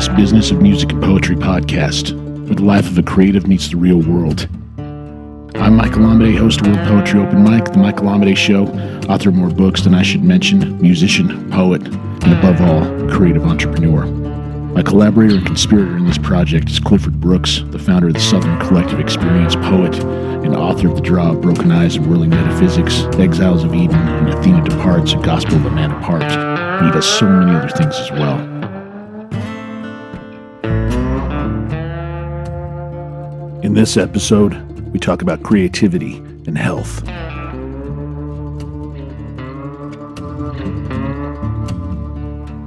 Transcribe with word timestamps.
This 0.00 0.08
Business 0.08 0.50
of 0.50 0.62
Music 0.62 0.92
and 0.92 1.02
Poetry 1.02 1.36
podcast, 1.36 2.18
where 2.46 2.54
the 2.54 2.64
life 2.64 2.86
of 2.86 2.96
a 2.96 3.02
creative 3.02 3.46
meets 3.46 3.68
the 3.68 3.76
real 3.76 4.00
world. 4.00 4.48
I'm 4.78 5.76
Michael 5.76 6.06
Amade, 6.06 6.38
host 6.38 6.62
of 6.62 6.68
World 6.68 6.88
Poetry 6.88 7.20
Open 7.20 7.44
Mic, 7.44 7.66
The 7.66 7.76
Michael 7.76 8.08
Amade 8.08 8.34
Show, 8.34 8.64
author 9.10 9.28
of 9.28 9.34
more 9.34 9.50
books 9.50 9.82
than 9.82 9.94
I 9.94 10.00
should 10.00 10.24
mention, 10.24 10.80
musician, 10.80 11.50
poet, 11.50 11.82
and 11.86 12.32
above 12.32 12.62
all, 12.62 13.10
creative 13.14 13.44
entrepreneur. 13.44 14.06
My 14.72 14.82
collaborator 14.82 15.34
and 15.34 15.44
conspirator 15.44 15.98
in 15.98 16.06
this 16.06 16.16
project 16.16 16.70
is 16.70 16.80
Clifford 16.80 17.20
Brooks, 17.20 17.60
the 17.66 17.78
founder 17.78 18.08
of 18.08 18.14
the 18.14 18.20
Southern 18.20 18.58
Collective 18.58 19.00
Experience 19.00 19.54
poet 19.56 19.94
and 20.02 20.56
author 20.56 20.88
of 20.88 20.96
The 20.96 21.02
Draw 21.02 21.32
of 21.32 21.42
Broken 21.42 21.70
Eyes 21.70 21.96
and 21.96 22.06
Whirling 22.06 22.30
Metaphysics, 22.30 23.02
Exiles 23.18 23.64
of 23.64 23.74
Eden, 23.74 23.96
and 23.96 24.30
Athena 24.30 24.64
Departs, 24.64 25.12
A 25.12 25.18
Gospel 25.18 25.56
of 25.56 25.66
a 25.66 25.70
Man 25.70 25.90
Apart. 25.90 26.22
And 26.22 26.86
he 26.86 26.90
does 26.90 27.06
so 27.06 27.28
many 27.28 27.54
other 27.54 27.68
things 27.68 27.94
as 27.96 28.10
well. 28.12 28.59
In 33.62 33.74
this 33.74 33.98
episode, 33.98 34.54
we 34.90 34.98
talk 34.98 35.20
about 35.20 35.42
creativity 35.42 36.16
and 36.46 36.56
health. 36.56 37.02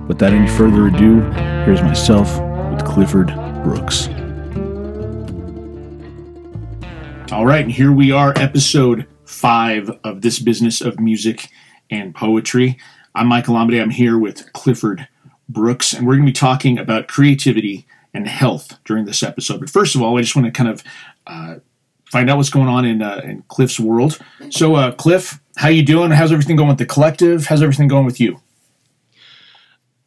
Without 0.08 0.34
any 0.34 0.48
further 0.50 0.86
ado, 0.86 1.22
here's 1.66 1.82
myself 1.82 2.40
with 2.72 2.86
Clifford 2.86 3.30
Brooks. 3.64 4.08
All 7.32 7.48
right, 7.48 7.64
and 7.64 7.72
here 7.72 7.92
we 7.92 8.12
are, 8.12 8.32
episode 8.36 9.08
five 9.26 9.90
of 10.04 10.22
this 10.22 10.38
business 10.38 10.80
of 10.80 11.00
music 11.00 11.50
and 11.90 12.14
poetry. 12.14 12.78
I'm 13.16 13.26
Michael 13.26 13.56
Amade. 13.56 13.82
I'm 13.82 13.90
here 13.90 14.20
with 14.20 14.54
Clifford 14.54 15.08
Brooks, 15.50 15.94
and 15.94 16.06
we're 16.06 16.18
going 16.18 16.28
to 16.28 16.30
be 16.30 16.34
talking 16.34 16.78
about 16.78 17.08
creativity 17.08 17.88
and 18.14 18.28
health 18.28 18.78
during 18.86 19.06
this 19.06 19.24
episode. 19.24 19.60
But 19.60 19.70
first 19.70 19.96
of 19.96 20.02
all, 20.02 20.18
I 20.18 20.22
just 20.22 20.36
want 20.36 20.46
to 20.46 20.52
kind 20.52 20.70
of 20.70 20.84
uh, 21.28 21.56
find 22.06 22.30
out 22.30 22.38
what's 22.38 22.50
going 22.50 22.68
on 22.68 22.86
in, 22.86 23.02
uh, 23.02 23.22
in 23.24 23.44
Cliff's 23.48 23.80
world. 23.80 24.20
So, 24.50 24.76
uh, 24.76 24.92
Cliff, 24.92 25.40
how 25.56 25.70
you 25.70 25.84
doing? 25.84 26.12
How's 26.12 26.32
everything 26.32 26.56
going 26.56 26.70
with 26.70 26.78
the 26.78 26.86
collective? 26.86 27.48
How's 27.48 27.62
everything 27.62 27.88
going 27.88 28.06
with 28.06 28.20
you? 28.20 28.40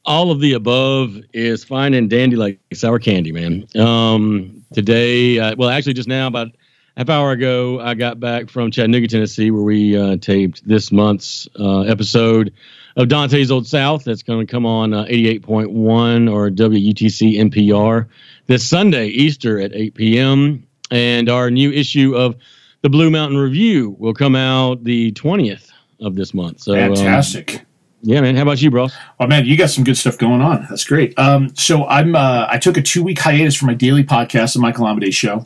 all 0.06 0.30
of 0.30 0.40
the 0.40 0.52
above 0.52 1.20
is 1.32 1.64
fine 1.64 1.92
and 1.92 2.08
dandy 2.08 2.36
like 2.36 2.60
sour 2.72 2.98
candy, 2.98 3.32
man. 3.32 3.66
Um, 3.76 4.64
today, 4.72 5.38
uh, 5.38 5.56
well, 5.58 5.68
actually, 5.68 5.94
just 5.94 6.08
now, 6.08 6.28
about 6.28 6.48
half 6.96 7.10
hour 7.10 7.32
ago, 7.32 7.80
I 7.80 7.94
got 7.94 8.20
back 8.20 8.48
from 8.48 8.70
Chattanooga, 8.70 9.08
Tennessee, 9.08 9.50
where 9.50 9.62
we 9.62 9.96
uh, 9.96 10.16
taped 10.16 10.66
this 10.66 10.92
month's 10.92 11.48
uh, 11.58 11.80
episode 11.80 12.52
of 12.96 13.08
Dante's 13.08 13.50
Old 13.50 13.66
South. 13.66 14.04
That's 14.04 14.22
going 14.22 14.46
to 14.46 14.50
come 14.50 14.66
on 14.66 14.94
uh, 14.94 15.04
88.1 15.04 16.32
or 16.32 16.50
WUTC 16.50 17.38
NPR 17.50 18.08
this 18.46 18.66
Sunday, 18.66 19.08
Easter 19.08 19.60
at 19.60 19.74
8 19.74 19.94
p.m. 19.94 20.66
And 20.90 21.28
our 21.28 21.50
new 21.50 21.70
issue 21.70 22.14
of 22.14 22.36
the 22.82 22.88
Blue 22.88 23.10
Mountain 23.10 23.38
Review 23.38 23.96
will 23.98 24.14
come 24.14 24.36
out 24.36 24.84
the 24.84 25.12
20th 25.12 25.70
of 26.00 26.14
this 26.14 26.32
month. 26.32 26.60
So 26.60 26.74
fantastic. 26.74 27.60
Um, 27.60 27.66
yeah, 28.02 28.20
man. 28.20 28.36
How 28.36 28.42
about 28.42 28.62
you, 28.62 28.70
bro? 28.70 28.88
Oh 29.18 29.26
man, 29.26 29.46
you 29.46 29.56
got 29.56 29.70
some 29.70 29.82
good 29.82 29.96
stuff 29.96 30.16
going 30.16 30.40
on. 30.40 30.66
That's 30.68 30.84
great. 30.84 31.18
Um, 31.18 31.54
so 31.56 31.86
I'm 31.86 32.14
uh, 32.14 32.46
I 32.48 32.58
took 32.58 32.76
a 32.76 32.82
two 32.82 33.02
week 33.02 33.18
hiatus 33.18 33.56
from 33.56 33.66
my 33.66 33.74
daily 33.74 34.04
podcast, 34.04 34.52
the 34.52 34.60
Michael 34.60 34.86
Amade 34.86 35.12
Show, 35.12 35.42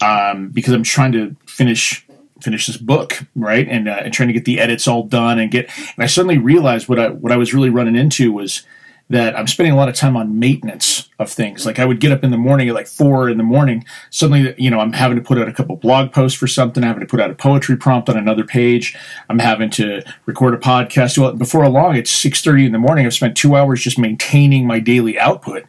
um, 0.00 0.50
because 0.50 0.72
I'm 0.72 0.84
trying 0.84 1.12
to 1.12 1.34
finish 1.46 2.05
finish 2.40 2.66
this 2.66 2.76
book, 2.76 3.24
right, 3.34 3.66
and 3.68 3.88
uh, 3.88 4.00
and 4.04 4.12
trying 4.12 4.28
to 4.28 4.32
get 4.32 4.44
the 4.44 4.60
edits 4.60 4.86
all 4.86 5.02
done 5.02 5.38
and 5.38 5.50
get. 5.50 5.70
And 5.76 6.04
I 6.04 6.06
suddenly 6.06 6.38
realized 6.38 6.88
what 6.88 6.98
I 6.98 7.08
what 7.08 7.32
I 7.32 7.36
was 7.36 7.54
really 7.54 7.70
running 7.70 7.96
into 7.96 8.32
was 8.32 8.62
that 9.08 9.38
I'm 9.38 9.46
spending 9.46 9.72
a 9.72 9.76
lot 9.76 9.88
of 9.88 9.94
time 9.94 10.16
on 10.16 10.40
maintenance 10.40 11.08
of 11.20 11.30
things. 11.30 11.64
Like 11.64 11.78
I 11.78 11.84
would 11.84 12.00
get 12.00 12.10
up 12.10 12.24
in 12.24 12.32
the 12.32 12.36
morning 12.36 12.68
at 12.68 12.74
like 12.74 12.88
four 12.88 13.30
in 13.30 13.38
the 13.38 13.44
morning. 13.44 13.84
Suddenly, 14.10 14.54
you 14.58 14.68
know, 14.68 14.80
I'm 14.80 14.92
having 14.92 15.16
to 15.16 15.22
put 15.22 15.38
out 15.38 15.48
a 15.48 15.52
couple 15.52 15.76
blog 15.76 16.12
posts 16.12 16.36
for 16.36 16.48
something. 16.48 16.82
I'm 16.82 16.88
having 16.88 17.02
to 17.02 17.06
put 17.06 17.20
out 17.20 17.30
a 17.30 17.34
poetry 17.34 17.76
prompt 17.76 18.08
on 18.08 18.16
another 18.16 18.44
page. 18.44 18.96
I'm 19.30 19.38
having 19.38 19.70
to 19.70 20.02
record 20.26 20.54
a 20.54 20.58
podcast. 20.58 21.18
Well, 21.18 21.32
before 21.34 21.68
long, 21.68 21.94
it's 21.96 22.10
six 22.10 22.42
thirty 22.42 22.66
in 22.66 22.72
the 22.72 22.78
morning. 22.78 23.06
I've 23.06 23.14
spent 23.14 23.36
two 23.36 23.54
hours 23.54 23.80
just 23.80 23.98
maintaining 23.98 24.66
my 24.66 24.80
daily 24.80 25.18
output. 25.18 25.64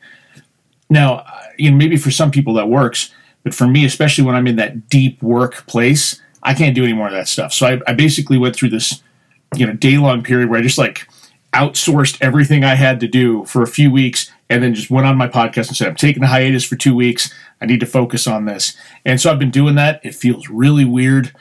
Now, 0.90 1.26
you 1.58 1.70
know, 1.70 1.78
maybe 1.78 1.98
for 1.98 2.12
some 2.12 2.32
people 2.32 2.54
that 2.56 2.70
works, 2.70 3.14
but 3.44 3.54
for 3.54 3.68
me, 3.68 3.86
especially 3.86 4.24
when 4.24 4.36
I'm 4.36 4.48
in 4.48 4.56
that 4.56 4.90
deep 4.90 5.22
work 5.22 5.68
place, 5.68 6.22
I 6.44 6.54
can't 6.54 6.76
do 6.76 6.84
any 6.84 6.94
more 6.94 7.08
of 7.08 7.14
that 7.14 7.28
stuff. 7.28 7.54
So 7.54 7.68
I, 7.68 7.80
I 7.88 7.94
basically 7.94 8.38
went 8.38 8.56
through 8.56 8.70
this, 8.70 9.02
you 9.56 9.66
know, 9.66 9.74
day 9.74 9.98
long 9.98 10.24
period 10.24 10.50
where 10.50 10.60
I 10.60 10.64
just 10.64 10.78
like 10.78 11.08
outsourced 11.54 12.18
everything 12.22 12.64
I 12.64 12.76
had 12.76 13.00
to 13.00 13.08
do 13.08 13.46
for 13.46 13.62
a 13.62 13.68
few 13.68 13.92
weeks 13.92 14.32
and 14.50 14.64
then 14.64 14.74
just 14.74 14.92
went 14.92 15.08
on 15.08 15.18
my 15.18 15.28
podcast 15.28 15.68
and 15.68 15.78
said, 15.78 15.88
I'm 15.88 15.96
taking 15.96 16.24
a 16.24 16.28
hiatus 16.28 16.64
for 16.64 16.76
two 16.76 16.96
weeks. 16.96 17.34
I 17.62 17.66
need 17.66 17.80
to 17.80 17.86
focus 17.86 18.28
on 18.28 18.46
this. 18.46 18.78
And 19.06 19.20
so 19.20 19.32
I've 19.32 19.40
been 19.40 19.52
doing 19.52 19.76
that. 19.76 20.00
It 20.04 20.16
feels 20.16 20.50
really 20.50 20.86
weird, 20.86 21.34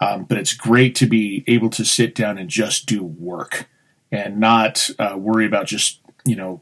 um, 0.00 0.24
but 0.24 0.38
it's 0.38 0.54
great 0.54 0.94
to 0.96 1.06
be 1.06 1.44
able 1.46 1.70
to 1.70 1.84
sit 1.84 2.14
down 2.14 2.38
and 2.38 2.48
just 2.48 2.86
do 2.86 3.02
work 3.02 3.68
and 4.10 4.38
not 4.38 4.90
uh, 4.98 5.16
worry 5.16 5.46
about 5.46 5.66
just, 5.66 6.00
you 6.24 6.36
know, 6.36 6.60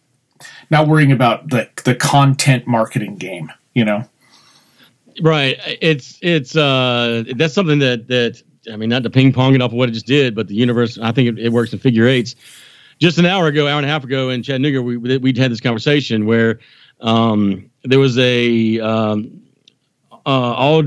not 0.70 0.86
worrying 0.86 1.12
about 1.12 1.50
the, 1.50 1.68
the 1.84 1.94
content 1.94 2.66
marketing 2.66 3.16
game, 3.16 3.50
you 3.74 3.84
know? 3.84 4.08
Right. 5.22 5.58
It's, 5.80 6.18
it's, 6.22 6.56
uh, 6.56 7.24
that's 7.36 7.54
something 7.54 7.78
that, 7.80 8.08
that, 8.08 8.42
I 8.72 8.76
mean, 8.76 8.88
not 8.90 9.02
to 9.02 9.10
ping 9.10 9.32
pong 9.32 9.54
it 9.54 9.62
off 9.62 9.72
of 9.72 9.76
what 9.76 9.88
it 9.88 9.92
just 9.92 10.06
did, 10.06 10.34
but 10.34 10.48
the 10.48 10.54
universe, 10.54 10.98
I 10.98 11.12
think 11.12 11.28
it, 11.28 11.38
it 11.38 11.48
works 11.50 11.72
in 11.72 11.78
figure 11.78 12.06
eights 12.06 12.36
just 13.00 13.18
an 13.18 13.26
hour 13.26 13.46
ago, 13.46 13.66
hour 13.66 13.78
and 13.78 13.86
a 13.86 13.88
half 13.88 14.04
ago 14.04 14.28
in 14.28 14.42
Chattanooga, 14.42 14.82
we 14.82 14.96
we'd 14.96 15.38
had 15.38 15.50
this 15.50 15.60
conversation 15.60 16.26
where 16.26 16.60
um, 17.00 17.70
there 17.82 17.98
was 17.98 18.18
a 18.18 18.78
um, 18.80 19.42
uh, 20.26 20.82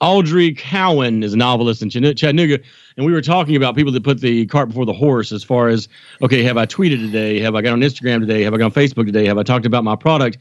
Audrey 0.00 0.52
Cowan 0.52 1.22
is 1.22 1.32
a 1.32 1.36
novelist 1.36 1.80
in 1.80 1.88
Chattanooga, 1.88 2.58
and 2.96 3.06
we 3.06 3.12
were 3.12 3.22
talking 3.22 3.56
about 3.56 3.74
people 3.74 3.92
that 3.92 4.04
put 4.04 4.20
the 4.20 4.44
cart 4.46 4.68
before 4.68 4.84
the 4.84 4.92
horse. 4.92 5.32
As 5.32 5.42
far 5.42 5.68
as 5.68 5.88
okay, 6.20 6.42
have 6.42 6.58
I 6.58 6.66
tweeted 6.66 6.98
today? 6.98 7.40
Have 7.40 7.54
I 7.54 7.62
got 7.62 7.72
on 7.72 7.80
Instagram 7.80 8.20
today? 8.20 8.42
Have 8.42 8.52
I 8.52 8.58
got 8.58 8.66
on 8.66 8.72
Facebook 8.72 9.06
today? 9.06 9.24
Have 9.26 9.38
I 9.38 9.42
talked 9.42 9.64
about 9.64 9.82
my 9.82 9.96
product? 9.96 10.36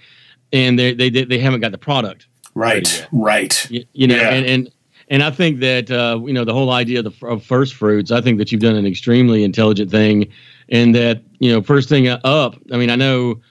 And 0.52 0.78
they 0.78 0.94
they 0.94 1.10
they 1.10 1.40
haven't 1.40 1.62
got 1.62 1.72
the 1.72 1.78
product. 1.78 2.28
Right, 2.56 3.06
right. 3.12 3.70
You, 3.70 3.86
you 3.94 4.08
know, 4.08 4.16
yeah. 4.16 4.30
and 4.30 4.46
and 4.46 4.72
and 5.10 5.24
I 5.24 5.30
think 5.30 5.60
that 5.60 5.92
uh, 5.92 6.20
you 6.26 6.34
know 6.34 6.46
the 6.46 6.54
whole 6.54 6.72
idea 6.72 7.00
of, 7.00 7.06
the, 7.06 7.28
of 7.28 7.44
first 7.44 7.76
fruits. 7.76 8.12
I 8.12 8.22
think 8.22 8.38
that 8.40 8.52
you've 8.52 8.62
done 8.62 8.76
an 8.76 8.88
extremely 8.88 9.44
intelligent 9.44 9.92
thing 9.92 10.32
and 10.70 10.96
that 10.96 11.22
you 11.40 11.52
know 11.52 11.62
first 11.62 11.90
thing 11.90 12.08
up. 12.08 12.56
I 12.72 12.78
mean, 12.78 12.90
I 12.90 12.96
know 12.96 13.42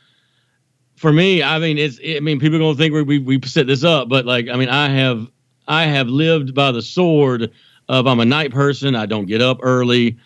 for 0.97 1.13
me, 1.13 1.43
I 1.43 1.59
mean, 1.59 1.77
it's 1.79 2.01
I 2.05 2.21
mean, 2.21 2.41
people 2.41 2.57
are 2.57 2.61
gonna 2.61 2.77
think 2.77 2.95
we 2.95 3.03
we 3.03 3.19
we 3.19 3.41
set 3.45 3.67
this 3.67 3.85
up, 3.85 4.09
but 4.09 4.25
like, 4.25 4.49
I 4.49 4.57
mean, 4.57 4.71
I 4.71 4.89
have 4.89 5.29
I 5.69 5.85
have 5.85 6.09
lived 6.09 6.55
by 6.55 6.73
the 6.73 6.83
sword 6.83 7.53
of 7.89 8.07
I'm 8.07 8.21
a 8.21 8.25
night 8.25 8.53
person. 8.53 8.97
I 8.97 9.07
don't 9.07 9.27
get 9.27 9.43
up 9.43 9.59
early, 9.63 10.17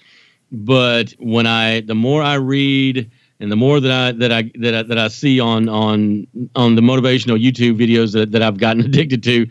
but 0.52 1.14
when 1.18 1.46
I 1.46 1.80
the 1.80 1.96
more 1.96 2.22
I 2.22 2.34
read 2.34 3.10
and 3.40 3.52
the 3.52 3.56
more 3.56 3.80
that 3.80 3.90
I 3.90 4.12
that 4.12 4.32
I 4.32 4.50
that 4.56 4.74
I, 4.74 4.82
that 4.82 4.98
I 4.98 5.08
see 5.08 5.40
on 5.40 5.68
on 5.68 6.26
on 6.56 6.74
the 6.74 6.82
motivational 6.82 7.42
YouTube 7.42 7.78
videos 7.78 8.12
that, 8.12 8.32
that 8.32 8.42
I've 8.42 8.58
gotten 8.58 8.84
addicted 8.84 9.22
to, 9.24 9.46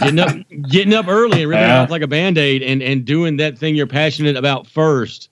getting 0.00 0.18
up 0.18 0.36
getting 0.68 0.94
up 0.94 1.08
early 1.08 1.42
and 1.42 1.50
ripping 1.50 1.64
yeah. 1.64 1.82
off 1.82 1.90
like 1.90 2.02
a 2.02 2.08
band 2.08 2.38
aid 2.38 2.62
and 2.62 2.82
and 2.82 3.04
doing 3.04 3.36
that 3.36 3.58
thing 3.58 3.74
you're 3.74 3.86
passionate 3.86 4.36
about 4.36 4.66
first 4.66 5.28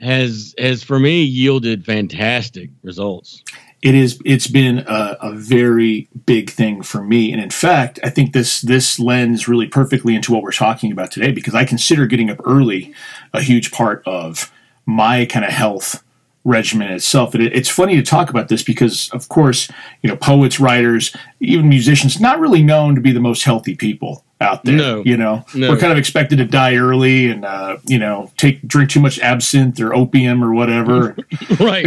has 0.00 0.54
has 0.58 0.82
for 0.82 0.98
me 0.98 1.22
yielded 1.22 1.84
fantastic 1.84 2.70
results. 2.82 3.42
It 3.82 3.96
is. 3.96 4.20
It's 4.24 4.46
been 4.46 4.78
a, 4.86 5.16
a, 5.20 5.32
very 5.32 6.08
big 6.24 6.50
thing 6.50 6.82
for 6.82 7.02
me, 7.02 7.32
and 7.32 7.42
in 7.42 7.50
fact, 7.50 7.98
I 8.04 8.10
think 8.10 8.32
this 8.32 8.60
this 8.60 9.00
lends 9.00 9.48
really 9.48 9.66
perfectly 9.66 10.14
into 10.14 10.32
what 10.32 10.44
we're 10.44 10.52
talking 10.52 10.92
about 10.92 11.10
today 11.10 11.32
because 11.32 11.56
I 11.56 11.64
consider 11.64 12.06
getting 12.06 12.30
up 12.30 12.40
early 12.44 12.94
a 13.32 13.42
huge 13.42 13.72
part 13.72 14.02
of 14.06 14.52
my 14.86 15.26
kind 15.26 15.44
of 15.44 15.50
health 15.50 16.04
regimen 16.44 16.90
itself. 16.90 17.34
And 17.34 17.42
it, 17.42 17.54
it's 17.54 17.68
funny 17.68 17.96
to 17.96 18.02
talk 18.02 18.30
about 18.30 18.48
this 18.48 18.62
because, 18.62 19.10
of 19.10 19.28
course, 19.28 19.70
you 20.02 20.10
know, 20.10 20.16
poets, 20.16 20.58
writers, 20.58 21.14
even 21.40 21.68
musicians, 21.68 22.20
not 22.20 22.40
really 22.40 22.62
known 22.62 22.94
to 22.94 23.00
be 23.00 23.12
the 23.12 23.20
most 23.20 23.44
healthy 23.44 23.74
people 23.74 24.24
out 24.40 24.64
there. 24.64 24.76
No, 24.76 25.02
you 25.04 25.16
know, 25.16 25.44
no. 25.54 25.70
we're 25.70 25.78
kind 25.78 25.92
of 25.92 25.98
expected 25.98 26.36
to 26.38 26.44
die 26.44 26.76
early 26.76 27.30
and 27.30 27.44
uh, 27.44 27.78
you 27.86 27.98
know 27.98 28.30
take 28.36 28.66
drink 28.66 28.90
too 28.90 29.00
much 29.00 29.18
absinthe 29.20 29.80
or 29.80 29.94
opium 29.94 30.42
or 30.42 30.52
whatever, 30.52 31.16
right? 31.60 31.86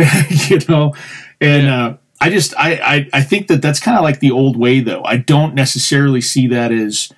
you 0.49 0.59
know, 0.69 0.93
and 1.41 1.63
yeah. 1.63 1.85
uh, 1.85 1.97
I 2.21 2.29
just 2.29 2.53
I, 2.57 2.73
I 2.73 3.09
I 3.13 3.21
think 3.21 3.47
that 3.47 3.61
that's 3.61 3.79
kind 3.79 3.97
of 3.97 4.03
like 4.03 4.19
the 4.19 4.31
old 4.31 4.57
way 4.57 4.79
though. 4.79 5.03
I 5.03 5.17
don't 5.17 5.53
necessarily 5.53 6.21
see 6.21 6.47
that 6.47 6.71
as 6.71 7.11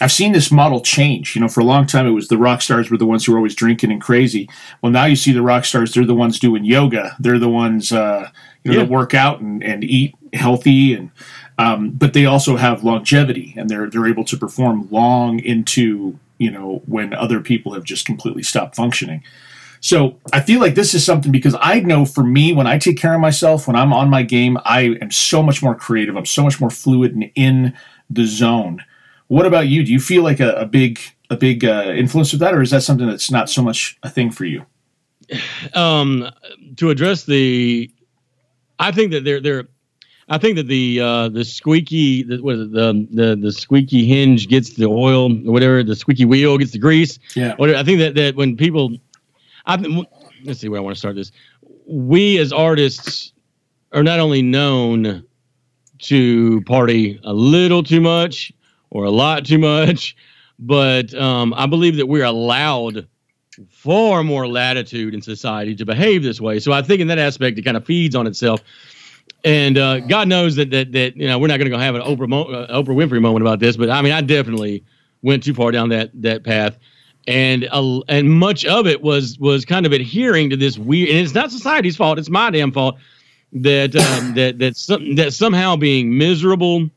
I've 0.00 0.12
seen 0.12 0.32
this 0.32 0.50
model 0.52 0.80
change. 0.80 1.34
You 1.34 1.40
know, 1.40 1.48
for 1.48 1.60
a 1.60 1.64
long 1.64 1.86
time 1.86 2.06
it 2.06 2.10
was 2.10 2.28
the 2.28 2.38
rock 2.38 2.62
stars 2.62 2.90
were 2.90 2.98
the 2.98 3.06
ones 3.06 3.24
who 3.24 3.32
were 3.32 3.38
always 3.38 3.54
drinking 3.54 3.90
and 3.90 4.00
crazy. 4.00 4.48
Well, 4.82 4.92
now 4.92 5.04
you 5.06 5.16
see 5.16 5.32
the 5.32 5.42
rock 5.42 5.64
stars; 5.64 5.92
they're 5.92 6.04
the 6.04 6.14
ones 6.14 6.38
doing 6.38 6.64
yoga. 6.64 7.16
They're 7.18 7.38
the 7.38 7.48
ones 7.48 7.92
uh, 7.92 8.30
you 8.64 8.72
know 8.72 8.78
yeah. 8.78 8.84
that 8.84 8.90
work 8.90 9.14
out 9.14 9.40
and, 9.40 9.62
and 9.62 9.84
eat 9.84 10.14
healthy 10.32 10.94
and 10.94 11.10
um, 11.58 11.90
but 11.90 12.12
they 12.12 12.24
also 12.24 12.56
have 12.56 12.84
longevity 12.84 13.54
and 13.56 13.68
they're 13.68 13.90
they're 13.90 14.06
able 14.06 14.24
to 14.24 14.36
perform 14.36 14.88
long 14.90 15.40
into 15.40 16.18
you 16.38 16.50
know 16.50 16.82
when 16.86 17.12
other 17.14 17.40
people 17.40 17.74
have 17.74 17.84
just 17.84 18.06
completely 18.06 18.42
stopped 18.42 18.76
functioning. 18.76 19.22
So 19.80 20.16
I 20.32 20.40
feel 20.40 20.60
like 20.60 20.74
this 20.74 20.92
is 20.92 21.04
something 21.04 21.30
because 21.30 21.56
I 21.60 21.80
know 21.80 22.04
for 22.04 22.24
me, 22.24 22.52
when 22.52 22.66
I 22.66 22.78
take 22.78 22.98
care 22.98 23.14
of 23.14 23.20
myself, 23.20 23.68
when 23.68 23.76
I'm 23.76 23.92
on 23.92 24.10
my 24.10 24.24
game, 24.24 24.58
I 24.64 24.96
am 25.00 25.12
so 25.12 25.40
much 25.40 25.62
more 25.62 25.74
creative. 25.74 26.16
I'm 26.16 26.26
so 26.26 26.42
much 26.42 26.60
more 26.60 26.70
fluid 26.70 27.14
and 27.14 27.30
in 27.34 27.74
the 28.10 28.24
zone. 28.24 28.84
What 29.28 29.46
about 29.46 29.68
you? 29.68 29.84
Do 29.84 29.92
you 29.92 30.00
feel 30.00 30.22
like 30.22 30.40
a, 30.40 30.52
a 30.52 30.66
big 30.66 30.98
a 31.30 31.36
big 31.36 31.64
uh, 31.64 31.92
influence 31.94 32.32
of 32.32 32.38
that, 32.40 32.54
or 32.54 32.62
is 32.62 32.70
that 32.70 32.82
something 32.82 33.06
that's 33.06 33.30
not 33.30 33.48
so 33.48 33.62
much 33.62 33.98
a 34.02 34.10
thing 34.10 34.30
for 34.30 34.44
you? 34.44 34.64
Um, 35.74 36.30
to 36.76 36.88
address 36.88 37.24
the, 37.24 37.90
I 38.78 38.92
think 38.92 39.12
that 39.12 39.24
they're 39.24 39.40
they're 39.40 39.68
I 40.30 40.38
think 40.38 40.56
that 40.56 40.66
the 40.66 41.00
uh, 41.00 41.28
the 41.28 41.44
squeaky 41.44 42.22
the, 42.22 42.34
it, 42.34 42.72
the 42.72 43.06
the 43.10 43.36
the 43.36 43.52
squeaky 43.52 44.06
hinge 44.06 44.48
gets 44.48 44.74
the 44.74 44.86
oil 44.86 45.32
or 45.48 45.52
whatever 45.52 45.82
the 45.82 45.96
squeaky 45.96 46.26
wheel 46.26 46.58
gets 46.58 46.72
the 46.72 46.78
grease. 46.78 47.18
Yeah. 47.34 47.54
Whatever. 47.56 47.78
I 47.78 47.82
think 47.82 47.98
that 48.00 48.14
that 48.14 48.36
when 48.36 48.56
people, 48.56 48.92
I 49.66 49.76
let's 50.44 50.60
see 50.60 50.68
where 50.68 50.80
I 50.80 50.82
want 50.82 50.96
to 50.96 50.98
start 50.98 51.16
this. 51.16 51.32
We 51.86 52.38
as 52.38 52.52
artists 52.52 53.32
are 53.92 54.02
not 54.02 54.20
only 54.20 54.42
known 54.42 55.24
to 56.00 56.62
party 56.62 57.18
a 57.24 57.32
little 57.32 57.82
too 57.82 58.00
much 58.00 58.52
or 58.90 59.04
a 59.04 59.10
lot 59.10 59.44
too 59.44 59.58
much, 59.58 60.16
but 60.58 61.14
um, 61.14 61.54
I 61.54 61.66
believe 61.66 61.96
that 61.96 62.06
we're 62.06 62.24
allowed 62.24 63.06
far 63.70 64.22
more 64.22 64.46
latitude 64.46 65.14
in 65.14 65.22
society 65.22 65.74
to 65.74 65.84
behave 65.84 66.22
this 66.22 66.40
way. 66.40 66.58
So 66.58 66.72
I 66.72 66.82
think 66.82 67.00
in 67.00 67.08
that 67.08 67.18
aspect, 67.18 67.58
it 67.58 67.62
kind 67.62 67.76
of 67.76 67.84
feeds 67.84 68.14
on 68.14 68.26
itself. 68.26 68.62
And 69.44 69.78
uh, 69.78 70.00
God 70.00 70.28
knows 70.28 70.56
that 70.56 70.70
that 70.70 70.92
that 70.92 71.16
you 71.16 71.28
know 71.28 71.38
we're 71.38 71.46
not 71.46 71.58
going 71.58 71.70
to 71.70 71.76
go 71.76 71.78
have 71.78 71.94
an 71.94 72.02
Oprah 72.02 72.28
Mo- 72.28 72.44
uh, 72.44 72.82
Oprah 72.82 72.88
Winfrey 72.88 73.20
moment 73.20 73.42
about 73.42 73.60
this, 73.60 73.76
but 73.76 73.88
I 73.88 74.02
mean 74.02 74.12
I 74.12 74.20
definitely 74.20 74.84
went 75.22 75.42
too 75.42 75.54
far 75.54 75.70
down 75.70 75.90
that 75.90 76.10
that 76.14 76.42
path, 76.42 76.76
and 77.28 77.68
uh, 77.70 78.00
and 78.08 78.30
much 78.30 78.64
of 78.64 78.86
it 78.88 79.00
was 79.00 79.38
was 79.38 79.64
kind 79.64 79.86
of 79.86 79.92
adhering 79.92 80.50
to 80.50 80.56
this 80.56 80.76
weird, 80.76 81.10
and 81.10 81.18
it's 81.18 81.34
not 81.34 81.52
society's 81.52 81.96
fault, 81.96 82.18
it's 82.18 82.30
my 82.30 82.50
damn 82.50 82.72
fault 82.72 82.98
that 83.52 83.94
um, 83.94 84.34
that 84.34 84.58
that 84.58 84.76
some, 84.76 85.14
that 85.14 85.32
somehow 85.32 85.76
being 85.76 86.18
miserable 86.18 86.90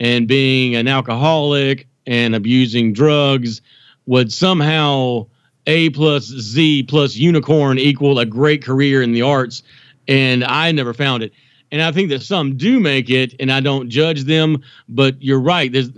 and 0.00 0.28
being 0.28 0.76
an 0.76 0.88
alcoholic 0.88 1.88
and 2.06 2.34
abusing 2.34 2.92
drugs 2.92 3.60
would 4.06 4.32
somehow 4.32 5.26
a 5.66 5.90
plus 5.90 6.24
z 6.24 6.82
plus 6.82 7.14
unicorn 7.16 7.78
equal 7.78 8.18
a 8.18 8.26
great 8.26 8.64
career 8.64 9.02
in 9.02 9.12
the 9.12 9.22
arts, 9.22 9.62
and 10.06 10.44
I 10.44 10.72
never 10.72 10.94
found 10.94 11.22
it 11.22 11.32
and 11.70 11.82
I 11.82 11.92
think 11.92 12.10
that 12.10 12.22
some 12.22 12.56
do 12.56 12.80
make 12.80 13.10
it, 13.10 13.34
and 13.40 13.52
I 13.52 13.60
don't 13.60 13.88
judge 13.88 14.24
them. 14.24 14.62
But 14.88 15.22
you're 15.22 15.40
right. 15.40 15.70
There's, 15.70 15.90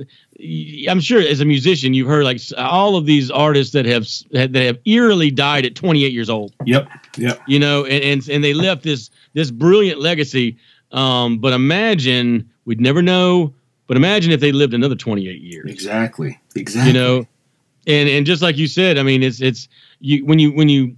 I'm 0.88 1.00
sure 1.00 1.20
as 1.20 1.40
a 1.40 1.44
musician, 1.44 1.94
you've 1.94 2.08
heard 2.08 2.24
like 2.24 2.40
all 2.56 2.96
of 2.96 3.06
these 3.06 3.30
artists 3.30 3.72
that 3.74 3.86
have 3.86 4.06
that 4.32 4.54
have 4.54 4.78
eerily 4.84 5.30
died 5.30 5.64
at 5.64 5.74
28 5.74 6.12
years 6.12 6.30
old. 6.30 6.54
Yep. 6.64 6.88
Yep. 7.18 7.42
You 7.46 7.58
know, 7.58 7.84
and 7.84 8.02
and, 8.02 8.28
and 8.28 8.44
they 8.44 8.54
left 8.54 8.82
this 8.82 9.10
this 9.32 9.50
brilliant 9.50 10.00
legacy. 10.00 10.58
Um, 10.92 11.38
but 11.38 11.52
imagine 11.52 12.50
we'd 12.64 12.80
never 12.80 13.02
know. 13.02 13.54
But 13.90 13.96
imagine 13.96 14.30
if 14.30 14.38
they 14.38 14.52
lived 14.52 14.72
another 14.72 14.94
28 14.94 15.42
years. 15.42 15.68
Exactly. 15.68 16.38
Exactly. 16.54 16.92
You 16.92 16.96
know, 16.96 17.26
and 17.88 18.08
and 18.08 18.24
just 18.24 18.40
like 18.40 18.56
you 18.56 18.68
said, 18.68 18.98
I 18.98 19.02
mean, 19.02 19.20
it's 19.20 19.40
it's 19.40 19.68
you 19.98 20.24
when 20.24 20.38
you 20.38 20.52
when 20.52 20.68
you 20.68 20.94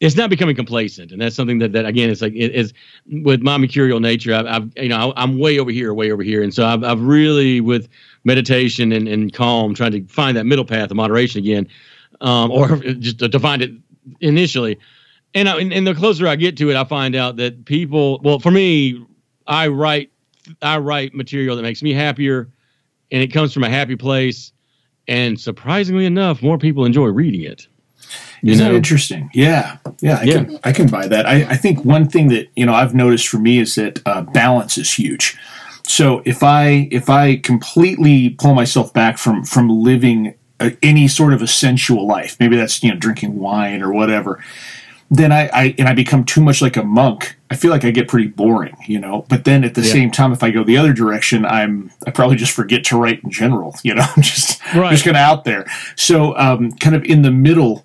it's 0.00 0.16
not 0.16 0.30
becoming 0.30 0.56
complacent, 0.56 1.12
and 1.12 1.20
that's 1.20 1.36
something 1.36 1.60
that, 1.60 1.70
that 1.74 1.86
again, 1.86 2.10
it's 2.10 2.20
like 2.20 2.32
it 2.32 2.50
is 2.50 2.74
with 3.06 3.40
my 3.40 3.56
mercurial 3.56 4.00
nature. 4.00 4.34
I've, 4.34 4.46
I've, 4.46 4.72
you 4.76 4.88
know 4.88 5.12
I'm 5.16 5.38
way 5.38 5.60
over 5.60 5.70
here, 5.70 5.94
way 5.94 6.10
over 6.10 6.24
here, 6.24 6.42
and 6.42 6.52
so 6.52 6.66
I've, 6.66 6.82
I've 6.82 7.00
really 7.00 7.60
with 7.60 7.88
meditation 8.24 8.90
and, 8.90 9.06
and 9.06 9.32
calm 9.32 9.72
trying 9.72 9.92
to 9.92 10.04
find 10.08 10.36
that 10.36 10.42
middle 10.42 10.64
path 10.64 10.90
of 10.90 10.96
moderation 10.96 11.38
again, 11.38 11.68
um, 12.20 12.50
or 12.50 12.78
just 12.98 13.20
to, 13.20 13.28
to, 13.28 13.38
find 13.38 13.62
it 13.62 13.70
initially. 14.18 14.76
And, 15.34 15.48
I, 15.48 15.60
and 15.60 15.72
and 15.72 15.86
the 15.86 15.94
closer 15.94 16.26
I 16.26 16.34
get 16.34 16.56
to 16.56 16.68
it, 16.68 16.74
I 16.74 16.82
find 16.82 17.14
out 17.14 17.36
that 17.36 17.64
people. 17.64 18.18
Well, 18.24 18.40
for 18.40 18.50
me, 18.50 19.06
I 19.46 19.68
write 19.68 20.10
I 20.62 20.78
write 20.78 21.14
material 21.14 21.56
that 21.56 21.62
makes 21.62 21.82
me 21.82 21.92
happier, 21.92 22.50
and 23.10 23.22
it 23.22 23.32
comes 23.32 23.52
from 23.52 23.64
a 23.64 23.70
happy 23.70 23.96
place. 23.96 24.52
And 25.06 25.38
surprisingly 25.38 26.06
enough, 26.06 26.42
more 26.42 26.56
people 26.58 26.84
enjoy 26.84 27.06
reading 27.06 27.42
it. 27.42 27.66
Isn't 28.42 28.64
know? 28.64 28.72
that 28.72 28.76
interesting? 28.76 29.30
Yeah, 29.32 29.78
yeah, 30.00 30.18
I 30.18 30.22
yeah. 30.24 30.32
can 30.32 30.58
I 30.64 30.72
can 30.72 30.88
buy 30.88 31.08
that. 31.08 31.26
I, 31.26 31.44
I 31.50 31.56
think 31.56 31.84
one 31.84 32.08
thing 32.08 32.28
that 32.28 32.48
you 32.56 32.66
know 32.66 32.74
I've 32.74 32.94
noticed 32.94 33.28
for 33.28 33.38
me 33.38 33.58
is 33.58 33.74
that 33.76 34.00
uh, 34.06 34.22
balance 34.22 34.76
is 34.76 34.92
huge. 34.92 35.36
So 35.86 36.22
if 36.24 36.42
I 36.42 36.88
if 36.90 37.08
I 37.08 37.36
completely 37.36 38.30
pull 38.30 38.54
myself 38.54 38.92
back 38.92 39.18
from 39.18 39.44
from 39.44 39.68
living 39.68 40.34
a, 40.60 40.76
any 40.82 41.08
sort 41.08 41.32
of 41.32 41.40
a 41.40 41.46
sensual 41.46 42.06
life, 42.06 42.36
maybe 42.38 42.56
that's 42.56 42.82
you 42.82 42.90
know 42.90 42.98
drinking 42.98 43.38
wine 43.38 43.82
or 43.82 43.92
whatever, 43.92 44.42
then 45.16 45.32
I, 45.32 45.48
I 45.48 45.74
and 45.78 45.88
I 45.88 45.94
become 45.94 46.24
too 46.24 46.40
much 46.40 46.60
like 46.60 46.76
a 46.76 46.82
monk. 46.82 47.36
I 47.50 47.56
feel 47.56 47.70
like 47.70 47.84
I 47.84 47.90
get 47.90 48.08
pretty 48.08 48.28
boring, 48.28 48.76
you 48.86 48.98
know. 48.98 49.24
But 49.28 49.44
then 49.44 49.64
at 49.64 49.74
the 49.74 49.82
yeah. 49.82 49.92
same 49.92 50.10
time, 50.10 50.32
if 50.32 50.42
I 50.42 50.50
go 50.50 50.64
the 50.64 50.76
other 50.76 50.92
direction, 50.92 51.44
I'm 51.44 51.90
I 52.06 52.10
probably 52.10 52.36
just 52.36 52.52
forget 52.52 52.84
to 52.86 52.98
write 52.98 53.22
in 53.22 53.30
general. 53.30 53.74
You 53.84 53.94
know, 53.94 54.06
I'm 54.16 54.22
just 54.22 54.60
right. 54.74 54.90
just 54.90 55.04
kind 55.04 55.16
of 55.16 55.20
out 55.20 55.44
there. 55.44 55.66
So 55.94 56.36
um, 56.38 56.72
kind 56.72 56.96
of 56.96 57.04
in 57.04 57.22
the 57.22 57.30
middle 57.30 57.84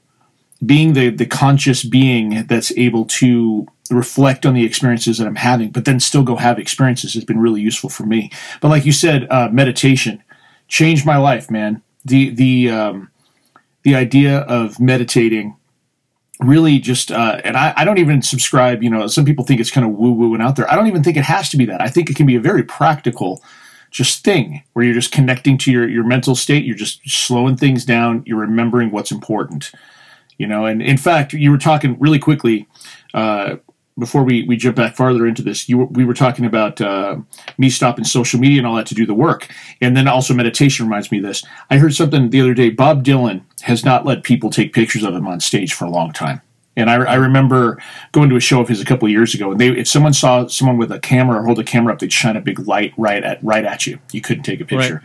being 0.65 0.93
the 0.93 1.09
the 1.09 1.25
conscious 1.25 1.83
being 1.83 2.45
that's 2.47 2.71
able 2.77 3.05
to 3.05 3.67
reflect 3.91 4.45
on 4.45 4.53
the 4.53 4.65
experiences 4.65 5.17
that 5.17 5.27
I'm 5.27 5.35
having, 5.35 5.71
but 5.71 5.85
then 5.85 5.99
still 5.99 6.23
go 6.23 6.37
have 6.37 6.57
experiences 6.57 7.15
has 7.15 7.25
been 7.25 7.39
really 7.39 7.61
useful 7.61 7.89
for 7.89 8.05
me. 8.05 8.31
But 8.61 8.69
like 8.69 8.85
you 8.85 8.91
said, 8.91 9.27
uh, 9.29 9.49
meditation 9.51 10.23
changed 10.67 11.05
my 11.05 11.17
life, 11.17 11.51
man. 11.51 11.81
The 12.05 12.29
the 12.29 12.69
um, 12.69 13.11
the 13.83 13.95
idea 13.95 14.39
of 14.39 14.79
meditating 14.79 15.57
really 16.39 16.79
just 16.79 17.11
uh, 17.11 17.41
and 17.43 17.57
I, 17.57 17.73
I 17.75 17.85
don't 17.85 17.97
even 17.97 18.21
subscribe 18.21 18.81
you 18.81 18.89
know 18.89 19.07
some 19.07 19.25
people 19.25 19.45
think 19.45 19.59
it's 19.59 19.71
kind 19.71 19.85
of 19.85 19.93
woo 19.93 20.11
woo 20.11 20.33
and 20.33 20.43
out 20.43 20.55
there. 20.55 20.69
I 20.71 20.75
don't 20.75 20.87
even 20.87 21.03
think 21.03 21.17
it 21.17 21.23
has 21.23 21.49
to 21.49 21.57
be 21.57 21.65
that. 21.65 21.81
I 21.81 21.89
think 21.89 22.09
it 22.09 22.15
can 22.15 22.25
be 22.25 22.35
a 22.35 22.41
very 22.41 22.63
practical 22.63 23.43
just 23.91 24.23
thing 24.23 24.63
where 24.73 24.85
you're 24.85 24.93
just 24.93 25.11
connecting 25.11 25.57
to 25.59 25.71
your 25.71 25.87
your 25.87 26.03
mental 26.03 26.35
state. 26.35 26.65
You're 26.65 26.75
just 26.75 27.01
slowing 27.09 27.57
things 27.57 27.85
down. 27.85 28.23
You're 28.25 28.39
remembering 28.39 28.91
what's 28.91 29.11
important 29.11 29.71
you 30.39 30.47
know? 30.47 30.65
And 30.65 30.81
in 30.81 30.97
fact 30.97 31.33
you 31.33 31.51
were 31.51 31.59
talking 31.59 31.99
really 31.99 32.17
quickly 32.17 32.67
uh, 33.13 33.57
before 33.99 34.23
we, 34.23 34.43
we 34.43 34.55
jump 34.55 34.77
back 34.77 34.95
farther 34.95 35.27
into 35.27 35.43
this 35.43 35.69
you 35.69 35.77
were, 35.77 35.85
we 35.85 36.05
were 36.05 36.15
talking 36.15 36.45
about 36.45 36.81
uh, 36.81 37.17
me 37.59 37.69
stopping 37.69 38.05
social 38.05 38.39
media 38.39 38.57
and 38.57 38.65
all 38.65 38.75
that 38.75 38.87
to 38.87 38.95
do 38.95 39.05
the 39.05 39.13
work. 39.13 39.53
And 39.81 39.95
then 39.95 40.07
also 40.07 40.33
meditation 40.33 40.85
reminds 40.85 41.11
me 41.11 41.19
of 41.19 41.25
this. 41.25 41.43
I 41.69 41.77
heard 41.77 41.93
something 41.93 42.31
the 42.31 42.41
other 42.41 42.55
day 42.55 42.71
bob 42.71 43.03
dylan 43.03 43.43
has 43.61 43.83
not 43.83 44.05
let 44.05 44.23
people 44.23 44.49
take 44.49 44.73
pictures 44.73 45.03
of 45.03 45.13
him 45.13 45.27
on 45.27 45.39
stage 45.39 45.73
for 45.73 45.85
a 45.85 45.89
long 45.89 46.11
time 46.11 46.41
and 46.79 46.89
I, 46.89 46.95
I 46.95 47.15
remember 47.15 47.81
going 48.11 48.29
to 48.29 48.35
a 48.35 48.39
show 48.39 48.61
of 48.61 48.67
his 48.67 48.81
a 48.81 48.85
couple 48.85 49.05
of 49.05 49.11
years 49.11 49.33
ago, 49.33 49.51
and 49.51 49.59
they 49.59 49.69
if 49.69 49.87
someone 49.87 50.13
saw 50.13 50.47
someone 50.47 50.77
with 50.77 50.91
a 50.91 50.99
camera 50.99 51.39
or 51.39 51.45
hold 51.45 51.59
a 51.59 51.63
camera 51.63 51.93
up, 51.93 51.99
they'd 51.99 52.13
shine 52.13 52.37
a 52.37 52.41
big 52.41 52.59
light 52.67 52.93
right 52.97 53.23
at 53.23 53.43
right 53.43 53.65
at 53.65 53.85
you. 53.85 53.99
You 54.11 54.21
couldn't 54.21 54.43
take 54.43 54.61
a 54.61 54.65
picture. 54.65 54.95
Right. 54.95 55.03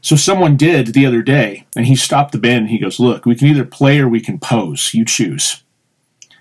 So 0.00 0.16
someone 0.16 0.56
did 0.56 0.88
the 0.88 1.06
other 1.06 1.22
day, 1.22 1.66
and 1.74 1.86
he 1.86 1.96
stopped 1.96 2.32
the 2.32 2.38
band. 2.38 2.62
And 2.62 2.70
he 2.70 2.78
goes, 2.78 2.98
"Look, 2.98 3.24
we 3.24 3.34
can 3.34 3.48
either 3.48 3.64
play 3.64 3.98
or 4.00 4.08
we 4.08 4.20
can 4.20 4.38
pose. 4.38 4.92
You 4.94 5.04
choose." 5.04 5.62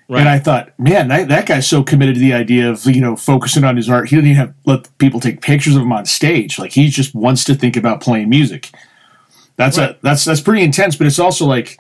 Right. 0.08 0.20
And 0.20 0.30
I 0.30 0.38
thought, 0.38 0.78
man, 0.80 1.08
that, 1.08 1.30
that 1.30 1.48
guy's 1.48 1.68
so 1.68 1.84
committed 1.84 2.14
to 2.14 2.22
the 2.22 2.34
idea 2.34 2.70
of 2.70 2.86
you 2.86 3.02
know 3.02 3.16
focusing 3.16 3.64
on 3.64 3.78
his 3.78 3.90
art. 3.90 4.10
He 4.10 4.16
doesn't 4.16 4.30
even 4.30 4.38
have 4.38 4.54
let 4.66 4.98
people 4.98 5.20
take 5.20 5.42
pictures 5.42 5.76
of 5.76 5.82
him 5.82 5.92
on 5.92 6.06
stage. 6.06 6.58
Like 6.60 6.72
he 6.72 6.90
just 6.90 7.14
wants 7.14 7.44
to 7.46 7.56
think 7.56 7.76
about 7.76 8.02
playing 8.02 8.30
music. 8.30 8.72
That's 9.58 9.78
right. 9.78 9.92
a 9.92 9.98
that's 10.02 10.26
that's 10.26 10.42
pretty 10.42 10.64
intense. 10.64 10.96
But 10.96 11.08
it's 11.08 11.20
also 11.20 11.46
like 11.46 11.80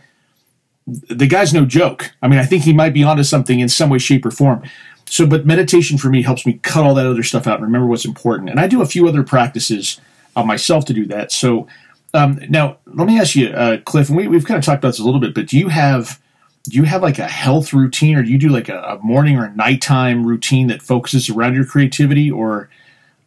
the 0.88 1.28
guy's 1.28 1.54
no 1.54 1.66
joke. 1.66 2.12
I 2.22 2.28
mean, 2.28 2.40
I 2.40 2.46
think 2.46 2.64
he 2.64 2.74
might 2.74 2.94
be 2.94 3.04
onto 3.04 3.24
something 3.24 3.60
in 3.60 3.70
some 3.70 3.90
way, 3.90 3.98
shape, 3.98 4.26
or 4.26 4.32
form. 4.32 4.64
So, 5.08 5.26
but 5.26 5.46
meditation 5.46 5.98
for 5.98 6.10
me 6.10 6.24
helps 6.24 6.46
me 6.46 6.60
cut 6.64 6.84
all 6.84 6.96
that 6.96 7.06
other 7.06 7.24
stuff 7.24 7.48
out 7.48 7.56
and 7.56 7.64
remember 7.64 7.88
what's 7.88 8.06
important. 8.06 8.50
And 8.50 8.60
I 8.60 8.68
do 8.68 8.82
a 8.82 8.86
few 8.86 9.08
other 9.08 9.24
practices 9.24 10.00
on 10.36 10.48
myself 10.48 10.86
to 10.86 10.94
do 10.94 11.06
that. 11.08 11.32
So 11.32 11.68
um, 12.14 12.40
now 12.50 12.78
let 12.86 13.08
me 13.08 13.20
ask 13.20 13.36
you, 13.36 13.50
uh, 13.50 13.78
Cliff, 13.86 14.10
and 14.10 14.18
we, 14.18 14.28
we've 14.28 14.46
kind 14.46 14.58
of 14.58 14.64
talked 14.64 14.80
about 14.80 14.90
this 14.90 15.00
a 15.00 15.04
little 15.04 15.20
bit, 15.20 15.34
but 15.34 15.48
do 15.48 15.58
you 15.58 15.70
have 15.70 16.20
do 16.68 16.78
you 16.78 16.84
have 16.84 17.04
like 17.04 17.20
a 17.20 17.28
health 17.28 17.74
routine 17.74 18.16
or 18.16 18.24
do 18.24 18.32
you 18.32 18.40
do 18.40 18.50
like 18.50 18.70
a, 18.70 18.80
a 18.82 19.00
morning 19.04 19.38
or 19.38 19.46
a 19.46 19.56
nighttime 19.56 20.26
routine 20.26 20.66
that 20.68 20.82
focuses 20.82 21.30
around 21.30 21.54
your 21.54 21.66
creativity 21.66 22.32
or 22.32 22.70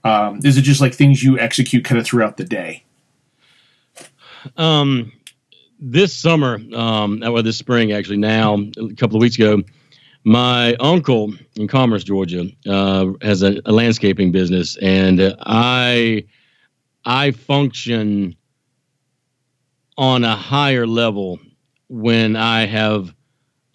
um, 0.02 0.40
is 0.42 0.56
it 0.56 0.62
just 0.62 0.80
like 0.80 0.92
things 0.92 1.22
you 1.22 1.38
execute 1.38 1.84
kind 1.84 2.00
of 2.00 2.04
throughout 2.04 2.36
the 2.36 2.44
day? 2.44 2.82
Um, 4.56 5.12
this 5.80 6.14
summer, 6.14 6.60
um, 6.74 7.20
well, 7.20 7.42
this 7.42 7.56
spring 7.56 7.92
actually 7.92 8.16
now, 8.16 8.54
a 8.54 8.94
couple 8.94 9.16
of 9.16 9.20
weeks 9.20 9.36
ago, 9.36 9.62
my 10.24 10.74
uncle 10.74 11.32
in 11.56 11.68
Commerce, 11.68 12.04
Georgia, 12.04 12.46
uh, 12.68 13.12
has 13.22 13.42
a, 13.42 13.60
a, 13.64 13.72
landscaping 13.72 14.32
business, 14.32 14.76
and 14.78 15.20
uh, 15.20 15.36
I 15.40 16.24
I 17.04 17.30
function 17.30 18.36
on 19.96 20.24
a 20.24 20.34
higher 20.34 20.86
level 20.86 21.38
when 21.88 22.36
I 22.36 22.66
have 22.66 23.14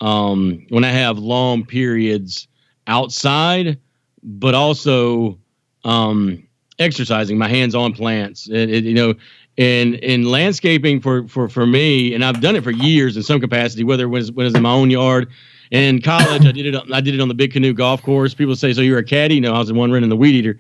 um, 0.02 0.66
when 0.70 0.84
I 0.84 0.92
have 0.92 1.18
long 1.18 1.66
periods 1.66 2.48
outside, 2.88 3.80
but 4.22 4.54
also 4.54 5.40
um, 5.86 6.48
exercising 6.78 7.38
my 7.38 7.48
hands 7.48 7.74
on 7.74 7.94
plants. 7.94 8.50
It, 8.50 8.70
it, 8.70 8.84
you 8.84 8.94
know, 8.94 9.14
and 9.58 9.96
in 9.96 10.24
landscaping 10.24 11.00
for 11.00 11.28
for 11.28 11.48
for 11.48 11.66
me, 11.66 12.14
and 12.14 12.26
I've 12.26 12.42
done 12.42 12.56
it 12.56 12.64
for 12.64 12.72
years 12.72 13.16
in 13.18 13.24
some 13.24 13.40
capacity, 13.40 13.84
whether 13.84 14.04
it 14.06 14.08
was 14.08 14.32
when 14.32 14.46
it's 14.46 14.56
in 14.56 14.64
my 14.64 14.72
own 14.72 14.90
yard 14.90 15.30
In 15.72 16.02
college, 16.02 16.46
I 16.46 16.52
did 16.52 16.68
it. 16.68 16.76
I 16.92 17.02
did 17.02 17.16
it 17.16 17.20
on 17.20 17.28
the 17.28 17.34
Big 17.34 17.52
Canoe 17.52 17.74
Golf 17.74 18.04
Course. 18.04 18.34
People 18.34 18.56
say, 18.56 18.74
"So 18.74 18.82
you're 18.82 19.00
a 19.00 19.04
caddy?" 19.04 19.40
No, 19.40 19.54
I 19.54 19.60
was 19.60 19.70
the 19.70 19.74
one 19.74 19.92
running 19.92 20.10
the 20.10 20.16
weed 20.16 20.36
eater. 20.36 20.60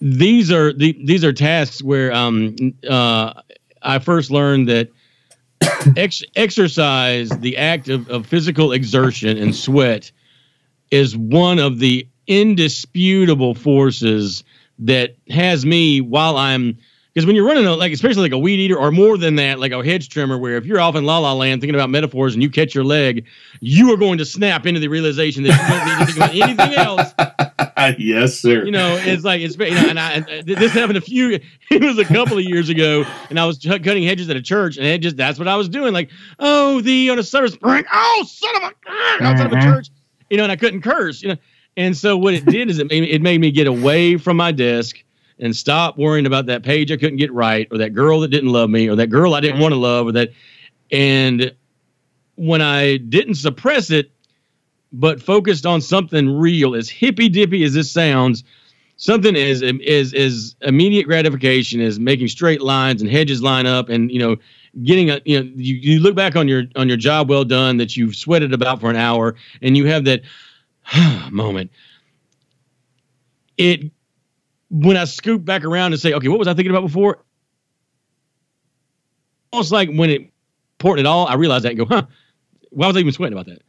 These 0.00 0.52
are 0.52 0.72
the, 0.72 0.96
these 1.02 1.24
are 1.24 1.32
tasks 1.32 1.82
where 1.82 2.12
um, 2.12 2.54
uh, 2.88 3.32
I 3.82 3.98
first 3.98 4.30
learned 4.30 4.68
that 4.68 4.90
ex- 5.96 6.22
exercise, 6.36 7.30
the 7.30 7.56
act 7.56 7.88
of, 7.88 8.08
of 8.10 8.26
physical 8.26 8.72
exertion 8.72 9.38
and 9.38 9.56
sweat, 9.56 10.12
is 10.90 11.16
one 11.16 11.58
of 11.58 11.78
the 11.78 12.06
indisputable 12.26 13.54
forces 13.54 14.44
that 14.78 15.16
has 15.30 15.64
me 15.64 16.00
while 16.02 16.36
I'm 16.36 16.76
because 17.18 17.26
when 17.26 17.34
you're 17.34 17.44
running 17.44 17.66
a, 17.66 17.74
like 17.74 17.92
especially 17.92 18.22
like 18.22 18.30
a 18.30 18.38
weed 18.38 18.60
eater 18.60 18.78
or 18.78 18.92
more 18.92 19.18
than 19.18 19.34
that, 19.34 19.58
like 19.58 19.72
a 19.72 19.84
hedge 19.84 20.08
trimmer, 20.08 20.38
where 20.38 20.56
if 20.56 20.64
you're 20.64 20.78
off 20.78 20.94
in 20.94 21.04
la 21.04 21.18
la 21.18 21.32
land 21.32 21.60
thinking 21.60 21.74
about 21.74 21.90
metaphors 21.90 22.32
and 22.34 22.44
you 22.44 22.48
catch 22.48 22.76
your 22.76 22.84
leg, 22.84 23.26
you 23.58 23.92
are 23.92 23.96
going 23.96 24.18
to 24.18 24.24
snap 24.24 24.66
into 24.66 24.78
the 24.78 24.86
realization 24.86 25.42
that 25.42 25.50
you 25.50 25.68
don't 25.68 25.84
need 25.84 25.98
to 25.98 26.06
think 26.06 26.16
about 26.16 26.48
anything 26.48 26.78
else. 26.78 27.12
Uh, 27.76 27.92
yes, 27.96 28.34
sir. 28.34 28.64
You 28.64 28.72
know, 28.72 28.96
it's 29.00 29.22
like 29.22 29.40
it's 29.40 29.56
you 29.56 29.70
know, 29.70 29.88
and 29.88 30.00
I 30.00 30.12
and 30.12 30.24
uh, 30.28 30.42
this 30.58 30.72
happened 30.72 30.98
a 30.98 31.00
few. 31.00 31.38
It 31.70 31.82
was 31.82 31.98
a 31.98 32.04
couple 32.04 32.36
of 32.36 32.42
years 32.42 32.68
ago, 32.68 33.04
and 33.30 33.38
I 33.38 33.46
was 33.46 33.58
cutting 33.58 34.02
hedges 34.02 34.28
at 34.28 34.36
a 34.36 34.42
church, 34.42 34.78
and 34.78 34.86
it 34.86 34.98
just 34.98 35.16
that's 35.16 35.38
what 35.38 35.46
I 35.46 35.54
was 35.54 35.68
doing. 35.68 35.92
Like, 35.92 36.10
oh, 36.40 36.80
the 36.80 37.10
on 37.10 37.20
a 37.20 37.22
summer 37.22 37.46
spring, 37.46 37.84
oh, 37.92 38.24
son 38.28 38.56
of 38.56 38.62
a 38.62 38.74
ah, 38.88 39.18
outside 39.22 39.46
of 39.46 39.52
a 39.52 39.54
mm-hmm. 39.56 39.70
church, 39.70 39.90
you 40.28 40.36
know, 40.36 40.42
and 40.42 40.50
I 40.50 40.56
couldn't 40.56 40.82
curse, 40.82 41.22
you 41.22 41.28
know. 41.28 41.36
And 41.76 41.96
so 41.96 42.16
what 42.16 42.34
it 42.34 42.46
did 42.46 42.68
is 42.68 42.80
it 42.80 42.88
made 42.90 43.02
me, 43.02 43.10
it 43.10 43.22
made 43.22 43.40
me 43.40 43.52
get 43.52 43.68
away 43.68 44.16
from 44.16 44.36
my 44.36 44.50
desk 44.50 45.04
and 45.40 45.54
stop 45.54 45.96
worrying 45.98 46.26
about 46.26 46.46
that 46.46 46.62
page 46.62 46.90
I 46.90 46.96
couldn't 46.96 47.16
get 47.16 47.32
right 47.32 47.68
or 47.70 47.78
that 47.78 47.94
girl 47.94 48.20
that 48.20 48.28
didn't 48.28 48.50
love 48.50 48.70
me 48.70 48.88
or 48.88 48.96
that 48.96 49.08
girl 49.08 49.34
I 49.34 49.40
didn't 49.40 49.60
want 49.60 49.72
to 49.72 49.78
love 49.78 50.06
or 50.06 50.12
that 50.12 50.30
and 50.90 51.54
when 52.36 52.62
I 52.62 52.96
didn't 52.96 53.34
suppress 53.34 53.90
it 53.90 54.10
but 54.92 55.22
focused 55.22 55.66
on 55.66 55.80
something 55.80 56.38
real 56.38 56.74
as 56.74 56.88
hippy 56.88 57.28
dippy 57.28 57.62
as 57.64 57.74
this 57.74 57.90
sounds 57.90 58.44
something 58.96 59.36
is 59.36 59.62
is 59.62 60.12
is 60.12 60.56
immediate 60.62 61.04
gratification 61.04 61.80
is 61.80 62.00
making 62.00 62.28
straight 62.28 62.62
lines 62.62 63.02
and 63.02 63.10
hedges 63.10 63.42
line 63.42 63.66
up 63.66 63.88
and 63.88 64.10
you 64.10 64.18
know 64.18 64.36
getting 64.82 65.10
a 65.10 65.20
you 65.24 65.42
know 65.42 65.50
you, 65.54 65.74
you 65.74 66.00
look 66.00 66.14
back 66.14 66.36
on 66.36 66.48
your 66.48 66.64
on 66.76 66.88
your 66.88 66.96
job 66.96 67.28
well 67.28 67.44
done 67.44 67.76
that 67.76 67.96
you've 67.96 68.14
sweated 68.14 68.52
about 68.52 68.80
for 68.80 68.90
an 68.90 68.96
hour 68.96 69.34
and 69.62 69.76
you 69.76 69.86
have 69.86 70.04
that 70.04 70.22
moment. 71.30 71.70
It 73.56 73.90
when 74.70 74.96
I 74.96 75.04
scoop 75.04 75.44
back 75.44 75.64
around 75.64 75.92
and 75.92 76.00
say, 76.00 76.12
okay, 76.12 76.28
what 76.28 76.38
was 76.38 76.48
I 76.48 76.54
thinking 76.54 76.70
about 76.70 76.82
before? 76.82 77.24
Almost 79.52 79.72
like 79.72 79.90
when 79.90 80.10
it 80.10 80.30
poured 80.78 80.98
it 80.98 81.06
all, 81.06 81.26
I 81.26 81.34
realized 81.34 81.64
that 81.64 81.70
and 81.70 81.78
go, 81.78 81.86
huh, 81.86 82.02
why 82.70 82.86
was 82.86 82.96
I 82.96 83.00
even 83.00 83.12
sweating 83.12 83.36
about 83.38 83.46
that? 83.46 83.62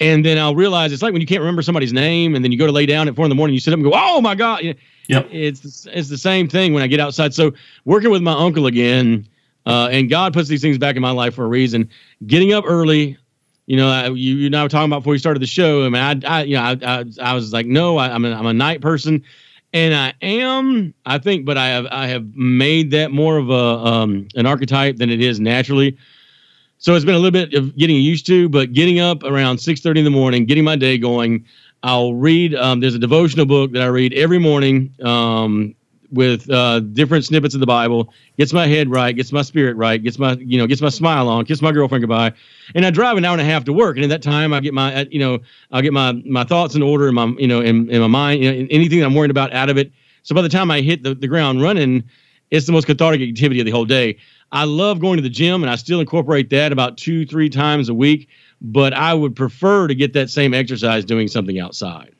And 0.00 0.24
then 0.24 0.38
I'll 0.38 0.54
realize 0.54 0.92
it's 0.92 1.02
like 1.02 1.12
when 1.12 1.20
you 1.20 1.26
can't 1.26 1.40
remember 1.40 1.62
somebody's 1.62 1.92
name 1.92 2.34
and 2.34 2.44
then 2.44 2.50
you 2.50 2.58
go 2.58 2.66
to 2.66 2.72
lay 2.72 2.86
down 2.86 3.06
at 3.08 3.14
four 3.14 3.24
in 3.24 3.28
the 3.28 3.34
morning, 3.34 3.54
you 3.54 3.60
sit 3.60 3.72
up 3.72 3.78
and 3.78 3.84
go, 3.84 3.92
oh 3.94 4.20
my 4.20 4.34
God. 4.34 4.62
Yep. 5.08 5.28
It's, 5.30 5.86
it's 5.86 6.08
the 6.08 6.18
same 6.18 6.48
thing 6.48 6.74
when 6.74 6.82
I 6.82 6.86
get 6.86 6.98
outside. 6.98 7.34
So 7.34 7.52
working 7.84 8.10
with 8.10 8.22
my 8.22 8.32
uncle 8.32 8.66
again, 8.66 9.28
uh, 9.64 9.90
and 9.92 10.10
God 10.10 10.32
puts 10.32 10.48
these 10.48 10.60
things 10.60 10.78
back 10.78 10.96
in 10.96 11.02
my 11.02 11.12
life 11.12 11.34
for 11.34 11.44
a 11.44 11.48
reason. 11.48 11.88
Getting 12.26 12.52
up 12.52 12.64
early, 12.66 13.16
you 13.66 13.76
know, 13.76 13.88
I, 13.88 14.06
you 14.08 14.34
you 14.34 14.50
know 14.50 14.66
talking 14.66 14.90
about 14.90 15.00
before 15.00 15.14
you 15.14 15.20
started 15.20 15.40
the 15.40 15.46
show. 15.46 15.84
I 15.84 15.88
mean, 15.88 16.24
I, 16.24 16.38
I 16.38 16.42
you 16.42 16.56
know, 16.56 16.62
I, 16.62 16.78
I, 16.82 17.04
I 17.20 17.34
was 17.34 17.52
like, 17.52 17.66
no, 17.66 17.96
I, 17.96 18.08
am 18.08 18.24
a, 18.24 18.32
I'm 18.32 18.46
a 18.46 18.52
night 18.52 18.80
person 18.80 19.22
and 19.72 19.94
I 19.94 20.12
am, 20.20 20.92
I 21.06 21.18
think, 21.18 21.46
but 21.46 21.56
I 21.56 21.68
have 21.68 21.86
I 21.90 22.06
have 22.08 22.34
made 22.34 22.90
that 22.90 23.10
more 23.10 23.38
of 23.38 23.50
a 23.50 23.54
um, 23.54 24.28
an 24.34 24.46
archetype 24.46 24.96
than 24.96 25.10
it 25.10 25.20
is 25.20 25.40
naturally. 25.40 25.96
So 26.78 26.94
it's 26.94 27.04
been 27.04 27.14
a 27.14 27.18
little 27.18 27.30
bit 27.30 27.54
of 27.54 27.76
getting 27.76 27.96
used 27.96 28.26
to, 28.26 28.48
but 28.48 28.72
getting 28.72 29.00
up 29.00 29.22
around 29.22 29.58
six 29.58 29.80
thirty 29.80 30.00
in 30.00 30.04
the 30.04 30.10
morning, 30.10 30.46
getting 30.46 30.64
my 30.64 30.76
day 30.76 30.98
going. 30.98 31.46
I'll 31.84 32.14
read. 32.14 32.54
Um, 32.54 32.80
there's 32.80 32.94
a 32.94 32.98
devotional 32.98 33.46
book 33.46 33.72
that 33.72 33.82
I 33.82 33.86
read 33.86 34.12
every 34.14 34.38
morning. 34.38 34.94
Um, 35.02 35.74
with 36.12 36.48
uh, 36.50 36.80
different 36.80 37.24
snippets 37.24 37.54
of 37.54 37.60
the 37.60 37.66
Bible, 37.66 38.12
gets 38.36 38.52
my 38.52 38.66
head 38.66 38.90
right, 38.90 39.16
gets 39.16 39.32
my 39.32 39.42
spirit 39.42 39.76
right, 39.76 40.02
gets 40.02 40.18
my 40.18 40.34
you 40.34 40.58
know 40.58 40.66
gets 40.66 40.80
my 40.80 40.90
smile 40.90 41.28
on, 41.28 41.44
kiss 41.44 41.62
my 41.62 41.72
girlfriend 41.72 42.02
goodbye, 42.02 42.32
and 42.74 42.84
I 42.84 42.90
drive 42.90 43.16
an 43.16 43.24
hour 43.24 43.32
and 43.32 43.40
a 43.40 43.44
half 43.44 43.64
to 43.64 43.72
work. 43.72 43.96
And 43.96 44.04
in 44.04 44.10
that 44.10 44.22
time, 44.22 44.52
I 44.52 44.60
get 44.60 44.74
my 44.74 44.94
uh, 44.94 45.04
you 45.10 45.18
know 45.18 45.38
I'll 45.72 45.82
get 45.82 45.92
my 45.92 46.12
my 46.12 46.44
thoughts 46.44 46.74
in 46.74 46.82
order 46.82 47.08
in 47.08 47.14
my 47.14 47.26
you 47.38 47.48
know 47.48 47.60
in, 47.60 47.90
in 47.90 48.00
my 48.00 48.06
mind, 48.06 48.42
you 48.42 48.52
know, 48.52 48.68
anything 48.70 49.02
I'm 49.02 49.14
worried 49.14 49.30
about 49.30 49.52
out 49.52 49.70
of 49.70 49.78
it. 49.78 49.90
So 50.22 50.34
by 50.34 50.42
the 50.42 50.48
time 50.48 50.70
I 50.70 50.82
hit 50.82 51.02
the, 51.02 51.14
the 51.14 51.26
ground 51.26 51.62
running, 51.62 52.04
it's 52.50 52.66
the 52.66 52.72
most 52.72 52.86
cathartic 52.86 53.20
activity 53.20 53.60
of 53.60 53.66
the 53.66 53.72
whole 53.72 53.86
day. 53.86 54.18
I 54.52 54.64
love 54.64 55.00
going 55.00 55.16
to 55.16 55.22
the 55.22 55.30
gym, 55.30 55.62
and 55.62 55.70
I 55.70 55.76
still 55.76 55.98
incorporate 55.98 56.50
that 56.50 56.72
about 56.72 56.98
two 56.98 57.24
three 57.26 57.48
times 57.48 57.88
a 57.88 57.94
week. 57.94 58.28
But 58.60 58.92
I 58.92 59.14
would 59.14 59.34
prefer 59.34 59.88
to 59.88 59.94
get 59.94 60.12
that 60.12 60.30
same 60.30 60.54
exercise 60.54 61.04
doing 61.04 61.26
something 61.26 61.58
outside. 61.58 62.14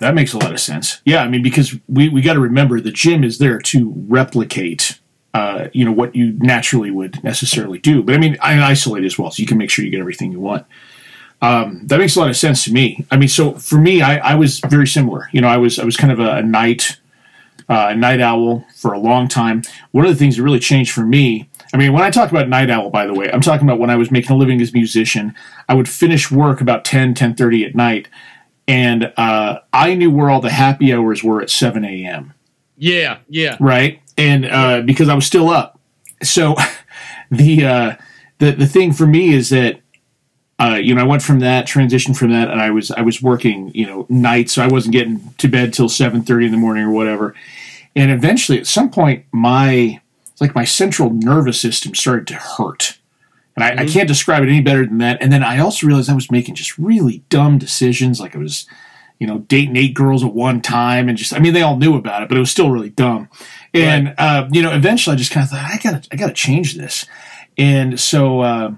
That 0.00 0.14
makes 0.14 0.32
a 0.32 0.38
lot 0.38 0.52
of 0.52 0.60
sense. 0.60 1.00
Yeah, 1.04 1.22
I 1.22 1.28
mean, 1.28 1.42
because 1.42 1.76
we, 1.86 2.08
we 2.08 2.22
got 2.22 2.34
to 2.34 2.40
remember 2.40 2.80
the 2.80 2.90
gym 2.90 3.22
is 3.22 3.38
there 3.38 3.58
to 3.58 3.92
replicate, 4.08 4.98
uh, 5.34 5.68
you 5.72 5.84
know, 5.84 5.92
what 5.92 6.16
you 6.16 6.32
naturally 6.38 6.90
would 6.90 7.22
necessarily 7.22 7.78
do. 7.78 8.02
But 8.02 8.14
I 8.14 8.18
mean, 8.18 8.36
I 8.40 8.62
isolate 8.62 9.04
as 9.04 9.18
well, 9.18 9.30
so 9.30 9.40
you 9.40 9.46
can 9.46 9.58
make 9.58 9.70
sure 9.70 9.84
you 9.84 9.90
get 9.90 10.00
everything 10.00 10.32
you 10.32 10.40
want. 10.40 10.66
Um, 11.42 11.86
that 11.86 11.98
makes 11.98 12.16
a 12.16 12.20
lot 12.20 12.30
of 12.30 12.36
sense 12.36 12.64
to 12.64 12.72
me. 12.72 13.06
I 13.10 13.16
mean, 13.16 13.28
so 13.28 13.52
for 13.54 13.76
me, 13.76 14.02
I, 14.02 14.32
I 14.32 14.34
was 14.34 14.60
very 14.60 14.86
similar. 14.86 15.28
You 15.32 15.42
know, 15.42 15.48
I 15.48 15.58
was 15.58 15.78
I 15.78 15.84
was 15.84 15.96
kind 15.96 16.12
of 16.12 16.18
a, 16.18 16.36
a 16.36 16.42
night 16.42 16.98
uh, 17.68 17.88
a 17.90 17.94
night 17.94 18.20
owl 18.20 18.64
for 18.74 18.92
a 18.92 18.98
long 18.98 19.28
time. 19.28 19.62
One 19.92 20.04
of 20.04 20.10
the 20.10 20.18
things 20.18 20.36
that 20.36 20.42
really 20.42 20.58
changed 20.58 20.92
for 20.92 21.02
me. 21.02 21.48
I 21.72 21.76
mean, 21.76 21.92
when 21.92 22.02
I 22.02 22.10
talk 22.10 22.30
about 22.30 22.48
night 22.48 22.68
owl, 22.68 22.90
by 22.90 23.06
the 23.06 23.14
way, 23.14 23.30
I'm 23.30 23.40
talking 23.40 23.66
about 23.66 23.78
when 23.78 23.90
I 23.90 23.96
was 23.96 24.10
making 24.10 24.34
a 24.34 24.38
living 24.38 24.60
as 24.60 24.70
a 24.70 24.72
musician. 24.72 25.34
I 25.68 25.74
would 25.74 25.88
finish 25.88 26.30
work 26.30 26.60
about 26.60 26.84
10, 26.84 27.14
10.30 27.14 27.68
at 27.68 27.74
night 27.76 28.08
and 28.70 29.12
uh, 29.16 29.58
I 29.72 29.94
knew 29.94 30.12
where 30.12 30.30
all 30.30 30.40
the 30.40 30.50
happy 30.50 30.94
hours 30.94 31.24
were 31.24 31.42
at 31.42 31.50
7 31.50 31.84
a.m. 31.84 32.32
Yeah, 32.76 33.18
yeah. 33.28 33.56
Right, 33.58 34.00
and 34.16 34.46
uh, 34.46 34.82
because 34.82 35.08
I 35.08 35.14
was 35.14 35.26
still 35.26 35.48
up, 35.48 35.80
so 36.22 36.54
the 37.32 37.66
uh, 37.66 37.96
the 38.38 38.52
the 38.52 38.68
thing 38.68 38.92
for 38.92 39.08
me 39.08 39.34
is 39.34 39.50
that 39.50 39.80
uh, 40.60 40.78
you 40.80 40.94
know 40.94 41.00
I 41.00 41.04
went 41.04 41.22
from 41.22 41.40
that 41.40 41.66
transition 41.66 42.14
from 42.14 42.30
that, 42.30 42.48
and 42.48 42.62
I 42.62 42.70
was 42.70 42.92
I 42.92 43.00
was 43.00 43.20
working 43.20 43.72
you 43.74 43.86
know 43.86 44.06
nights, 44.08 44.52
so 44.52 44.62
I 44.62 44.68
wasn't 44.68 44.92
getting 44.92 45.34
to 45.38 45.48
bed 45.48 45.74
till 45.74 45.88
7:30 45.88 46.46
in 46.46 46.52
the 46.52 46.56
morning 46.56 46.84
or 46.84 46.92
whatever, 46.92 47.34
and 47.96 48.12
eventually 48.12 48.56
at 48.56 48.68
some 48.68 48.88
point 48.88 49.26
my 49.32 50.00
like 50.40 50.54
my 50.54 50.64
central 50.64 51.10
nervous 51.10 51.60
system 51.60 51.96
started 51.96 52.28
to 52.28 52.34
hurt 52.34 52.99
and 53.60 53.80
I, 53.80 53.82
mm-hmm. 53.82 53.90
I, 53.90 53.92
can't 53.92 54.08
describe 54.08 54.42
it 54.42 54.48
any 54.48 54.62
better 54.62 54.86
than 54.86 54.98
that. 54.98 55.22
And 55.22 55.32
then 55.32 55.42
I 55.42 55.58
also 55.58 55.86
realized 55.86 56.08
I 56.08 56.14
was 56.14 56.30
making 56.30 56.54
just 56.54 56.78
really 56.78 57.24
dumb 57.28 57.58
decisions. 57.58 58.20
Like 58.20 58.34
I 58.34 58.38
was, 58.38 58.66
you 59.18 59.26
know, 59.26 59.40
dating 59.40 59.76
eight 59.76 59.94
girls 59.94 60.24
at 60.24 60.34
one 60.34 60.62
time, 60.62 61.08
and 61.08 61.18
just 61.18 61.34
I 61.34 61.38
mean 61.38 61.52
they 61.52 61.62
all 61.62 61.76
knew 61.76 61.96
about 61.96 62.22
it, 62.22 62.28
but 62.28 62.36
it 62.36 62.40
was 62.40 62.50
still 62.50 62.70
really 62.70 62.90
dumb. 62.90 63.28
And 63.74 64.06
right. 64.06 64.14
uh, 64.18 64.48
you 64.50 64.62
know, 64.62 64.72
eventually 64.72 65.14
I 65.14 65.16
just 65.16 65.30
kind 65.30 65.44
of 65.44 65.50
thought 65.50 65.70
I 65.70 65.78
gotta 65.78 66.08
I 66.10 66.16
gotta 66.16 66.32
change 66.32 66.74
this. 66.74 67.06
And 67.58 68.00
so 68.00 68.40
uh, 68.40 68.74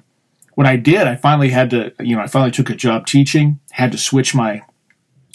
what 0.55 0.67
I 0.67 0.77
did, 0.77 1.07
I 1.07 1.15
finally 1.15 1.51
had 1.51 1.71
to, 1.71 1.93
you 2.01 2.17
know, 2.17 2.23
I 2.23 2.27
finally 2.27 2.51
took 2.51 2.71
a 2.71 2.75
job 2.75 3.07
teaching. 3.07 3.61
Had 3.71 3.93
to 3.93 3.99
switch 3.99 4.35
my 4.35 4.63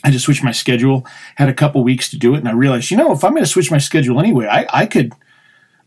I 0.04 0.10
had 0.10 0.14
to 0.14 0.20
switch 0.20 0.44
my 0.44 0.52
schedule. 0.52 1.06
Had 1.36 1.50
a 1.50 1.54
couple 1.54 1.84
weeks 1.84 2.10
to 2.10 2.18
do 2.18 2.36
it, 2.36 2.40
and 2.40 2.48
I 2.48 2.52
realized, 2.52 2.92
you 2.92 2.98
know, 2.98 3.14
if 3.14 3.24
I'm 3.24 3.32
going 3.32 3.44
to 3.44 3.50
switch 3.50 3.72
my 3.72 3.78
schedule 3.78 4.20
anyway, 4.20 4.46
I, 4.46 4.68
I 4.72 4.86
could, 4.86 5.14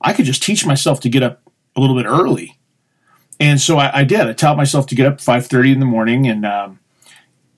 I 0.01 0.13
could 0.13 0.25
just 0.25 0.43
teach 0.43 0.67
myself 0.67 1.01
to 1.01 1.09
get 1.09 1.23
up 1.23 1.43
a 1.77 1.81
little 1.81 1.95
bit 1.95 2.07
early 2.07 2.60
and 3.41 3.59
so 3.59 3.79
I, 3.79 4.01
I 4.01 4.05
did. 4.05 4.21
I 4.21 4.35
taught 4.35 4.59
myself 4.59 4.87
to 4.89 4.95
get 4.95 5.07
up 5.07 5.21
five 5.21 5.47
thirty 5.47 5.73
in 5.73 5.81
the 5.81 5.87
morning, 5.87 6.29
and 6.29 6.45
um, 6.45 6.79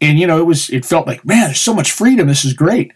and 0.00 0.18
you 0.18 0.26
know 0.26 0.38
it 0.38 0.46
was 0.46 0.70
it 0.70 0.86
felt 0.86 1.06
like 1.06 1.24
man, 1.26 1.46
there's 1.46 1.60
so 1.60 1.74
much 1.74 1.90
freedom. 1.90 2.28
This 2.28 2.44
is 2.44 2.54
great. 2.54 2.92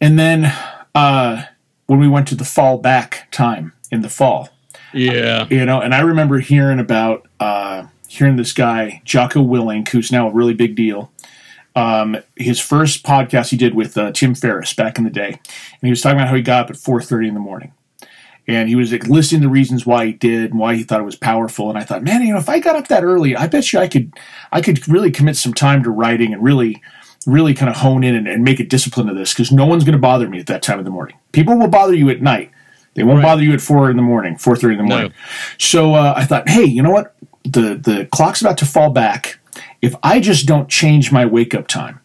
And 0.00 0.18
then 0.18 0.52
uh, 0.94 1.44
when 1.86 2.00
we 2.00 2.08
went 2.08 2.26
to 2.28 2.34
the 2.34 2.44
fall 2.44 2.78
back 2.78 3.28
time 3.30 3.72
in 3.90 4.02
the 4.02 4.08
fall, 4.08 4.48
yeah, 4.92 5.46
you 5.48 5.64
know, 5.64 5.80
and 5.80 5.94
I 5.94 6.00
remember 6.00 6.40
hearing 6.40 6.80
about 6.80 7.28
uh, 7.38 7.86
hearing 8.08 8.36
this 8.36 8.52
guy 8.52 9.00
Jocko 9.04 9.44
Willink, 9.44 9.88
who's 9.88 10.10
now 10.10 10.28
a 10.28 10.32
really 10.32 10.54
big 10.54 10.74
deal. 10.74 11.12
Um, 11.76 12.16
his 12.34 12.58
first 12.58 13.04
podcast 13.04 13.50
he 13.50 13.56
did 13.56 13.76
with 13.76 13.96
uh, 13.96 14.10
Tim 14.10 14.34
Ferriss 14.34 14.74
back 14.74 14.98
in 14.98 15.04
the 15.04 15.10
day, 15.10 15.28
and 15.28 15.82
he 15.82 15.90
was 15.90 16.02
talking 16.02 16.18
about 16.18 16.28
how 16.28 16.34
he 16.34 16.42
got 16.42 16.64
up 16.64 16.70
at 16.70 16.76
four 16.76 17.00
thirty 17.00 17.28
in 17.28 17.34
the 17.34 17.40
morning 17.40 17.72
and 18.50 18.68
he 18.68 18.76
was 18.76 18.92
like, 18.92 19.06
listing 19.06 19.40
the 19.40 19.48
reasons 19.48 19.86
why 19.86 20.06
he 20.06 20.12
did 20.12 20.50
and 20.50 20.58
why 20.58 20.74
he 20.74 20.82
thought 20.82 21.00
it 21.00 21.04
was 21.04 21.16
powerful. 21.16 21.70
And 21.70 21.78
I 21.78 21.84
thought, 21.84 22.02
man, 22.02 22.22
you 22.22 22.32
know, 22.32 22.38
if 22.38 22.48
I 22.48 22.58
got 22.58 22.76
up 22.76 22.88
that 22.88 23.04
early, 23.04 23.36
I 23.36 23.46
bet 23.46 23.72
you 23.72 23.78
I 23.78 23.88
could, 23.88 24.12
I 24.52 24.60
could 24.60 24.86
really 24.88 25.10
commit 25.10 25.36
some 25.36 25.54
time 25.54 25.82
to 25.82 25.90
writing 25.90 26.32
and 26.32 26.42
really, 26.42 26.82
really 27.26 27.54
kind 27.54 27.68
of 27.68 27.76
hone 27.76 28.02
in 28.04 28.14
and, 28.14 28.26
and 28.26 28.44
make 28.44 28.60
a 28.60 28.64
discipline 28.64 29.08
of 29.08 29.16
this 29.16 29.32
because 29.32 29.52
no 29.52 29.66
one's 29.66 29.84
going 29.84 29.92
to 29.92 29.98
bother 29.98 30.28
me 30.28 30.40
at 30.40 30.46
that 30.46 30.62
time 30.62 30.78
of 30.78 30.84
the 30.84 30.90
morning. 30.90 31.16
People 31.32 31.58
will 31.58 31.68
bother 31.68 31.94
you 31.94 32.10
at 32.10 32.22
night. 32.22 32.50
They 32.94 33.04
won't 33.04 33.18
right. 33.18 33.24
bother 33.24 33.42
you 33.42 33.52
at 33.52 33.60
four 33.60 33.88
in 33.88 33.96
the 33.96 34.02
morning, 34.02 34.36
four 34.36 34.56
thirty 34.56 34.74
in 34.74 34.78
the 34.78 34.84
morning. 34.84 35.10
No. 35.10 35.14
So 35.58 35.94
uh, 35.94 36.14
I 36.16 36.24
thought, 36.24 36.48
hey, 36.48 36.64
you 36.64 36.82
know 36.82 36.90
what? 36.90 37.14
The 37.44 37.76
the 37.76 38.08
clock's 38.10 38.40
about 38.40 38.58
to 38.58 38.66
fall 38.66 38.90
back. 38.90 39.38
If 39.80 39.94
I 40.02 40.18
just 40.18 40.46
don't 40.46 40.68
change 40.68 41.12
my 41.12 41.24
wake 41.24 41.54
up 41.54 41.68
time, 41.68 42.00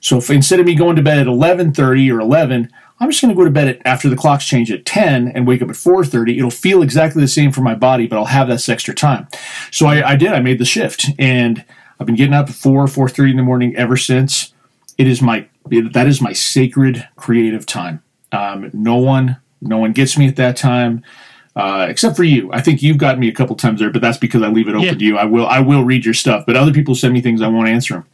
so 0.00 0.18
if 0.18 0.30
instead 0.30 0.60
of 0.60 0.66
me 0.66 0.76
going 0.76 0.94
to 0.96 1.02
bed 1.02 1.18
at 1.18 1.26
eleven 1.26 1.72
thirty 1.72 2.10
or 2.12 2.20
eleven, 2.20 2.70
I'm 3.00 3.10
just 3.10 3.22
going 3.22 3.34
to 3.34 3.38
go 3.38 3.44
to 3.44 3.50
bed 3.50 3.68
at, 3.68 3.86
after 3.86 4.10
the 4.10 4.16
clocks 4.16 4.44
change 4.44 4.70
at 4.70 4.84
10 4.84 5.28
and 5.28 5.46
wake 5.46 5.62
up 5.62 5.70
at 5.70 5.74
4:30. 5.74 6.36
It'll 6.36 6.50
feel 6.50 6.82
exactly 6.82 7.22
the 7.22 7.28
same 7.28 7.50
for 7.50 7.62
my 7.62 7.74
body, 7.74 8.06
but 8.06 8.16
I'll 8.16 8.26
have 8.26 8.48
this 8.48 8.68
extra 8.68 8.94
time. 8.94 9.26
So 9.70 9.86
I, 9.86 10.10
I 10.10 10.16
did. 10.16 10.32
I 10.32 10.40
made 10.40 10.58
the 10.58 10.66
shift, 10.66 11.06
and 11.18 11.64
I've 11.98 12.06
been 12.06 12.16
getting 12.16 12.34
up 12.34 12.50
at 12.50 12.54
four, 12.54 12.86
four 12.86 13.08
thirty 13.08 13.30
in 13.30 13.38
the 13.38 13.42
morning 13.42 13.74
ever 13.74 13.96
since. 13.96 14.52
It 14.98 15.06
is 15.06 15.22
my 15.22 15.48
it, 15.70 15.92
that 15.94 16.06
is 16.06 16.20
my 16.20 16.34
sacred 16.34 17.08
creative 17.16 17.64
time. 17.64 18.02
Um, 18.32 18.70
no 18.74 18.96
one, 18.96 19.38
no 19.62 19.78
one 19.78 19.92
gets 19.92 20.18
me 20.18 20.28
at 20.28 20.36
that 20.36 20.56
time. 20.56 21.02
Uh, 21.56 21.86
except 21.88 22.16
for 22.16 22.22
you. 22.22 22.48
I 22.52 22.60
think 22.60 22.80
you've 22.80 22.96
gotten 22.96 23.18
me 23.18 23.28
a 23.28 23.32
couple 23.32 23.56
times 23.56 23.80
there, 23.80 23.90
but 23.90 24.00
that's 24.00 24.18
because 24.18 24.40
I 24.40 24.48
leave 24.48 24.68
it 24.68 24.74
open 24.74 24.82
yeah. 24.82 24.94
to 24.94 25.04
you. 25.04 25.18
I 25.18 25.24
will 25.24 25.46
I 25.46 25.60
will 25.60 25.84
read 25.84 26.04
your 26.04 26.14
stuff, 26.14 26.44
but 26.46 26.56
other 26.56 26.72
people 26.72 26.94
send 26.94 27.12
me 27.12 27.20
things 27.20 27.42
I 27.42 27.48
won't 27.48 27.68
answer 27.68 27.94
them. 27.94 28.06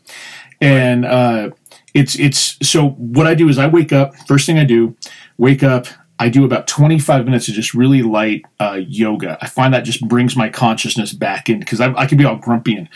And 0.61 1.05
uh, 1.05 1.51
it's 1.97 2.19
it's 2.19 2.59
so 2.69 2.91
what 2.91 3.27
I 3.27 3.35
do 3.35 3.49
is 3.49 3.59
I 3.59 3.67
wake 3.67 3.93
up 3.93 4.15
first 4.27 4.47
thing 4.47 4.59
I 4.59 4.65
do, 4.65 4.97
wake 5.39 5.63
up. 5.63 5.87
I 6.19 6.31
do 6.31 6.47
about 6.47 6.67
25 6.67 7.27
minutes 7.27 7.47
of 7.49 7.55
just 7.55 7.75
really 7.75 8.03
light 8.03 8.47
uh, 8.59 8.81
yoga. 8.87 9.37
I 9.43 9.49
find 9.49 9.75
that 9.75 9.83
just 9.83 10.07
brings 10.09 10.35
my 10.35 10.49
consciousness 10.49 11.13
back 11.13 11.51
in 11.51 11.59
because 11.59 11.79
I, 11.79 11.93
I 11.93 12.07
can 12.07 12.17
be 12.17 12.25
all 12.25 12.37
grumpy 12.37 12.75
and 12.75 12.89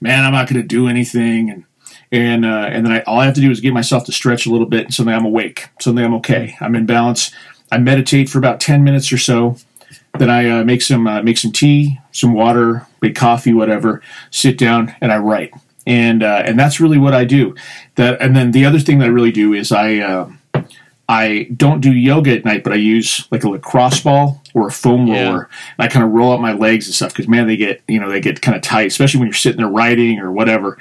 man, 0.00 0.24
I'm 0.24 0.32
not 0.32 0.48
going 0.48 0.60
to 0.60 0.66
do 0.66 0.88
anything 0.88 1.50
and 1.50 1.64
and 2.10 2.44
uh, 2.44 2.68
and 2.70 2.84
then 2.84 2.92
I, 2.92 3.00
all 3.02 3.20
I 3.20 3.26
have 3.26 3.34
to 3.34 3.40
do 3.40 3.50
is 3.50 3.60
get 3.60 3.72
myself 3.72 4.04
to 4.06 4.12
stretch 4.12 4.46
a 4.46 4.50
little 4.50 4.66
bit, 4.66 4.84
and 4.84 4.94
suddenly 4.94 5.14
I'm 5.16 5.24
awake. 5.24 5.68
Suddenly 5.80 6.04
I'm 6.04 6.14
okay. 6.14 6.56
I'm 6.60 6.74
in 6.74 6.86
balance. 6.86 7.32
I 7.72 7.78
meditate 7.78 8.28
for 8.28 8.38
about 8.38 8.60
10 8.60 8.84
minutes 8.84 9.10
or 9.12 9.18
so 9.18 9.56
then 10.18 10.30
I 10.30 10.48
uh, 10.48 10.64
make 10.64 10.82
some 10.82 11.06
uh, 11.06 11.22
make 11.22 11.38
some 11.38 11.52
tea, 11.52 12.00
some 12.12 12.34
water, 12.34 12.86
make 13.02 13.16
coffee, 13.16 13.52
whatever. 13.52 14.00
Sit 14.30 14.56
down 14.58 14.94
and 15.00 15.12
I 15.12 15.18
write, 15.18 15.52
and 15.86 16.22
uh, 16.22 16.42
and 16.44 16.58
that's 16.58 16.80
really 16.80 16.98
what 16.98 17.14
I 17.14 17.24
do. 17.24 17.54
That 17.96 18.20
and 18.20 18.36
then 18.36 18.52
the 18.52 18.64
other 18.64 18.78
thing 18.78 18.98
that 18.98 19.06
I 19.06 19.08
really 19.08 19.32
do 19.32 19.52
is 19.52 19.72
I 19.72 19.98
uh, 19.98 20.30
I 21.08 21.48
don't 21.56 21.80
do 21.80 21.92
yoga 21.92 22.32
at 22.32 22.44
night, 22.44 22.64
but 22.64 22.72
I 22.72 22.76
use 22.76 23.26
like 23.30 23.44
a 23.44 23.48
lacrosse 23.48 24.00
ball 24.00 24.42
or 24.54 24.68
a 24.68 24.72
foam 24.72 25.06
yeah. 25.06 25.24
roller, 25.24 25.50
and 25.78 25.84
I 25.84 25.88
kind 25.88 26.04
of 26.04 26.12
roll 26.12 26.32
out 26.32 26.40
my 26.40 26.52
legs 26.52 26.86
and 26.86 26.94
stuff 26.94 27.12
because 27.12 27.28
man, 27.28 27.46
they 27.46 27.56
get 27.56 27.82
you 27.88 28.00
know 28.00 28.10
they 28.10 28.20
get 28.20 28.42
kind 28.42 28.56
of 28.56 28.62
tight, 28.62 28.86
especially 28.86 29.20
when 29.20 29.28
you're 29.28 29.34
sitting 29.34 29.58
there 29.58 29.68
writing 29.68 30.18
or 30.18 30.32
whatever. 30.32 30.78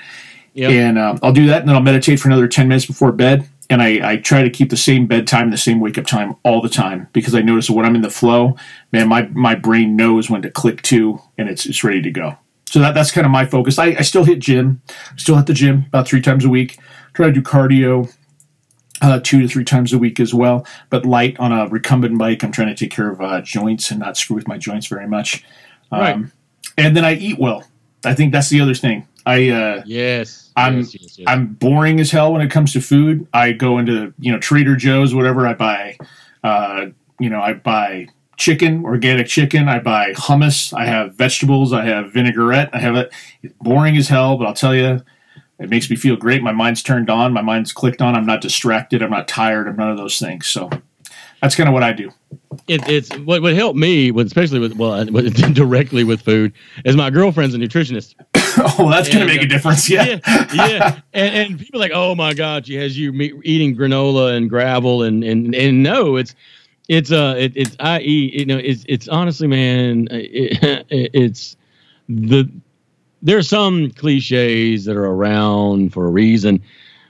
Yep. 0.55 0.71
And 0.71 0.99
um, 0.99 1.19
I'll 1.23 1.33
do 1.33 1.47
that, 1.47 1.61
and 1.61 1.67
then 1.67 1.75
I'll 1.75 1.81
meditate 1.81 2.19
for 2.19 2.29
another 2.29 2.47
ten 2.47 2.67
minutes 2.67 2.85
before 2.85 3.11
bed 3.11 3.49
and 3.69 3.81
I, 3.81 4.11
I, 4.11 4.17
try 4.17 4.43
to 4.43 4.49
keep 4.49 4.69
the 4.69 4.77
same 4.77 5.07
bedtime, 5.07 5.49
the 5.49 5.57
same 5.57 5.79
wake 5.79 5.97
up 5.97 6.05
time 6.05 6.35
all 6.43 6.61
the 6.61 6.69
time 6.69 7.07
because 7.13 7.33
I 7.33 7.41
notice 7.41 7.69
when 7.69 7.85
I'm 7.85 7.95
in 7.95 8.01
the 8.01 8.09
flow, 8.09 8.55
man, 8.91 9.07
my, 9.07 9.23
my 9.33 9.55
brain 9.55 9.95
knows 9.95 10.29
when 10.29 10.41
to 10.43 10.51
click 10.51 10.81
to 10.83 11.19
and 11.37 11.49
it's 11.49 11.65
it's 11.65 11.83
ready 11.83 12.01
to 12.01 12.11
go. 12.11 12.37
So 12.65 12.79
that, 12.79 12.93
that's 12.93 13.11
kind 13.11 13.25
of 13.25 13.31
my 13.31 13.45
focus. 13.45 13.77
I, 13.77 13.87
I 13.97 14.01
still 14.01 14.23
hit 14.23 14.39
gym, 14.39 14.81
still 15.15 15.37
at 15.37 15.45
the 15.45 15.53
gym 15.53 15.85
about 15.87 16.07
three 16.07 16.21
times 16.21 16.43
a 16.43 16.49
week. 16.49 16.79
Try 17.13 17.27
to 17.27 17.31
do 17.31 17.41
cardio 17.41 18.11
uh, 19.03 19.19
two 19.21 19.41
to 19.41 19.47
three 19.47 19.65
times 19.65 19.93
a 19.93 19.97
week 19.97 20.19
as 20.19 20.33
well, 20.33 20.65
but 20.89 21.05
light 21.05 21.39
on 21.39 21.51
a 21.51 21.67
recumbent 21.67 22.17
bike. 22.17 22.43
I'm 22.43 22.51
trying 22.51 22.69
to 22.69 22.75
take 22.75 22.91
care 22.91 23.11
of 23.11 23.21
uh, 23.21 23.41
joints 23.41 23.91
and 23.91 23.99
not 23.99 24.17
screw 24.17 24.35
with 24.35 24.47
my 24.47 24.57
joints 24.57 24.87
very 24.87 25.07
much. 25.07 25.43
Um, 25.91 25.99
right. 25.99 26.25
And 26.77 26.97
then 26.97 27.05
I 27.05 27.15
eat 27.15 27.37
well. 27.37 27.67
I 28.05 28.13
think 28.15 28.31
that's 28.31 28.49
the 28.49 28.61
other 28.61 28.73
thing. 28.73 29.07
I 29.25 29.49
uh, 29.49 29.83
yes, 29.85 30.51
I'm 30.55 30.79
yes, 30.79 30.95
yes, 30.95 31.19
yes. 31.19 31.25
I'm 31.27 31.47
boring 31.47 31.99
as 31.99 32.11
hell 32.11 32.33
when 32.33 32.41
it 32.41 32.49
comes 32.49 32.73
to 32.73 32.81
food. 32.81 33.27
I 33.33 33.53
go 33.53 33.77
into 33.77 34.13
you 34.19 34.31
know 34.31 34.39
Trader 34.39 34.75
Joe's, 34.75 35.15
whatever. 35.15 35.47
I 35.47 35.53
buy, 35.53 35.97
uh, 36.43 36.87
you 37.19 37.29
know, 37.29 37.41
I 37.41 37.53
buy 37.53 38.07
chicken, 38.37 38.83
organic 38.85 39.27
chicken. 39.27 39.67
I 39.67 39.79
buy 39.79 40.13
hummus. 40.13 40.73
I 40.73 40.85
have 40.85 41.15
vegetables. 41.15 41.73
I 41.73 41.85
have 41.85 42.13
vinaigrette. 42.13 42.69
I 42.73 42.79
have 42.79 42.95
it. 42.95 43.11
It's 43.41 43.53
boring 43.61 43.97
as 43.97 44.07
hell, 44.07 44.37
but 44.37 44.47
I'll 44.47 44.53
tell 44.53 44.75
you, 44.75 45.01
it 45.59 45.69
makes 45.69 45.89
me 45.89 45.95
feel 45.95 46.15
great. 46.15 46.41
My 46.41 46.51
mind's 46.51 46.83
turned 46.83 47.09
on. 47.09 47.33
My 47.33 47.41
mind's 47.41 47.71
clicked 47.71 48.01
on. 48.01 48.15
I'm 48.15 48.25
not 48.25 48.41
distracted. 48.41 49.01
I'm 49.01 49.11
not 49.11 49.27
tired. 49.27 49.67
I'm 49.67 49.75
none 49.75 49.91
of 49.91 49.97
those 49.97 50.19
things. 50.19 50.47
So 50.47 50.69
that's 51.41 51.55
kind 51.55 51.67
of 51.67 51.73
what 51.73 51.83
I 51.83 51.93
do. 51.93 52.09
It, 52.67 52.87
it's 52.87 53.15
what 53.19 53.41
would 53.41 53.55
help 53.55 53.75
me, 53.75 54.11
with, 54.11 54.27
especially 54.27 54.59
with 54.59 54.73
well, 54.75 55.03
directly 55.53 56.03
with 56.03 56.21
food, 56.21 56.53
is 56.85 56.95
my 56.95 57.09
girlfriend's 57.09 57.53
a 57.53 57.57
nutritionist. 57.57 58.15
oh, 58.79 58.89
that's 58.89 59.09
going 59.09 59.19
to 59.19 59.25
make 59.25 59.41
a 59.41 59.45
uh, 59.45 59.49
difference. 59.49 59.89
Yeah, 59.89 60.19
yeah, 60.25 60.53
yeah. 60.53 60.99
And, 61.13 61.35
and 61.35 61.59
people 61.59 61.79
like, 61.79 61.91
oh 61.93 62.15
my 62.15 62.33
God, 62.33 62.65
she 62.65 62.75
has 62.75 62.97
you 62.97 63.41
eating 63.43 63.75
granola 63.75 64.35
and 64.35 64.49
gravel, 64.49 65.03
and 65.03 65.23
and 65.23 65.53
and 65.53 65.83
no, 65.83 66.15
it's 66.15 66.33
it's 66.89 67.11
uh 67.11 67.35
it, 67.37 67.53
it's 67.55 67.75
I 67.79 67.99
eat 67.99 68.33
you 68.33 68.45
know 68.45 68.57
it's 68.57 68.85
it's 68.87 69.07
honestly 69.07 69.47
man 69.47 70.07
it, 70.11 70.85
it's 70.89 71.55
the 72.09 72.49
there's 73.21 73.47
some 73.47 73.91
cliches 73.91 74.85
that 74.85 74.95
are 74.95 75.05
around 75.05 75.93
for 75.93 76.05
a 76.05 76.09
reason 76.09 76.61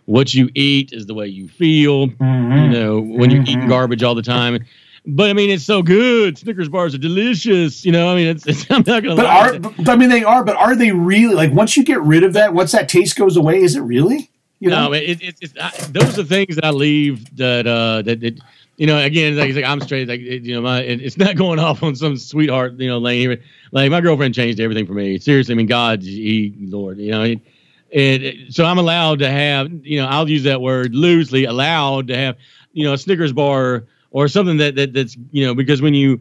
what 0.06 0.34
you 0.34 0.50
eat 0.56 0.94
is 0.94 1.06
the 1.06 1.14
way 1.14 1.28
you 1.28 1.48
feel. 1.48 2.08
Mm-hmm. 2.08 2.58
You 2.58 2.70
know, 2.70 3.00
when 3.00 3.30
you're 3.30 3.42
eating 3.42 3.60
mm-hmm. 3.60 3.70
garbage 3.70 4.04
all 4.04 4.16
the 4.16 4.22
time. 4.22 4.66
But 5.06 5.30
I 5.30 5.34
mean, 5.34 5.50
it's 5.50 5.66
so 5.66 5.82
good. 5.82 6.38
Snickers 6.38 6.70
bars 6.70 6.96
are 6.96 7.00
delicious. 7.00 7.84
You 7.84 7.92
know, 7.92 8.12
I 8.12 8.16
mean, 8.16 8.28
it's, 8.28 8.48
it's 8.48 8.70
I'm 8.70 8.84
not 8.88 9.04
gonna. 9.04 9.16
But 9.16 9.26
are 9.26 9.60
but, 9.60 9.90
I 9.90 9.96
mean 9.96 10.10
they 10.10 10.24
are, 10.24 10.44
but 10.44 10.56
are 10.56 10.76
they 10.76 10.92
really 10.92 11.36
like 11.36 11.52
once 11.52 11.76
you 11.76 11.84
get 11.84 12.02
rid 12.02 12.24
of 12.24 12.34
that, 12.34 12.54
once 12.54 12.72
that 12.72 12.88
taste 12.90 13.18
goes 13.18 13.36
away, 13.36 13.62
is 13.62 13.76
it 13.76 13.82
really? 13.82 14.30
You 14.60 14.70
know? 14.70 14.88
No, 14.88 14.94
it, 14.94 15.22
it, 15.22 15.36
it's 15.42 15.54
I, 15.60 15.72
those 15.92 16.18
are 16.18 16.24
things 16.24 16.56
that 16.56 16.64
I 16.64 16.70
leave 16.70 17.36
that 17.36 17.68
uh 17.68 18.02
that, 18.04 18.22
that 18.22 18.40
you 18.78 18.88
know 18.88 18.98
again 18.98 19.36
like, 19.38 19.54
like 19.54 19.66
I'm 19.66 19.82
straight 19.82 20.08
like 20.08 20.20
you 20.22 20.56
know 20.56 20.62
my 20.62 20.82
it's 20.82 21.18
not 21.18 21.36
going 21.36 21.60
off 21.60 21.84
on 21.84 21.96
some 21.96 22.18
sweetheart 22.18 22.74
you 22.80 22.88
know 22.88 22.98
lane 22.98 23.30
here. 23.30 23.42
Like 23.72 23.92
my 23.92 24.02
girlfriend 24.02 24.34
changed 24.34 24.60
everything 24.60 24.86
for 24.86 24.94
me. 24.94 25.20
Seriously, 25.20 25.54
I 25.54 25.56
mean 25.56 25.68
God, 25.68 26.02
he 26.02 26.54
Lord, 26.60 26.98
you 26.98 27.12
know. 27.12 27.24
It, 27.24 28.24
it, 28.24 28.54
so 28.54 28.66
I'm 28.66 28.80
allowed 28.80 29.20
to 29.20 29.30
have, 29.30 29.72
you 29.86 30.02
know, 30.02 30.08
I'll 30.08 30.28
use 30.28 30.42
that 30.46 30.62
word 30.62 30.96
loosely, 30.96 31.46
allowed 31.46 32.08
to 32.08 32.18
have, 32.18 32.38
you 32.72 32.84
know, 32.84 32.94
a 32.94 32.98
Snickers 32.98 33.32
bar 33.32 33.84
or 34.10 34.28
something 34.28 34.58
that, 34.58 34.74
that 34.78 34.94
that's, 34.94 35.16
you 35.32 35.46
know, 35.46 35.54
because 35.54 35.80
when 35.80 35.94
you 35.94 36.20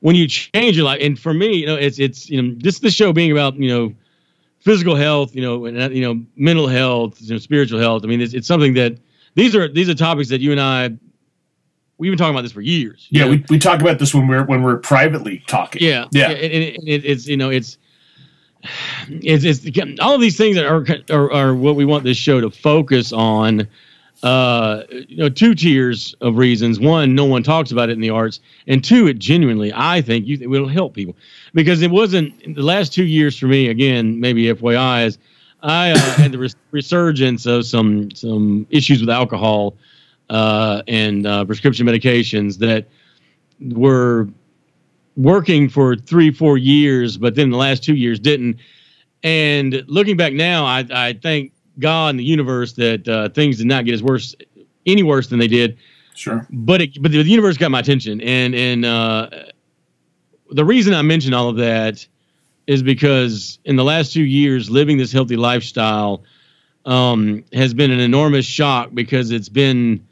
when 0.00 0.16
you 0.16 0.26
change 0.26 0.76
your 0.76 0.84
life, 0.84 0.98
and 1.00 1.16
for 1.16 1.32
me, 1.32 1.58
you 1.58 1.66
know, 1.66 1.76
it's 1.76 2.00
it's 2.00 2.28
you 2.28 2.42
know, 2.42 2.54
this 2.58 2.80
the 2.80 2.90
show 2.90 3.12
being 3.12 3.30
about, 3.30 3.54
you 3.54 3.68
know, 3.68 3.94
physical 4.58 4.96
health, 4.96 5.34
you 5.34 5.42
know, 5.42 5.64
and 5.66 5.94
you 5.94 6.02
know, 6.02 6.24
mental 6.34 6.66
health, 6.66 7.22
you 7.22 7.32
know, 7.32 7.38
spiritual 7.38 7.78
health. 7.78 8.02
I 8.04 8.08
mean, 8.08 8.20
it's, 8.20 8.34
it's 8.34 8.48
something 8.48 8.74
that 8.74 8.98
these 9.36 9.54
are 9.54 9.68
these 9.68 9.88
are 9.88 9.94
topics 9.94 10.28
that 10.30 10.40
you 10.40 10.50
and 10.50 10.60
I 10.60 10.90
we've 11.98 12.10
been 12.10 12.18
talking 12.18 12.34
about 12.34 12.42
this 12.42 12.52
for 12.52 12.60
years. 12.60 13.06
Yeah, 13.10 13.28
we, 13.28 13.44
we 13.48 13.58
talk 13.58 13.80
about 13.80 13.98
this 13.98 14.14
when 14.14 14.28
we're 14.28 14.44
when 14.44 14.62
we're 14.62 14.78
privately 14.78 15.42
talking. 15.46 15.82
Yeah, 15.82 16.06
yeah, 16.12 16.30
and, 16.30 16.76
and 16.76 16.88
it, 16.88 17.04
it's 17.04 17.26
you 17.26 17.36
know 17.36 17.50
it's 17.50 17.78
it's, 19.08 19.44
it's 19.44 20.00
all 20.00 20.14
of 20.14 20.20
these 20.20 20.36
things 20.36 20.56
that 20.56 20.66
are, 20.66 20.84
are, 21.10 21.32
are 21.32 21.54
what 21.54 21.76
we 21.76 21.84
want 21.84 22.04
this 22.04 22.16
show 22.16 22.40
to 22.40 22.50
focus 22.50 23.12
on. 23.12 23.68
Uh, 24.22 24.82
you 24.90 25.18
know, 25.18 25.28
two 25.28 25.54
tiers 25.54 26.14
of 26.22 26.38
reasons. 26.38 26.80
One, 26.80 27.14
no 27.14 27.26
one 27.26 27.42
talks 27.42 27.70
about 27.70 27.90
it 27.90 27.92
in 27.92 28.00
the 28.00 28.08
arts, 28.08 28.40
and 28.66 28.82
two, 28.82 29.06
it 29.06 29.18
genuinely, 29.18 29.72
I 29.74 30.00
think, 30.00 30.26
you, 30.26 30.38
it 30.40 30.46
will 30.46 30.66
help 30.66 30.94
people 30.94 31.14
because 31.52 31.82
it 31.82 31.90
wasn't 31.90 32.56
the 32.56 32.62
last 32.62 32.94
two 32.94 33.04
years 33.04 33.38
for 33.38 33.46
me. 33.46 33.68
Again, 33.68 34.18
maybe 34.18 34.44
FYI, 34.44 35.06
is 35.06 35.18
I 35.62 35.90
uh, 35.90 35.98
had 35.98 36.32
the 36.32 36.38
res- 36.38 36.56
resurgence 36.70 37.44
of 37.44 37.66
some 37.66 38.10
some 38.12 38.66
issues 38.70 39.00
with 39.00 39.10
alcohol 39.10 39.76
uh, 40.30 40.82
and 40.88 41.26
uh, 41.26 41.44
prescription 41.44 41.86
medications 41.86 42.58
that 42.58 42.86
were 43.60 44.28
working 45.16 45.68
for 45.68 45.96
three, 45.96 46.30
four 46.30 46.58
years, 46.58 47.16
but 47.16 47.34
then 47.34 47.50
the 47.50 47.56
last 47.56 47.82
two 47.82 47.94
years 47.94 48.18
didn't. 48.18 48.58
And 49.22 49.82
looking 49.86 50.16
back 50.16 50.32
now, 50.32 50.64
I, 50.64 50.86
I 50.90 51.12
thank 51.14 51.52
God 51.78 52.10
and 52.10 52.20
the 52.20 52.24
universe 52.24 52.72
that 52.74 53.08
uh, 53.08 53.28
things 53.30 53.58
did 53.58 53.66
not 53.66 53.84
get 53.84 53.94
as 53.94 54.02
worse, 54.02 54.34
any 54.84 55.02
worse 55.02 55.28
than 55.28 55.38
they 55.38 55.48
did. 55.48 55.78
Sure. 56.14 56.46
But 56.50 56.80
it, 56.80 57.02
but 57.02 57.12
the 57.12 57.22
universe 57.22 57.56
got 57.56 57.70
my 57.70 57.80
attention, 57.80 58.22
and 58.22 58.54
and 58.54 58.86
uh, 58.86 59.28
the 60.50 60.64
reason 60.64 60.94
I 60.94 61.02
mention 61.02 61.34
all 61.34 61.50
of 61.50 61.56
that 61.56 62.06
is 62.66 62.82
because 62.82 63.58
in 63.66 63.76
the 63.76 63.84
last 63.84 64.14
two 64.14 64.24
years, 64.24 64.70
living 64.70 64.96
this 64.96 65.12
healthy 65.12 65.36
lifestyle 65.36 66.24
um, 66.86 67.44
has 67.52 67.74
been 67.74 67.90
an 67.90 68.00
enormous 68.00 68.46
shock 68.46 68.90
because 68.94 69.30
it's 69.30 69.50
been 69.50 70.05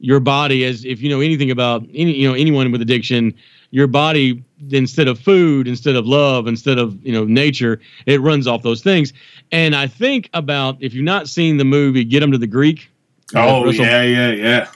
your 0.00 0.20
body 0.20 0.64
as 0.64 0.84
if 0.84 1.00
you 1.00 1.08
know 1.08 1.20
anything 1.20 1.50
about 1.50 1.82
any 1.94 2.12
you 2.12 2.28
know 2.28 2.34
anyone 2.34 2.70
with 2.70 2.80
addiction 2.80 3.34
your 3.70 3.86
body 3.86 4.42
instead 4.70 5.08
of 5.08 5.18
food 5.18 5.68
instead 5.68 5.96
of 5.96 6.06
love 6.06 6.46
instead 6.46 6.78
of 6.78 7.04
you 7.04 7.12
know 7.12 7.24
nature 7.24 7.80
it 8.06 8.20
runs 8.20 8.46
off 8.46 8.62
those 8.62 8.82
things. 8.82 9.12
And 9.52 9.74
i 9.74 9.86
think 9.86 10.30
about 10.34 10.76
if 10.80 10.94
you've 10.94 11.04
not 11.04 11.28
seen 11.28 11.56
the 11.56 11.64
movie 11.64 12.04
get 12.04 12.20
them 12.20 12.32
to 12.32 12.38
the 12.38 12.46
greek 12.46 12.90
oh 13.34 13.64
Russell, 13.64 13.84
yeah 13.84 14.02
yeah 14.02 14.30
yeah. 14.30 14.68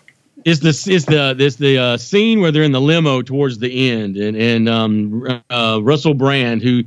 it's 0.44 0.60
the 0.60 0.92
it's 0.92 1.06
the 1.06 1.34
this 1.36 1.56
the 1.56 1.78
uh, 1.78 1.96
scene 1.96 2.40
where 2.40 2.50
they're 2.50 2.62
in 2.62 2.72
the 2.72 2.80
limo 2.80 3.22
towards 3.22 3.58
the 3.58 3.90
end 3.90 4.16
and 4.16 4.36
and 4.36 4.68
um, 4.68 5.42
uh, 5.50 5.78
russell 5.82 6.14
brand 6.14 6.62
who 6.62 6.82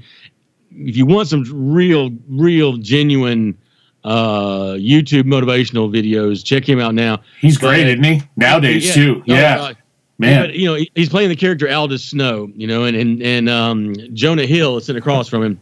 if 0.72 0.98
you 0.98 1.06
want 1.06 1.28
some 1.28 1.46
real 1.74 2.12
real 2.28 2.78
genuine 2.78 3.58
uh, 4.06 4.76
YouTube 4.78 5.24
motivational 5.24 5.92
videos. 5.92 6.46
Check 6.46 6.68
him 6.68 6.80
out 6.80 6.94
now. 6.94 7.22
He's 7.42 7.58
great, 7.58 7.88
isn't 7.88 8.04
he? 8.04 8.22
Nowadays 8.38 8.86
yeah, 8.86 8.94
too. 8.94 9.24
Yeah. 9.26 9.74
Man, 10.18 10.44
but, 10.44 10.56
you 10.56 10.66
know 10.66 10.86
he's 10.96 11.10
playing 11.10 11.28
the 11.28 11.36
character 11.36 11.70
Aldous 11.70 12.06
Snow, 12.06 12.50
you 12.56 12.68
know, 12.68 12.86
and 12.86 12.96
and 12.96 13.22
and 13.22 13.50
um, 13.50 13.96
Jonah 14.14 14.46
Hill 14.46 14.78
is 14.78 14.86
sitting 14.86 15.02
across 15.02 15.28
from 15.28 15.44
him, 15.44 15.60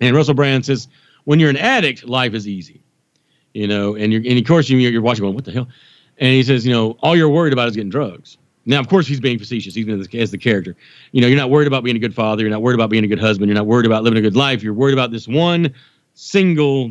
and 0.00 0.16
Russell 0.16 0.32
Brand 0.32 0.64
says, 0.64 0.88
"When 1.24 1.38
you're 1.38 1.50
an 1.50 1.58
addict, 1.58 2.08
life 2.08 2.32
is 2.32 2.48
easy, 2.48 2.80
you 3.52 3.66
know." 3.66 3.94
And 3.94 4.10
you're 4.10 4.22
and 4.24 4.38
of 4.38 4.46
course 4.46 4.70
you're, 4.70 4.80
you're 4.80 5.02
watching 5.02 5.22
going, 5.22 5.34
"What 5.34 5.44
the 5.44 5.52
hell?" 5.52 5.68
And 6.16 6.32
he 6.32 6.42
says, 6.42 6.64
"You 6.64 6.72
know, 6.72 6.96
all 7.02 7.14
you're 7.14 7.28
worried 7.28 7.52
about 7.52 7.68
is 7.68 7.76
getting 7.76 7.90
drugs." 7.90 8.38
Now, 8.64 8.80
of 8.80 8.88
course, 8.88 9.06
he's 9.06 9.20
being 9.20 9.38
facetious. 9.38 9.74
He's 9.74 9.86
as, 9.88 10.08
as 10.14 10.30
the 10.30 10.38
character. 10.38 10.74
You 11.12 11.20
know, 11.20 11.26
you're 11.26 11.38
not 11.38 11.50
worried 11.50 11.66
about 11.66 11.84
being 11.84 11.96
a 11.96 12.00
good 12.00 12.14
father. 12.14 12.42
You're 12.42 12.50
not 12.50 12.62
worried 12.62 12.74
about 12.74 12.88
being 12.88 13.04
a 13.04 13.08
good 13.08 13.20
husband. 13.20 13.48
You're 13.50 13.56
not 13.56 13.66
worried 13.66 13.86
about 13.86 14.02
living 14.02 14.18
a 14.18 14.22
good 14.22 14.36
life. 14.36 14.62
You're 14.62 14.74
worried 14.74 14.94
about 14.94 15.10
this 15.10 15.28
one 15.28 15.74
single 16.18 16.90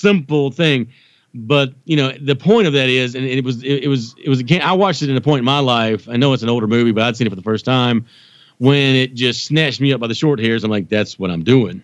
simple 0.00 0.50
thing. 0.50 0.88
But 1.32 1.74
you 1.84 1.96
know, 1.96 2.12
the 2.20 2.34
point 2.34 2.66
of 2.66 2.72
that 2.72 2.88
is, 2.88 3.14
and 3.14 3.24
it 3.24 3.44
was, 3.44 3.62
it, 3.62 3.84
it 3.84 3.88
was, 3.88 4.16
it 4.22 4.28
was 4.28 4.40
again. 4.40 4.62
I 4.62 4.72
watched 4.72 5.02
it 5.02 5.10
in 5.10 5.16
a 5.16 5.20
point 5.20 5.40
in 5.40 5.44
my 5.44 5.60
life. 5.60 6.08
I 6.08 6.16
know 6.16 6.32
it's 6.32 6.42
an 6.42 6.48
older 6.48 6.66
movie, 6.66 6.90
but 6.90 7.04
I'd 7.04 7.16
seen 7.16 7.26
it 7.26 7.30
for 7.30 7.36
the 7.36 7.42
first 7.42 7.64
time 7.64 8.06
when 8.58 8.94
it 8.94 9.14
just 9.14 9.44
snatched 9.44 9.80
me 9.80 9.92
up 9.92 10.00
by 10.00 10.06
the 10.06 10.14
short 10.14 10.38
hairs. 10.40 10.64
I'm 10.64 10.70
like, 10.70 10.88
that's 10.88 11.18
what 11.18 11.30
I'm 11.30 11.44
doing. 11.44 11.82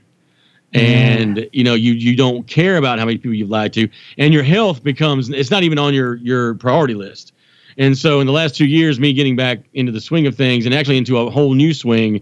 And 0.72 1.48
you 1.52 1.62
know, 1.62 1.74
you 1.74 1.92
you 1.92 2.16
don't 2.16 2.46
care 2.48 2.76
about 2.76 2.98
how 2.98 3.04
many 3.04 3.18
people 3.18 3.34
you've 3.34 3.50
lied 3.50 3.72
to, 3.74 3.88
and 4.18 4.34
your 4.34 4.42
health 4.42 4.82
becomes 4.82 5.30
it's 5.30 5.50
not 5.50 5.62
even 5.62 5.78
on 5.78 5.94
your 5.94 6.16
your 6.16 6.54
priority 6.54 6.94
list. 6.94 7.32
And 7.78 7.96
so, 7.96 8.20
in 8.20 8.26
the 8.26 8.32
last 8.32 8.56
two 8.56 8.66
years, 8.66 8.98
me 8.98 9.12
getting 9.12 9.36
back 9.36 9.60
into 9.74 9.92
the 9.92 10.00
swing 10.00 10.26
of 10.26 10.34
things 10.34 10.66
and 10.66 10.74
actually 10.74 10.96
into 10.96 11.18
a 11.18 11.30
whole 11.30 11.54
new 11.54 11.72
swing, 11.72 12.20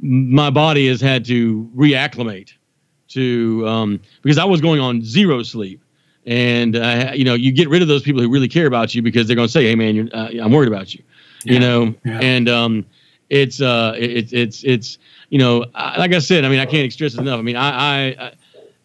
my 0.00 0.50
body 0.50 0.88
has 0.88 1.00
had 1.00 1.24
to 1.26 1.70
reacclimate 1.76 2.52
to 3.08 3.66
um, 3.66 4.00
because 4.22 4.38
I 4.38 4.44
was 4.44 4.60
going 4.60 4.80
on 4.80 5.02
zero 5.02 5.42
sleep. 5.42 5.80
And 6.26 6.74
uh, 6.74 7.12
you 7.14 7.24
know 7.24 7.34
you 7.34 7.52
get 7.52 7.68
rid 7.68 7.82
of 7.82 7.88
those 7.88 8.02
people 8.02 8.20
who 8.20 8.28
really 8.28 8.48
care 8.48 8.66
about 8.66 8.94
you 8.94 9.02
because 9.02 9.28
they're 9.28 9.36
going 9.36 9.46
to 9.46 9.52
say 9.52 9.62
hey 9.62 9.76
man 9.76 10.10
uh, 10.12 10.28
i'm 10.42 10.50
worried 10.50 10.66
about 10.66 10.92
you 10.92 11.04
yeah, 11.44 11.52
you 11.52 11.60
know? 11.60 11.94
Yeah. 12.04 12.18
and 12.20 12.48
um, 12.48 12.86
it's 13.30 13.60
uh 13.60 13.94
it's 13.96 14.32
it's 14.32 14.64
it's 14.64 14.98
you 15.30 15.38
know 15.38 15.64
I, 15.74 15.98
like 15.98 16.12
i 16.12 16.18
said 16.18 16.44
i 16.44 16.48
mean 16.48 16.60
i 16.60 16.66
can't 16.66 16.92
stress 16.92 17.14
enough. 17.14 17.38
I 17.38 17.42
mean 17.42 17.56
I, 17.56 17.70
I, 17.70 18.16
I 18.18 18.32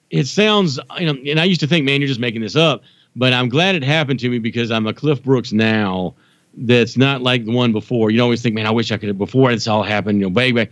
it 0.10 0.28
sounds 0.28 0.80
you 1.00 1.06
know 1.06 1.20
and 1.30 1.40
i 1.40 1.44
used 1.44 1.62
to 1.62 1.68
think 1.68 1.86
man 1.86 2.02
you're 2.02 2.08
just 2.08 2.20
making 2.20 2.42
this 2.42 2.56
up 2.56 2.84
but 3.16 3.34
i'm 3.34 3.50
glad 3.50 3.76
it 3.76 3.84
happened 3.84 4.20
to 4.22 4.30
me 4.30 4.40
because 4.40 4.72
i'm 4.72 4.88
a 4.88 4.94
cliff 4.94 5.22
brooks 5.24 5.52
now 5.52 6.16
that's 6.58 6.98
not 6.98 7.22
like 7.22 7.46
the 7.46 7.52
one 7.52 7.72
before. 7.72 8.12
You 8.12 8.22
always 8.22 8.42
think 8.42 8.56
man 8.56 8.66
i 8.66 8.72
wish 8.72 8.92
i 8.92 8.98
could 8.98 9.10
have 9.10 9.18
before 9.18 9.52
this 9.52 9.68
all 9.68 9.84
happened 9.84 10.20
you 10.20 10.26
know 10.26 10.32
baby 10.32 10.70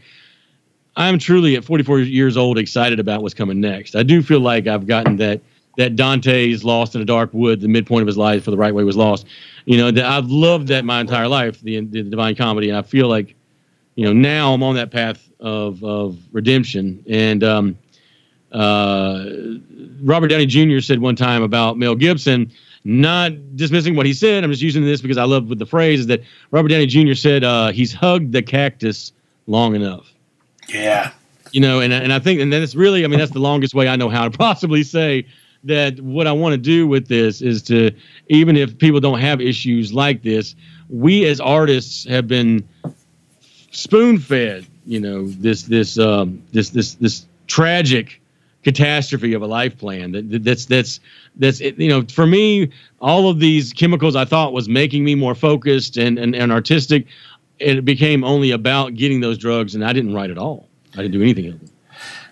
i'm 0.96 1.20
truly 1.20 1.56
at 1.56 1.64
44 1.64 2.00
years 2.00 2.38
old 2.38 2.58
excited 2.58 3.00
about 3.00 3.22
what's 3.22 3.34
coming 3.34 3.60
next 3.60 3.96
i 3.96 4.04
do 4.04 4.22
feel 4.22 4.40
like 4.40 4.68
i've 4.68 4.88
gotten 4.88 5.18
that 5.18 5.42
that 5.80 5.96
Dante's 5.96 6.66
lost 6.66 6.94
in 6.94 7.02
a 7.02 7.06
dark 7.06 7.34
wood, 7.34 7.62
the 7.62 7.70
midpoint 7.70 8.02
of 8.02 8.08
his 8.08 8.18
life 8.18 8.44
for 8.44 8.52
the 8.52 8.58
right 8.58 8.76
way 8.76 8.84
was 8.84 8.98
lost. 8.98 9.26
You 9.64 9.78
know, 9.78 9.92
that 9.92 10.04
I've 10.04 10.30
loved 10.30 10.68
that 10.68 10.84
my 10.84 11.00
entire 11.00 11.30
life, 11.30 11.62
the, 11.62 11.80
the 11.80 12.04
Divine 12.04 12.36
Comedy, 12.36 12.68
and 12.68 12.78
I 12.78 12.82
feel 12.82 13.08
like, 13.08 13.34
you 13.96 14.04
know, 14.04 14.12
now 14.12 14.54
I'm 14.54 14.62
on 14.62 14.76
that 14.76 14.92
path 14.92 15.30
of 15.40 15.82
of 15.82 16.18
redemption. 16.34 17.02
And 17.10 17.46
um, 17.46 17.78
uh, 18.52 19.26
Robert 20.02 20.28
Downey 20.28 20.48
Jr. 20.48 20.80
said 20.80 21.00
one 21.00 21.16
time 21.16 21.44
about 21.44 21.78
Mel 21.78 21.96
Gibson, 21.96 22.52
not 22.84 23.32
dismissing 23.56 23.96
what 23.96 24.06
he 24.06 24.14
said. 24.14 24.44
I'm 24.44 24.52
just 24.52 24.62
using 24.62 24.84
this 24.84 25.02
because 25.02 25.18
I 25.18 25.24
love 25.24 25.48
with 25.48 25.60
the 25.60 25.66
phrase 25.66 26.02
is 26.02 26.08
that 26.08 26.22
Robert 26.52 26.68
Downey 26.68 26.88
Jr. 26.88 27.14
said 27.14 27.46
uh, 27.46 27.72
he's 27.72 27.94
hugged 27.94 28.34
the 28.34 28.42
cactus 28.42 29.14
long 29.48 29.76
enough. 29.76 30.14
Yeah. 30.74 31.12
You 31.52 31.62
know, 31.62 31.80
and 31.80 31.92
and 31.92 32.14
I 32.14 32.20
think 32.20 32.42
and 32.42 32.54
that's 32.54 32.76
really 32.76 33.04
I 33.04 33.08
mean 33.08 33.20
that's 33.20 33.32
the 33.32 33.40
longest 33.40 33.74
way 33.74 33.88
I 33.88 33.96
know 33.96 34.10
how 34.10 34.28
to 34.28 34.38
possibly 34.38 34.84
say 34.84 35.26
that 35.64 36.00
what 36.00 36.28
I 36.28 36.32
want 36.32 36.54
to 36.54 36.58
do 36.58 36.88
with 36.88 37.08
this 37.08 37.42
is 37.42 37.62
to, 37.64 37.92
even 38.30 38.56
if 38.56 38.78
people 38.78 39.00
don't 39.00 39.20
have 39.20 39.42
issues 39.42 39.92
like 39.94 40.22
this, 40.22 40.56
we 40.90 41.26
as 41.26 41.40
artists 41.40 42.06
have 42.06 42.28
been 42.28 42.68
spoon 43.72 44.20
fed, 44.20 44.66
you 44.86 45.00
know, 45.00 45.28
this 45.28 45.64
this 45.64 46.00
um, 46.00 46.42
this 46.52 46.70
this 46.70 46.96
this 46.96 47.26
tragic 47.48 48.22
catastrophe 48.64 49.34
of 49.34 49.42
a 49.42 49.48
life 49.48 49.78
plan. 49.78 50.12
That 50.12 50.44
that's 50.44 50.66
that's 50.66 51.00
that's 51.36 51.60
you 51.60 51.90
know, 51.90 52.04
for 52.04 52.26
me, 52.26 52.72
all 53.00 53.30
of 53.30 53.40
these 53.40 53.74
chemicals 53.74 54.16
I 54.16 54.26
thought 54.26 54.54
was 54.54 54.68
making 54.68 55.04
me 55.04 55.16
more 55.16 55.36
focused 55.36 55.98
and 55.98 56.18
and, 56.18 56.36
and 56.36 56.52
artistic. 56.52 57.06
It 57.60 57.84
became 57.86 58.24
only 58.24 58.52
about 58.52 58.96
getting 58.96 59.22
those 59.22 59.38
drugs, 59.38 59.76
and 59.76 59.84
I 59.84 59.94
didn't 59.94 60.14
write 60.14 60.30
at 60.30 60.38
all. 60.38 60.68
I 60.94 60.98
didn't 60.98 61.12
do 61.12 61.22
anything 61.22 61.48
else. 61.48 61.72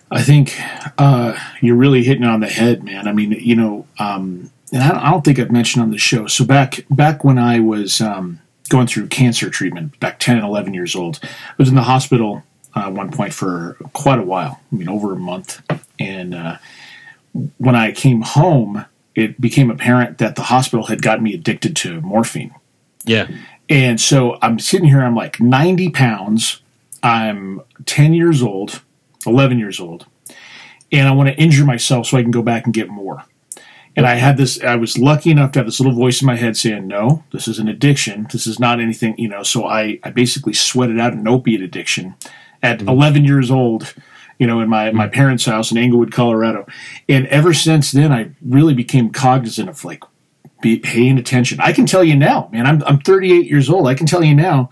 I 0.09 0.21
think 0.21 0.57
uh, 0.97 1.37
you're 1.61 1.75
really 1.75 2.03
hitting 2.03 2.23
on 2.23 2.39
the 2.39 2.47
head, 2.47 2.83
man. 2.83 3.07
I 3.07 3.13
mean, 3.13 3.31
you 3.31 3.55
know, 3.55 3.85
um, 3.99 4.49
and 4.71 4.81
I 4.81 5.11
don't 5.11 5.23
think 5.23 5.39
I've 5.39 5.51
mentioned 5.51 5.83
on 5.83 5.91
the 5.91 5.97
show. 5.97 6.27
So 6.27 6.45
back 6.45 6.85
back 6.89 7.23
when 7.23 7.37
I 7.37 7.59
was 7.59 7.99
um, 7.99 8.39
going 8.69 8.87
through 8.87 9.07
cancer 9.07 9.49
treatment, 9.49 9.99
back 9.99 10.19
10 10.19 10.37
and 10.37 10.45
11 10.45 10.73
years 10.73 10.95
old, 10.95 11.19
I 11.23 11.53
was 11.57 11.69
in 11.69 11.75
the 11.75 11.83
hospital 11.83 12.43
uh, 12.75 12.87
at 12.87 12.93
one 12.93 13.11
point 13.11 13.33
for 13.33 13.77
quite 13.93 14.19
a 14.19 14.23
while. 14.23 14.61
I 14.71 14.75
mean, 14.75 14.89
over 14.89 15.13
a 15.13 15.17
month. 15.17 15.61
And 15.99 16.35
uh, 16.35 16.57
when 17.57 17.75
I 17.75 17.91
came 17.91 18.21
home, 18.21 18.85
it 19.15 19.39
became 19.41 19.71
apparent 19.71 20.19
that 20.19 20.35
the 20.35 20.43
hospital 20.43 20.85
had 20.85 21.01
gotten 21.01 21.23
me 21.23 21.33
addicted 21.33 21.75
to 21.77 22.01
morphine. 22.01 22.53
Yeah. 23.05 23.27
And 23.69 23.99
so 23.99 24.37
I'm 24.41 24.59
sitting 24.59 24.87
here, 24.87 25.01
I'm 25.01 25.15
like 25.15 25.39
90 25.39 25.89
pounds. 25.89 26.61
I'm 27.03 27.61
10 27.85 28.13
years 28.13 28.41
old 28.41 28.81
11 29.27 29.59
years 29.59 29.79
old, 29.79 30.05
and 30.91 31.07
I 31.07 31.11
want 31.11 31.29
to 31.29 31.35
injure 31.35 31.65
myself 31.65 32.07
so 32.07 32.17
I 32.17 32.21
can 32.21 32.31
go 32.31 32.41
back 32.41 32.65
and 32.65 32.73
get 32.73 32.89
more. 32.89 33.23
And 33.95 34.05
I 34.05 34.15
had 34.15 34.37
this, 34.37 34.61
I 34.61 34.75
was 34.75 34.97
lucky 34.97 35.31
enough 35.31 35.51
to 35.53 35.59
have 35.59 35.65
this 35.65 35.79
little 35.79 35.95
voice 35.95 36.21
in 36.21 36.27
my 36.27 36.35
head 36.35 36.55
saying, 36.55 36.87
no, 36.87 37.23
this 37.31 37.47
is 37.47 37.57
an 37.57 37.67
addiction. 37.67 38.27
This 38.31 38.45
is 38.45 38.59
not 38.59 38.79
anything, 38.79 39.17
you 39.17 39.27
know. 39.27 39.41
So 39.41 39.65
I, 39.65 39.99
I 40.03 40.11
basically 40.11 40.53
sweated 40.53 40.99
out 40.99 41.13
an 41.13 41.27
opiate 41.27 41.61
addiction 41.61 42.15
at 42.61 42.77
mm-hmm. 42.77 42.89
11 42.89 43.25
years 43.25 43.49
old, 43.49 43.95
you 44.37 44.45
know, 44.45 44.59
in 44.59 44.69
my, 44.69 44.91
my 44.91 45.07
parents' 45.07 45.45
house 45.45 45.71
in 45.71 45.79
Englewood, 45.79 46.11
Colorado. 46.11 46.67
And 47.09 47.25
ever 47.27 47.55
since 47.55 47.91
then, 47.91 48.11
I 48.13 48.29
really 48.45 48.75
became 48.75 49.09
cognizant 49.09 49.67
of 49.67 49.83
like 49.83 50.03
be 50.61 50.79
paying 50.79 51.17
attention. 51.17 51.59
I 51.59 51.71
can 51.71 51.85
tell 51.85 52.03
you 52.03 52.15
now, 52.15 52.49
man, 52.51 52.65
I'm, 52.65 52.83
I'm 52.83 52.99
38 52.99 53.45
years 53.45 53.69
old. 53.69 53.87
I 53.87 53.93
can 53.93 54.07
tell 54.07 54.23
you 54.23 54.35
now, 54.35 54.69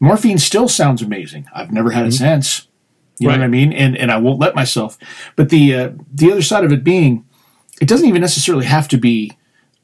morphine 0.00 0.38
still 0.38 0.68
sounds 0.68 1.02
amazing. 1.02 1.46
I've 1.54 1.72
never 1.72 1.90
had 1.90 2.00
mm-hmm. 2.00 2.08
it 2.08 2.12
since. 2.12 2.68
You 3.18 3.28
right. 3.28 3.34
know 3.34 3.40
what 3.40 3.46
I 3.46 3.48
mean? 3.48 3.72
And 3.72 3.96
and 3.96 4.12
I 4.12 4.18
won't 4.18 4.38
let 4.38 4.54
myself. 4.54 4.96
But 5.36 5.48
the 5.48 5.74
uh, 5.74 5.90
the 6.12 6.30
other 6.30 6.42
side 6.42 6.64
of 6.64 6.72
it 6.72 6.84
being, 6.84 7.24
it 7.80 7.88
doesn't 7.88 8.08
even 8.08 8.20
necessarily 8.20 8.66
have 8.66 8.88
to 8.88 8.98
be. 8.98 9.32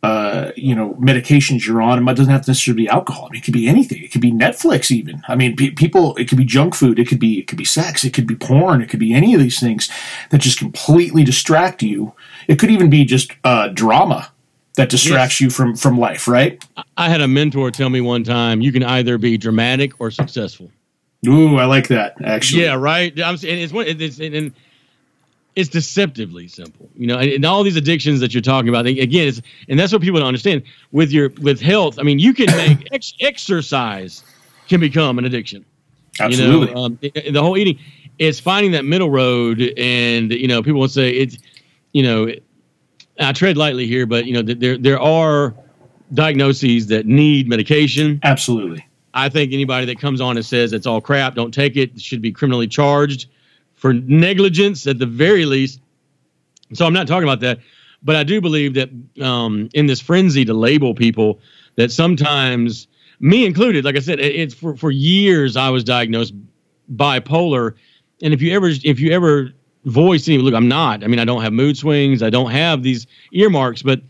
Uh, 0.02 0.52
you 0.54 0.74
know, 0.74 0.92
medications 1.00 1.66
you're 1.66 1.80
on. 1.80 2.06
It 2.06 2.14
doesn't 2.14 2.30
have 2.30 2.42
to 2.42 2.50
necessarily 2.50 2.82
be 2.82 2.88
alcohol. 2.90 3.24
I 3.24 3.30
mean, 3.30 3.38
it 3.40 3.44
could 3.46 3.54
be 3.54 3.66
anything. 3.66 4.02
It 4.02 4.12
could 4.12 4.20
be 4.20 4.30
Netflix, 4.30 4.90
even. 4.90 5.22
I 5.28 5.34
mean, 5.34 5.56
pe- 5.56 5.70
people. 5.70 6.14
It 6.16 6.28
could 6.28 6.36
be 6.36 6.44
junk 6.44 6.74
food. 6.74 6.98
It 6.98 7.08
could 7.08 7.18
be. 7.18 7.38
It 7.38 7.46
could 7.46 7.56
be 7.56 7.64
sex. 7.64 8.04
It 8.04 8.12
could 8.12 8.26
be 8.26 8.34
porn. 8.34 8.82
It 8.82 8.90
could 8.90 9.00
be 9.00 9.14
any 9.14 9.32
of 9.32 9.40
these 9.40 9.58
things 9.58 9.88
that 10.28 10.42
just 10.42 10.58
completely 10.58 11.24
distract 11.24 11.82
you. 11.82 12.12
It 12.48 12.58
could 12.58 12.70
even 12.70 12.90
be 12.90 13.06
just 13.06 13.32
uh, 13.44 13.68
drama 13.68 14.30
that 14.76 14.90
distracts 14.90 15.40
yes. 15.40 15.40
you 15.40 15.50
from 15.50 15.76
from 15.76 15.98
life. 15.98 16.26
Right. 16.26 16.64
I 16.96 17.08
had 17.08 17.20
a 17.20 17.28
mentor 17.28 17.70
tell 17.70 17.90
me 17.90 18.00
one 18.00 18.24
time, 18.24 18.60
you 18.60 18.72
can 18.72 18.82
either 18.82 19.18
be 19.18 19.38
dramatic 19.38 19.92
or 20.00 20.10
successful. 20.10 20.70
Ooh, 21.26 21.56
I 21.56 21.64
like 21.64 21.88
that. 21.88 22.16
Actually, 22.22 22.64
yeah, 22.64 22.74
right. 22.74 23.18
I'm 23.20 23.36
saying 23.36 23.62
it's 23.62 23.72
one. 23.72 23.86
It's 23.86 24.18
and 24.18 24.52
it's 25.56 25.68
deceptively 25.68 26.48
simple, 26.48 26.88
you 26.96 27.06
know. 27.06 27.18
And, 27.18 27.30
and, 27.30 27.44
all 27.44 27.62
these 27.62 27.76
addictions 27.76 28.20
that 28.20 28.34
you're 28.34 28.42
talking 28.42 28.68
about, 28.68 28.86
again, 28.86 29.28
it's 29.28 29.40
and 29.68 29.78
that's 29.78 29.92
what 29.92 30.02
people 30.02 30.18
don't 30.18 30.28
understand 30.28 30.62
with 30.92 31.12
your 31.12 31.30
with 31.40 31.60
health. 31.60 31.98
I 31.98 32.02
mean, 32.02 32.18
you 32.18 32.34
can 32.34 32.46
make 32.56 32.88
ex- 32.92 33.14
exercise 33.20 34.22
can 34.68 34.80
become 34.80 35.18
an 35.18 35.24
addiction. 35.24 35.64
Absolutely. 36.20 36.68
You 36.68 36.74
know, 36.74 36.84
um, 36.84 36.98
the 37.00 37.42
whole 37.42 37.56
eating, 37.56 37.78
it's 38.18 38.40
finding 38.40 38.72
that 38.72 38.84
middle 38.84 39.10
road, 39.10 39.60
and 39.76 40.32
you 40.32 40.48
know, 40.48 40.62
people 40.62 40.80
will 40.80 40.88
say 40.88 41.10
it's, 41.10 41.38
you 41.92 42.02
know, 42.02 42.28
I 43.18 43.32
tread 43.32 43.56
lightly 43.56 43.86
here, 43.86 44.06
but 44.06 44.26
you 44.26 44.34
know, 44.34 44.42
there 44.42 44.76
there 44.76 45.00
are 45.00 45.54
diagnoses 46.12 46.86
that 46.88 47.06
need 47.06 47.48
medication. 47.48 48.20
Absolutely. 48.22 48.86
I 49.14 49.28
think 49.28 49.52
anybody 49.52 49.86
that 49.86 50.00
comes 50.00 50.20
on 50.20 50.36
and 50.36 50.44
says 50.44 50.72
it's 50.72 50.86
all 50.86 51.00
crap, 51.00 51.34
don't 51.34 51.54
take 51.54 51.76
it, 51.76 52.00
should 52.00 52.20
be 52.20 52.32
criminally 52.32 52.66
charged 52.66 53.28
for 53.76 53.92
negligence 53.94 54.86
at 54.86 54.98
the 54.98 55.06
very 55.06 55.44
least. 55.44 55.80
So 56.72 56.84
I'm 56.84 56.92
not 56.92 57.06
talking 57.06 57.28
about 57.28 57.40
that, 57.40 57.60
but 58.02 58.16
I 58.16 58.24
do 58.24 58.40
believe 58.40 58.74
that 58.74 58.90
um, 59.22 59.68
in 59.74 59.86
this 59.86 60.00
frenzy 60.00 60.44
to 60.44 60.54
label 60.54 60.94
people, 60.94 61.38
that 61.76 61.92
sometimes 61.92 62.88
me 63.20 63.46
included, 63.46 63.84
like 63.84 63.96
I 63.96 64.00
said, 64.00 64.18
it, 64.18 64.34
it's 64.34 64.54
for 64.54 64.76
for 64.76 64.90
years 64.90 65.56
I 65.56 65.70
was 65.70 65.84
diagnosed 65.84 66.34
bipolar, 66.94 67.74
and 68.22 68.34
if 68.34 68.42
you 68.42 68.52
ever 68.52 68.68
if 68.68 68.98
you 68.98 69.12
ever 69.12 69.52
voice 69.84 70.28
any 70.28 70.38
look, 70.38 70.54
I'm 70.54 70.68
not. 70.68 71.04
I 71.04 71.06
mean, 71.06 71.18
I 71.18 71.24
don't 71.24 71.42
have 71.42 71.52
mood 71.52 71.76
swings, 71.76 72.22
I 72.22 72.30
don't 72.30 72.50
have 72.50 72.82
these 72.82 73.06
earmarks, 73.32 73.82
but 73.82 74.02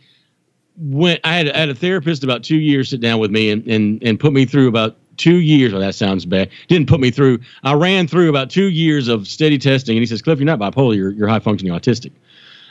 when 0.76 1.18
I 1.24 1.34
had, 1.34 1.50
I 1.50 1.58
had 1.58 1.68
a 1.68 1.74
therapist 1.74 2.24
about 2.24 2.42
two 2.42 2.56
years 2.56 2.88
sit 2.88 3.00
down 3.00 3.20
with 3.20 3.30
me 3.30 3.50
and, 3.50 3.66
and, 3.66 4.02
and 4.02 4.18
put 4.18 4.32
me 4.32 4.44
through 4.44 4.68
about 4.68 4.96
two 5.16 5.36
years. 5.36 5.72
Oh, 5.72 5.78
that 5.78 5.94
sounds 5.94 6.26
bad. 6.26 6.50
Didn't 6.68 6.88
put 6.88 7.00
me 7.00 7.10
through. 7.10 7.40
I 7.62 7.74
ran 7.74 8.08
through 8.08 8.28
about 8.28 8.50
two 8.50 8.70
years 8.70 9.08
of 9.08 9.28
steady 9.28 9.58
testing, 9.58 9.96
and 9.96 10.02
he 10.02 10.06
says, 10.06 10.22
"Cliff, 10.22 10.38
you're 10.38 10.46
not 10.46 10.58
bipolar. 10.58 10.96
You're, 10.96 11.12
you're 11.12 11.28
high 11.28 11.38
functioning 11.38 11.72
autistic." 11.72 12.12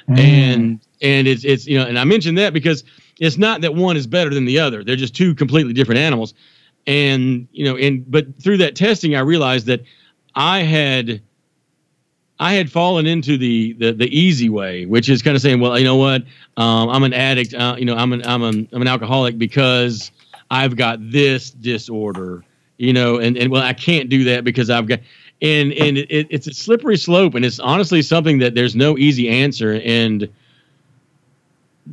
Mm. 0.09 0.19
And 0.19 0.79
and 1.01 1.27
it's 1.27 1.45
it's 1.45 1.65
you 1.65 1.77
know, 1.77 1.85
and 1.85 1.97
I 1.97 2.03
mentioned 2.03 2.37
that 2.37 2.53
because 2.53 2.83
it's 3.19 3.37
not 3.37 3.61
that 3.61 3.75
one 3.75 3.95
is 3.95 4.07
better 4.07 4.33
than 4.33 4.45
the 4.45 4.59
other. 4.59 4.83
They're 4.83 4.95
just 4.95 5.15
two 5.15 5.33
completely 5.35 5.73
different 5.73 5.99
animals. 5.99 6.33
And 6.85 7.47
you 7.51 7.65
know, 7.65 7.77
and 7.77 8.09
but 8.09 8.41
through 8.41 8.57
that 8.57 8.75
testing, 8.75 9.15
I 9.15 9.19
realized 9.21 9.67
that 9.67 9.83
I 10.35 10.59
had 10.59 11.21
I 12.39 12.53
had 12.53 12.71
fallen 12.71 13.05
into 13.05 13.37
the, 13.37 13.73
the 13.73 13.93
the 13.93 14.07
easy 14.17 14.49
way, 14.49 14.85
which 14.85 15.09
is 15.09 15.21
kind 15.21 15.35
of 15.35 15.41
saying, 15.41 15.59
well, 15.59 15.77
you 15.77 15.85
know 15.85 15.95
what, 15.95 16.23
um, 16.57 16.89
I'm 16.89 17.03
an 17.03 17.13
addict. 17.13 17.53
Uh, 17.53 17.75
you 17.77 17.85
know, 17.85 17.95
I'm 17.95 18.11
an 18.13 18.25
I'm 18.25 18.43
an 18.43 18.67
I'm 18.71 18.81
an 18.81 18.87
alcoholic 18.87 19.37
because 19.37 20.11
I've 20.49 20.75
got 20.75 20.99
this 21.11 21.51
disorder. 21.51 22.43
You 22.77 22.91
know, 22.91 23.17
and 23.17 23.37
and 23.37 23.51
well, 23.51 23.61
I 23.63 23.73
can't 23.73 24.09
do 24.09 24.23
that 24.25 24.43
because 24.43 24.69
I've 24.69 24.87
got. 24.87 24.99
and 25.41 25.73
and 25.73 25.97
it, 25.97 26.27
it's 26.29 26.47
a 26.47 26.53
slippery 26.53 26.97
slope, 26.97 27.35
and 27.35 27.45
it's 27.45 27.59
honestly 27.59 28.01
something 28.01 28.39
that 28.39 28.55
there's 28.55 28.75
no 28.75 28.97
easy 28.97 29.29
answer. 29.29 29.79
And 29.83 30.27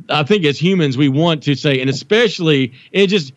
I 0.09 0.23
think 0.23 0.45
as 0.45 0.57
humans, 0.57 0.97
we 0.97 1.09
want 1.09 1.43
to 1.43 1.55
say, 1.55 1.81
and 1.81 1.89
especially 1.89 2.73
it 2.91 3.07
just 3.07 3.33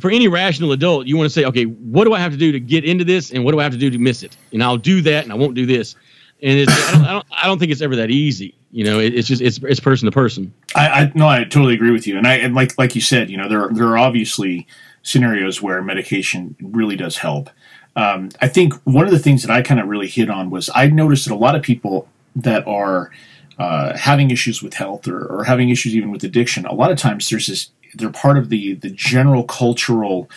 for 0.00 0.10
any 0.10 0.28
rational 0.28 0.72
adult, 0.72 1.06
you 1.06 1.16
want 1.16 1.26
to 1.26 1.34
say, 1.34 1.44
okay, 1.44 1.64
what 1.64 2.04
do 2.04 2.14
I 2.14 2.20
have 2.20 2.32
to 2.32 2.38
do 2.38 2.52
to 2.52 2.60
get 2.60 2.84
into 2.84 3.04
this, 3.04 3.32
and 3.32 3.44
what 3.44 3.52
do 3.52 3.60
I 3.60 3.64
have 3.64 3.72
to 3.72 3.78
do 3.78 3.90
to 3.90 3.98
miss 3.98 4.22
it? 4.22 4.36
And 4.52 4.62
I'll 4.62 4.78
do 4.78 5.00
that, 5.02 5.24
and 5.24 5.32
I 5.32 5.36
won't 5.36 5.54
do 5.54 5.66
this. 5.66 5.96
And 6.42 6.58
it's, 6.58 6.72
I, 6.72 6.92
don't, 6.92 7.04
I 7.04 7.12
don't, 7.12 7.26
I 7.42 7.46
don't 7.46 7.58
think 7.58 7.70
it's 7.70 7.80
ever 7.80 7.96
that 7.96 8.10
easy. 8.10 8.56
You 8.72 8.84
know, 8.84 8.98
it, 8.98 9.14
it's 9.14 9.28
just 9.28 9.42
it's 9.42 9.58
it's 9.62 9.80
person 9.80 10.06
to 10.06 10.12
person. 10.12 10.52
I, 10.74 10.88
I 10.88 11.12
no, 11.14 11.28
I 11.28 11.44
totally 11.44 11.74
agree 11.74 11.90
with 11.90 12.06
you. 12.06 12.16
And 12.16 12.26
I 12.26 12.34
and 12.36 12.54
like 12.54 12.76
like 12.78 12.94
you 12.94 13.00
said, 13.00 13.30
you 13.30 13.36
know, 13.36 13.48
there 13.48 13.68
there 13.70 13.86
are 13.88 13.98
obviously 13.98 14.66
scenarios 15.02 15.60
where 15.60 15.82
medication 15.82 16.56
really 16.60 16.96
does 16.96 17.18
help. 17.18 17.50
Um, 17.94 18.30
I 18.40 18.48
think 18.48 18.74
one 18.84 19.04
of 19.04 19.12
the 19.12 19.18
things 19.18 19.42
that 19.42 19.50
I 19.50 19.60
kind 19.60 19.78
of 19.78 19.86
really 19.86 20.08
hit 20.08 20.30
on 20.30 20.50
was 20.50 20.70
I 20.74 20.86
noticed 20.86 21.28
that 21.28 21.34
a 21.34 21.36
lot 21.36 21.54
of 21.54 21.62
people 21.62 22.08
that 22.34 22.66
are 22.66 23.10
uh, 23.58 23.96
having 23.96 24.30
issues 24.30 24.62
with 24.62 24.74
health 24.74 25.06
or, 25.06 25.26
or 25.26 25.44
having 25.44 25.68
issues 25.68 25.94
even 25.94 26.10
with 26.10 26.24
addiction, 26.24 26.64
a 26.64 26.72
lot 26.72 26.90
of 26.90 26.96
times 26.96 27.28
there's 27.28 27.46
this 27.46 27.70
they're 27.94 28.10
part 28.10 28.38
of 28.38 28.48
the 28.48 28.74
the 28.74 28.90
general 28.90 29.44
cultural 29.44 30.30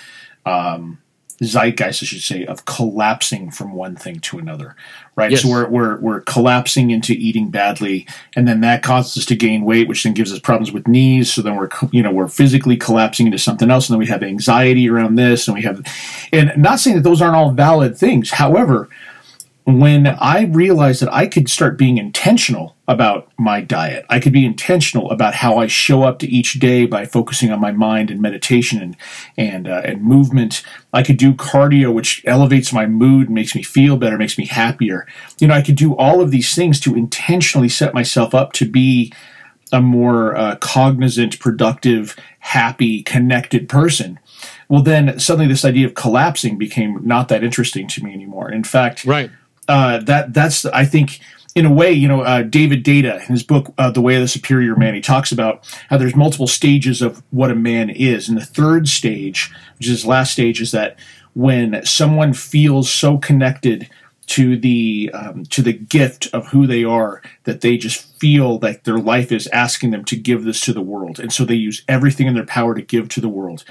um, 0.45 0.99
zeitgeist, 1.43 2.01
I 2.01 2.05
should 2.05 2.21
say, 2.21 2.45
of 2.45 2.65
collapsing 2.65 3.51
from 3.51 3.73
one 3.73 3.95
thing 3.95 4.19
to 4.21 4.39
another, 4.39 4.75
right? 5.15 5.31
Yes. 5.31 5.41
So 5.41 5.49
we're, 5.49 5.67
we're, 5.67 5.99
we're 5.99 6.21
collapsing 6.21 6.91
into 6.91 7.13
eating 7.13 7.49
badly, 7.49 8.07
and 8.35 8.47
then 8.47 8.61
that 8.61 8.83
causes 8.83 9.17
us 9.17 9.25
to 9.25 9.35
gain 9.35 9.65
weight, 9.65 9.87
which 9.87 10.03
then 10.03 10.13
gives 10.13 10.31
us 10.31 10.39
problems 10.39 10.71
with 10.71 10.87
knees. 10.87 11.33
So 11.33 11.41
then 11.41 11.55
we're, 11.55 11.69
you 11.91 12.01
know, 12.01 12.11
we're 12.11 12.27
physically 12.27 12.77
collapsing 12.77 13.25
into 13.25 13.39
something 13.39 13.69
else, 13.69 13.89
and 13.89 13.93
then 13.93 13.99
we 13.99 14.07
have 14.07 14.23
anxiety 14.23 14.89
around 14.89 15.15
this, 15.15 15.47
and 15.47 15.55
we 15.55 15.63
have, 15.63 15.85
and 16.31 16.51
not 16.57 16.79
saying 16.79 16.95
that 16.95 17.03
those 17.03 17.21
aren't 17.21 17.35
all 17.35 17.51
valid 17.51 17.97
things. 17.97 18.31
However, 18.31 18.89
when 19.65 20.05
I 20.05 20.43
realized 20.43 21.01
that 21.01 21.11
I 21.11 21.25
could 21.25 21.49
start 21.49 21.77
being 21.77 21.97
intentional 21.97 22.75
about 22.87 23.31
my 23.39 23.61
diet, 23.61 24.05
I 24.11 24.19
could 24.19 24.31
be 24.31 24.45
intentional 24.45 25.09
about 25.09 25.33
how 25.33 25.57
I 25.57 25.65
show 25.65 26.03
up 26.03 26.19
to 26.19 26.27
each 26.27 26.59
day 26.59 26.85
by 26.85 27.05
focusing 27.05 27.51
on 27.51 27.59
my 27.59 27.71
mind 27.71 28.11
and 28.11 28.21
meditation 28.21 28.79
and 28.79 28.95
and 29.37 29.67
uh, 29.67 29.81
and 29.83 30.03
movement. 30.03 30.63
I 30.93 31.01
could 31.01 31.17
do 31.17 31.33
cardio, 31.33 31.91
which 31.91 32.21
elevates 32.27 32.71
my 32.71 32.85
mood, 32.85 33.31
makes 33.31 33.55
me 33.55 33.63
feel 33.63 33.97
better, 33.97 34.19
makes 34.19 34.37
me 34.37 34.45
happier. 34.45 35.07
You 35.39 35.47
know, 35.47 35.55
I 35.55 35.63
could 35.63 35.75
do 35.75 35.95
all 35.95 36.21
of 36.21 36.29
these 36.29 36.53
things 36.53 36.79
to 36.81 36.95
intentionally 36.95 37.69
set 37.69 37.95
myself 37.95 38.35
up 38.35 38.53
to 38.53 38.69
be 38.69 39.11
a 39.71 39.81
more 39.81 40.35
uh, 40.37 40.57
cognizant, 40.57 41.39
productive, 41.39 42.15
happy, 42.37 43.01
connected 43.01 43.67
person 43.67 44.19
well 44.69 44.83
then 44.83 45.17
suddenly 45.19 45.47
this 45.47 45.65
idea 45.65 45.85
of 45.87 45.93
collapsing 45.95 46.57
became 46.57 46.99
not 47.05 47.29
that 47.29 47.43
interesting 47.43 47.87
to 47.87 48.03
me 48.03 48.13
anymore 48.13 48.51
in 48.51 48.63
fact 48.63 49.05
right 49.05 49.31
uh, 49.67 49.99
that 49.99 50.33
that's 50.33 50.65
I 50.65 50.85
think 50.85 51.19
in 51.55 51.65
a 51.65 51.71
way, 51.71 51.91
you 51.91 52.07
know, 52.07 52.21
uh, 52.21 52.41
David 52.41 52.83
Deida 52.83 53.21
in 53.21 53.27
his 53.27 53.43
book 53.43 53.73
uh, 53.77 53.91
"The 53.91 54.01
Way 54.01 54.15
of 54.15 54.21
the 54.21 54.27
Superior 54.27 54.75
Man," 54.75 54.93
he 54.93 55.01
talks 55.01 55.31
about 55.31 55.65
how 55.89 55.97
there's 55.97 56.15
multiple 56.15 56.47
stages 56.47 57.01
of 57.01 57.23
what 57.31 57.51
a 57.51 57.55
man 57.55 57.89
is, 57.89 58.27
and 58.27 58.37
the 58.37 58.45
third 58.45 58.87
stage, 58.87 59.51
which 59.77 59.87
is 59.87 60.01
his 60.01 60.05
last 60.05 60.33
stage, 60.33 60.61
is 60.61 60.71
that 60.71 60.97
when 61.33 61.85
someone 61.85 62.33
feels 62.33 62.89
so 62.89 63.17
connected 63.17 63.89
to 64.27 64.57
the 64.57 65.11
um, 65.13 65.45
to 65.45 65.61
the 65.61 65.73
gift 65.73 66.27
of 66.33 66.47
who 66.47 66.67
they 66.67 66.83
are 66.83 67.21
that 67.43 67.61
they 67.61 67.77
just 67.77 68.19
feel 68.19 68.59
like 68.59 68.83
their 68.83 68.97
life 68.97 69.31
is 69.31 69.47
asking 69.47 69.91
them 69.91 70.03
to 70.05 70.15
give 70.15 70.43
this 70.43 70.61
to 70.61 70.73
the 70.73 70.81
world, 70.81 71.19
and 71.19 71.31
so 71.31 71.45
they 71.45 71.55
use 71.55 71.83
everything 71.87 72.27
in 72.27 72.33
their 72.33 72.45
power 72.45 72.75
to 72.75 72.81
give 72.81 73.07
to 73.09 73.21
the 73.21 73.29
world. 73.29 73.63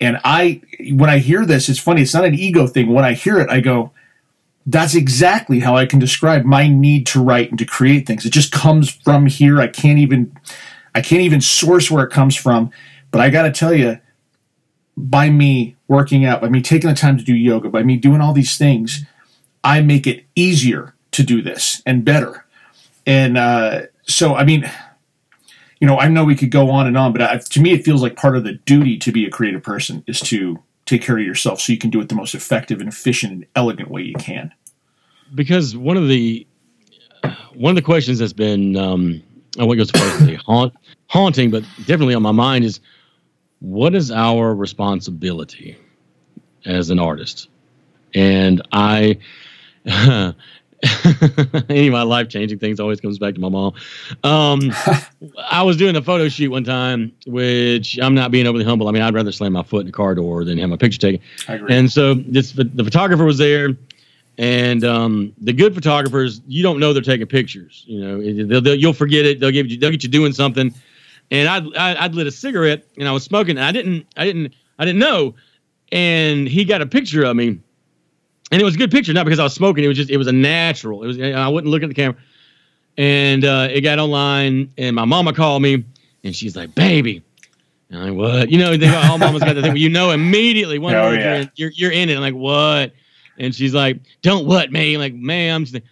And 0.00 0.20
I, 0.24 0.60
when 0.90 1.08
I 1.08 1.18
hear 1.18 1.46
this, 1.46 1.68
it's 1.68 1.78
funny. 1.78 2.02
It's 2.02 2.14
not 2.14 2.24
an 2.24 2.34
ego 2.34 2.66
thing. 2.66 2.92
When 2.92 3.04
I 3.04 3.14
hear 3.14 3.38
it, 3.38 3.48
I 3.48 3.60
go 3.60 3.92
that's 4.66 4.96
exactly 4.96 5.60
how 5.60 5.76
I 5.76 5.86
can 5.86 6.00
describe 6.00 6.44
my 6.44 6.68
need 6.68 7.06
to 7.08 7.22
write 7.22 7.50
and 7.50 7.58
to 7.58 7.64
create 7.64 8.06
things. 8.06 8.26
It 8.26 8.32
just 8.32 8.50
comes 8.52 8.90
from 8.90 9.26
here. 9.26 9.60
I 9.60 9.68
can't 9.68 9.98
even 9.98 10.36
I 10.94 11.00
can't 11.00 11.22
even 11.22 11.40
source 11.40 11.90
where 11.90 12.04
it 12.04 12.10
comes 12.10 12.34
from. 12.34 12.70
But 13.10 13.20
I 13.20 13.30
got 13.30 13.42
to 13.42 13.52
tell 13.52 13.72
you, 13.72 14.00
by 14.96 15.30
me 15.30 15.76
working 15.88 16.24
out, 16.24 16.40
by 16.40 16.48
me 16.48 16.62
taking 16.62 16.90
the 16.90 16.96
time 16.96 17.16
to 17.18 17.24
do 17.24 17.34
yoga, 17.34 17.68
by 17.68 17.82
me 17.82 17.96
doing 17.96 18.20
all 18.20 18.32
these 18.32 18.58
things, 18.58 19.04
I 19.62 19.82
make 19.82 20.06
it 20.06 20.24
easier 20.34 20.94
to 21.12 21.22
do 21.22 21.42
this 21.42 21.82
and 21.86 22.04
better. 22.04 22.44
And 23.06 23.38
uh, 23.38 23.82
so, 24.02 24.34
I 24.34 24.44
mean, 24.44 24.70
you 25.80 25.86
know, 25.86 25.98
I 25.98 26.08
know 26.08 26.24
we 26.24 26.34
could 26.34 26.50
go 26.50 26.70
on 26.70 26.86
and 26.86 26.96
on, 26.96 27.12
but 27.12 27.22
I, 27.22 27.38
to 27.38 27.60
me, 27.60 27.72
it 27.72 27.84
feels 27.84 28.02
like 28.02 28.16
part 28.16 28.36
of 28.36 28.44
the 28.44 28.54
duty 28.54 28.98
to 28.98 29.12
be 29.12 29.26
a 29.26 29.30
creative 29.30 29.62
person 29.62 30.02
is 30.06 30.20
to 30.20 30.58
take 30.86 31.02
care 31.02 31.18
of 31.18 31.24
yourself 31.24 31.60
so 31.60 31.72
you 31.72 31.78
can 31.78 31.90
do 31.90 32.00
it 32.00 32.08
the 32.08 32.14
most 32.14 32.34
effective 32.34 32.80
and 32.80 32.88
efficient 32.88 33.32
and 33.32 33.46
elegant 33.54 33.90
way 33.90 34.02
you 34.02 34.14
can. 34.14 34.52
Because 35.34 35.76
one 35.76 35.96
of 35.96 36.08
the 36.08 36.46
one 37.54 37.70
of 37.70 37.76
the 37.76 37.82
questions 37.82 38.18
that's 38.20 38.32
been 38.32 38.76
um, 38.76 39.22
I 39.58 39.64
won't 39.64 39.78
go 39.78 39.84
so 39.84 39.98
far 39.98 40.08
as 40.08 40.26
to 40.26 40.36
haunt, 40.36 40.74
haunting, 41.08 41.50
but 41.50 41.64
definitely 41.78 42.14
on 42.14 42.22
my 42.22 42.32
mind 42.32 42.64
is 42.64 42.80
what 43.60 43.94
is 43.94 44.10
our 44.10 44.54
responsibility 44.54 45.76
as 46.64 46.90
an 46.90 46.98
artist? 46.98 47.48
And 48.14 48.62
I 48.72 49.18
any 51.68 51.86
of 51.86 51.92
my 51.92 52.02
life 52.02 52.28
changing 52.28 52.58
things 52.58 52.80
always 52.80 53.00
comes 53.00 53.18
back 53.18 53.34
to 53.34 53.40
my 53.40 53.48
mom. 53.48 53.72
Um, 54.24 54.72
I 55.50 55.62
was 55.62 55.76
doing 55.76 55.96
a 55.96 56.02
photo 56.02 56.28
shoot 56.28 56.50
one 56.50 56.64
time, 56.64 57.12
which 57.26 57.98
I'm 58.00 58.14
not 58.14 58.30
being 58.30 58.46
overly 58.46 58.64
humble. 58.64 58.88
I 58.88 58.92
mean, 58.92 59.02
I'd 59.02 59.14
rather 59.14 59.32
slam 59.32 59.52
my 59.52 59.62
foot 59.62 59.82
in 59.82 59.88
a 59.88 59.92
car 59.92 60.14
door 60.14 60.44
than 60.44 60.58
have 60.58 60.68
my 60.68 60.76
picture 60.76 60.98
taken. 60.98 61.20
And 61.68 61.90
so 61.90 62.14
this 62.14 62.52
the 62.52 62.84
photographer 62.84 63.24
was 63.24 63.38
there, 63.38 63.70
and 64.38 64.84
um, 64.84 65.32
the 65.40 65.52
good 65.52 65.74
photographers, 65.74 66.42
you 66.46 66.62
don't 66.62 66.78
know 66.78 66.92
they're 66.92 67.02
taking 67.02 67.26
pictures. 67.26 67.84
You 67.86 68.00
know, 68.00 68.46
they'll, 68.46 68.60
they'll, 68.60 68.74
you'll 68.74 68.92
forget 68.92 69.24
it. 69.24 69.40
They'll 69.40 69.50
give 69.50 69.66
you 69.70 69.78
they'll 69.78 69.90
get 69.90 70.02
you 70.02 70.08
doing 70.08 70.32
something. 70.32 70.74
And 71.30 71.48
I'd, 71.48 71.74
I'd 71.76 72.14
lit 72.14 72.26
a 72.26 72.30
cigarette 72.30 72.84
and 72.98 73.08
I 73.08 73.12
was 73.12 73.24
smoking. 73.24 73.56
And 73.56 73.64
I 73.64 73.72
didn't 73.72 74.06
I 74.16 74.24
didn't 74.24 74.54
I 74.78 74.84
didn't 74.84 75.00
know. 75.00 75.34
And 75.92 76.48
he 76.48 76.64
got 76.64 76.82
a 76.82 76.86
picture 76.86 77.24
of 77.24 77.36
me 77.36 77.60
and 78.50 78.60
it 78.60 78.64
was 78.64 78.74
a 78.74 78.78
good 78.78 78.90
picture, 78.90 79.12
not 79.12 79.24
because 79.24 79.38
I 79.38 79.42
was 79.42 79.54
smoking. 79.54 79.84
It 79.84 79.88
was 79.88 79.96
just 79.96 80.10
it 80.10 80.16
was 80.16 80.26
a 80.26 80.32
natural. 80.32 81.02
It 81.02 81.06
was 81.06 81.20
I 81.20 81.48
wouldn't 81.48 81.70
look 81.70 81.82
at 81.82 81.88
the 81.88 81.94
camera, 81.94 82.16
and 82.96 83.44
uh, 83.44 83.68
it 83.70 83.80
got 83.80 83.98
online. 83.98 84.72
And 84.78 84.94
my 84.94 85.04
mama 85.04 85.32
called 85.32 85.62
me, 85.62 85.84
and 86.22 86.34
she's 86.34 86.56
like, 86.56 86.74
"Baby." 86.74 87.22
And 87.90 88.00
I'm 88.00 88.08
like, 88.08 88.18
what? 88.18 88.50
You 88.50 88.58
know, 88.58 88.76
they, 88.76 88.88
all 88.88 89.16
mamas 89.18 89.42
got 89.42 89.54
the 89.54 89.62
thing 89.62 89.72
where 89.72 89.76
you 89.76 89.88
know 89.88 90.10
immediately 90.10 90.78
one 90.78 90.94
oh, 90.94 91.12
yeah. 91.12 91.18
you're, 91.18 91.34
in, 91.34 91.50
you're, 91.54 91.70
you're 91.70 91.92
in 91.92 92.08
it. 92.08 92.16
I'm 92.16 92.20
like, 92.20 92.34
what? 92.34 92.92
And 93.38 93.54
she's 93.54 93.74
like, 93.74 94.00
don't 94.22 94.46
what, 94.46 94.72
man?" 94.72 94.94
I'm 94.94 95.00
like, 95.00 95.14
ma'am. 95.14 95.64
She's 95.64 95.74
like, 95.74 95.84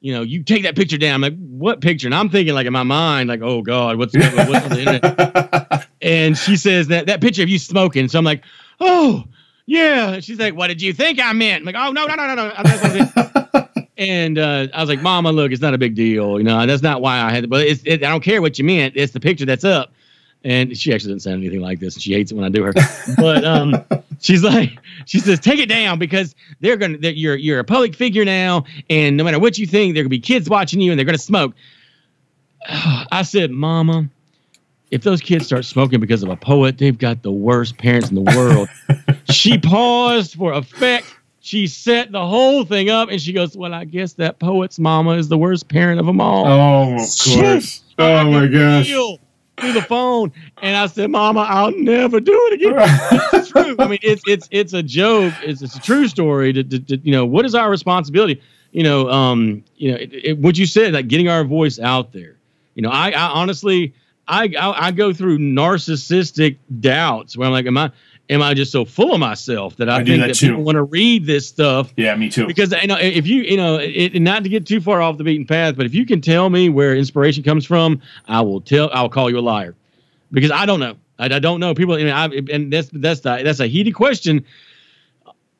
you 0.00 0.12
know, 0.12 0.22
you 0.22 0.42
take 0.42 0.64
that 0.64 0.76
picture 0.76 0.98
down. 0.98 1.14
I'm 1.14 1.20
like, 1.20 1.38
what 1.38 1.80
picture? 1.80 2.08
And 2.08 2.14
I'm 2.14 2.28
thinking 2.28 2.54
like 2.54 2.66
in 2.66 2.72
my 2.72 2.82
mind, 2.82 3.28
like, 3.28 3.42
oh 3.42 3.62
God, 3.62 3.96
what's, 3.96 4.14
what's 4.14 4.36
on 4.36 4.70
the 4.70 4.80
internet? 4.80 5.88
and 6.02 6.36
she 6.36 6.56
says 6.56 6.88
that 6.88 7.06
that 7.06 7.20
picture 7.20 7.42
of 7.42 7.48
you 7.48 7.58
smoking. 7.58 8.08
So 8.08 8.18
I'm 8.18 8.24
like, 8.24 8.44
oh, 8.80 9.24
yeah. 9.66 10.20
She's 10.20 10.38
like, 10.38 10.54
what 10.54 10.68
did 10.68 10.82
you 10.82 10.92
think 10.92 11.20
I 11.20 11.32
meant? 11.32 11.60
I'm 11.60 11.66
like, 11.66 11.76
oh, 11.76 11.92
no, 11.92 12.06
no, 12.06 12.14
no, 12.14 12.34
no, 12.34 12.34
no. 12.34 13.68
and 13.96 14.38
uh, 14.38 14.66
I 14.74 14.80
was 14.80 14.88
like, 14.88 15.02
Mama, 15.02 15.32
look, 15.32 15.52
it's 15.52 15.62
not 15.62 15.74
a 15.74 15.78
big 15.78 15.94
deal. 15.94 16.38
You 16.38 16.44
know, 16.44 16.66
that's 16.66 16.82
not 16.82 17.00
why 17.00 17.20
I 17.20 17.30
had 17.30 17.44
it. 17.44 17.50
But 17.50 17.66
it's, 17.66 17.82
it, 17.84 18.02
I 18.02 18.08
don't 18.08 18.22
care 18.22 18.40
what 18.40 18.58
you 18.58 18.64
meant. 18.64 18.94
It's 18.96 19.12
the 19.12 19.20
picture 19.20 19.46
that's 19.46 19.64
up. 19.64 19.92
And 20.44 20.76
she 20.76 20.92
actually 20.92 21.14
doesn't 21.14 21.20
sound 21.20 21.36
anything 21.36 21.60
like 21.60 21.78
this. 21.78 21.94
And 21.94 22.02
she 22.02 22.12
hates 22.12 22.32
it 22.32 22.34
when 22.34 22.44
I 22.44 22.48
do 22.48 22.64
her. 22.64 22.72
but 23.16 23.44
um, 23.44 23.84
she's 24.20 24.42
like, 24.42 24.76
she 25.06 25.20
says, 25.20 25.38
take 25.38 25.60
it 25.60 25.68
down 25.68 26.00
because 26.00 26.34
they're 26.60 26.76
going 26.76 27.00
to, 27.00 27.16
you're, 27.16 27.36
you're 27.36 27.60
a 27.60 27.64
public 27.64 27.94
figure 27.94 28.24
now. 28.24 28.64
And 28.90 29.16
no 29.16 29.22
matter 29.22 29.38
what 29.38 29.56
you 29.58 29.66
think, 29.66 29.94
there 29.94 30.02
to 30.02 30.08
be 30.08 30.18
kids 30.18 30.50
watching 30.50 30.80
you 30.80 30.90
and 30.90 30.98
they're 30.98 31.06
going 31.06 31.16
to 31.16 31.22
smoke. 31.22 31.54
I 32.68 33.22
said, 33.22 33.52
Mama, 33.52 34.08
if 34.92 35.02
those 35.02 35.22
kids 35.22 35.46
start 35.46 35.64
smoking 35.64 36.00
because 36.00 36.22
of 36.22 36.28
a 36.28 36.36
poet, 36.36 36.76
they've 36.76 36.96
got 36.96 37.22
the 37.22 37.32
worst 37.32 37.78
parents 37.78 38.10
in 38.10 38.14
the 38.14 38.36
world. 38.36 38.68
she 39.30 39.58
paused 39.58 40.34
for 40.34 40.52
effect. 40.52 41.06
She 41.40 41.66
set 41.66 42.12
the 42.12 42.24
whole 42.24 42.64
thing 42.64 42.90
up 42.90 43.08
and 43.08 43.20
she 43.20 43.32
goes, 43.32 43.56
Well, 43.56 43.72
I 43.72 43.86
guess 43.86 44.12
that 44.14 44.38
poet's 44.38 44.78
mama 44.78 45.12
is 45.12 45.28
the 45.28 45.38
worst 45.38 45.66
parent 45.68 45.98
of 45.98 46.04
them 46.04 46.20
all. 46.20 46.46
Oh, 46.46 46.94
of 46.94 46.98
course. 46.98 47.82
oh, 47.98 48.30
my 48.30 48.46
gosh. 48.46 48.86
Through 48.86 49.72
the 49.72 49.82
phone. 49.82 50.30
And 50.60 50.76
I 50.76 50.86
said, 50.86 51.10
Mama, 51.10 51.40
I'll 51.40 51.72
never 51.72 52.20
do 52.20 52.38
it 52.52 52.54
again. 52.54 52.74
it's 53.32 53.48
true. 53.48 53.74
I 53.78 53.88
mean, 53.88 53.98
it's 54.02 54.22
it's 54.26 54.46
it's 54.50 54.74
a 54.74 54.82
joke. 54.82 55.32
It's, 55.42 55.62
it's 55.62 55.74
a 55.74 55.80
true 55.80 56.06
story. 56.06 56.52
To, 56.52 56.62
to, 56.62 56.78
to, 56.78 56.96
you 56.98 57.12
know, 57.12 57.24
what 57.24 57.46
is 57.46 57.54
our 57.54 57.70
responsibility? 57.70 58.42
You 58.72 58.82
know, 58.82 59.08
um, 59.10 59.64
you 59.76 59.90
know, 59.90 59.96
it, 59.96 60.12
it, 60.12 60.38
what 60.38 60.58
you 60.58 60.66
said, 60.66 60.92
like 60.92 61.08
getting 61.08 61.28
our 61.28 61.44
voice 61.44 61.78
out 61.78 62.12
there. 62.12 62.36
You 62.74 62.82
know, 62.82 62.90
I, 62.90 63.10
I 63.10 63.28
honestly, 63.28 63.94
I, 64.28 64.52
I, 64.58 64.86
I 64.86 64.90
go 64.92 65.12
through 65.12 65.38
narcissistic 65.38 66.56
doubts 66.80 67.36
where 67.36 67.46
I'm 67.46 67.52
like, 67.52 67.66
am 67.66 67.76
I 67.76 67.90
am 68.30 68.40
I 68.40 68.54
just 68.54 68.72
so 68.72 68.84
full 68.84 69.12
of 69.12 69.20
myself 69.20 69.76
that 69.76 69.88
I, 69.88 69.96
I 69.96 70.04
think 70.04 70.20
that, 70.20 70.28
that 70.28 70.38
people 70.38 70.62
want 70.62 70.76
to 70.76 70.84
read 70.84 71.26
this 71.26 71.46
stuff? 71.48 71.92
Yeah, 71.96 72.14
me 72.14 72.30
too. 72.30 72.46
Because 72.46 72.72
you 72.72 72.86
know, 72.86 72.96
if 72.98 73.26
you 73.26 73.42
you 73.42 73.56
know, 73.56 73.78
it, 73.78 74.14
not 74.20 74.44
to 74.44 74.48
get 74.48 74.66
too 74.66 74.80
far 74.80 75.02
off 75.02 75.18
the 75.18 75.24
beaten 75.24 75.46
path, 75.46 75.76
but 75.76 75.86
if 75.86 75.94
you 75.94 76.06
can 76.06 76.20
tell 76.20 76.48
me 76.48 76.68
where 76.68 76.96
inspiration 76.96 77.42
comes 77.42 77.66
from, 77.66 78.00
I 78.28 78.40
will 78.40 78.60
tell. 78.60 78.90
I'll 78.92 79.08
call 79.08 79.28
you 79.28 79.38
a 79.38 79.40
liar 79.40 79.74
because 80.30 80.50
I 80.50 80.66
don't 80.66 80.80
know. 80.80 80.96
I, 81.18 81.26
I 81.26 81.38
don't 81.38 81.60
know. 81.60 81.74
People, 81.74 81.94
I 81.94 81.98
mean, 81.98 82.08
I, 82.08 82.26
and 82.52 82.72
that's 82.72 82.88
that's 82.92 83.20
the, 83.20 83.42
that's 83.44 83.60
a 83.60 83.66
heated 83.66 83.92
question. 83.92 84.44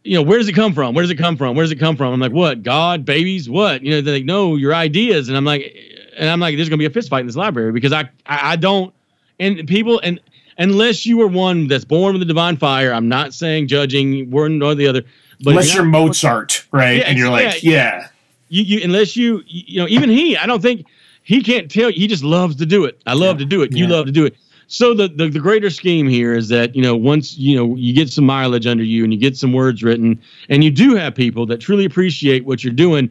you 0.05 0.17
know, 0.17 0.23
where 0.23 0.39
does 0.39 0.49
it 0.49 0.55
come 0.55 0.73
from? 0.73 0.95
Where 0.95 1.03
does 1.03 1.11
it 1.11 1.19
come 1.19 1.37
from? 1.37 1.55
Where 1.55 1.65
does 1.65 1.73
it 1.73 1.79
come 1.79 1.97
from? 1.97 2.13
I'm 2.13 2.21
like, 2.21 2.33
what? 2.33 2.63
God, 2.63 3.05
babies, 3.05 3.49
what? 3.49 3.83
You 3.83 3.93
know, 3.93 4.01
they're 4.01 4.15
like, 4.15 4.25
no, 4.25 4.57
your 4.57 4.75
ideas. 4.75 5.29
And 5.29 5.37
I'm 5.37 5.45
like, 5.45 5.77
and 6.17 6.29
I'm 6.29 6.41
like, 6.41 6.57
there's 6.57 6.69
gonna 6.69 6.79
be 6.79 6.87
a 6.87 6.91
fist 6.91 7.09
fight 7.09 7.21
in 7.21 7.27
this 7.27 7.37
library 7.37 7.73
because 7.73 7.93
I, 7.93 8.03
I, 8.27 8.53
I 8.53 8.57
don't, 8.57 8.95
and 9.41 9.67
people, 9.67 10.01
and 10.01 10.21
unless 10.59 11.07
you 11.07 11.21
are 11.23 11.27
one 11.27 11.69
that's 11.69 11.85
born 11.85 12.15
with 12.15 12.21
the 12.21 12.27
divine 12.27 12.57
fire, 12.57 12.93
I'm 12.93 13.09
not 13.09 13.35
saying 13.35 13.69
judging 13.69 14.31
one 14.31 14.63
or 14.63 14.75
the 14.75 14.87
other. 14.87 15.03
But 15.41 15.51
unless 15.51 15.75
you're, 15.75 15.83
you're 15.83 15.91
Mozart, 15.91 16.67
right? 16.71 16.99
Yeah, 16.99 17.05
and 17.05 17.19
you're 17.19 17.31
like, 17.31 17.63
yeah, 17.63 17.73
yeah. 17.73 18.09
You, 18.49 18.63
you, 18.63 18.85
unless 18.85 19.17
you, 19.17 19.43
you 19.47 19.81
know, 19.81 19.89
even 19.89 20.11
he, 20.11 20.37
I 20.37 20.47
don't 20.47 20.61
think 20.61 20.87
he 21.23 21.43
can't 21.43 21.71
tell 21.71 21.91
you. 21.91 22.01
He 22.01 22.07
just 22.07 22.23
loves 22.23 22.57
to 22.57 22.67
do 22.67 22.85
it. 22.85 23.01
I 23.07 23.15
love 23.15 23.37
yeah. 23.37 23.45
to 23.45 23.45
do 23.47 23.63
it. 23.63 23.73
You 23.73 23.87
love 23.87 24.07
to 24.07 24.13
do 24.13 24.27
it. 24.27 24.37
So 24.73 24.95
the, 24.95 25.09
the 25.09 25.29
the 25.29 25.39
greater 25.39 25.69
scheme 25.69 26.09
here 26.09 26.33
is 26.33 26.49
that 26.49 26.75
you 26.75 26.81
know 26.81 26.97
once 26.97 27.37
you 27.37 27.55
know 27.57 27.77
you 27.77 27.93
get 27.93 28.09
some 28.09 28.25
mileage 28.25 28.67
under 28.67 28.83
you 28.83 29.05
and 29.05 29.13
you 29.13 29.19
get 29.19 29.37
some 29.37 29.53
words 29.53 29.83
written 29.83 30.19
and 30.49 30.65
you 30.65 30.71
do 30.71 30.95
have 30.95 31.15
people 31.15 31.45
that 31.47 31.59
truly 31.59 31.85
appreciate 31.85 32.47
what 32.47 32.65
you're 32.65 32.73
doing, 32.73 33.11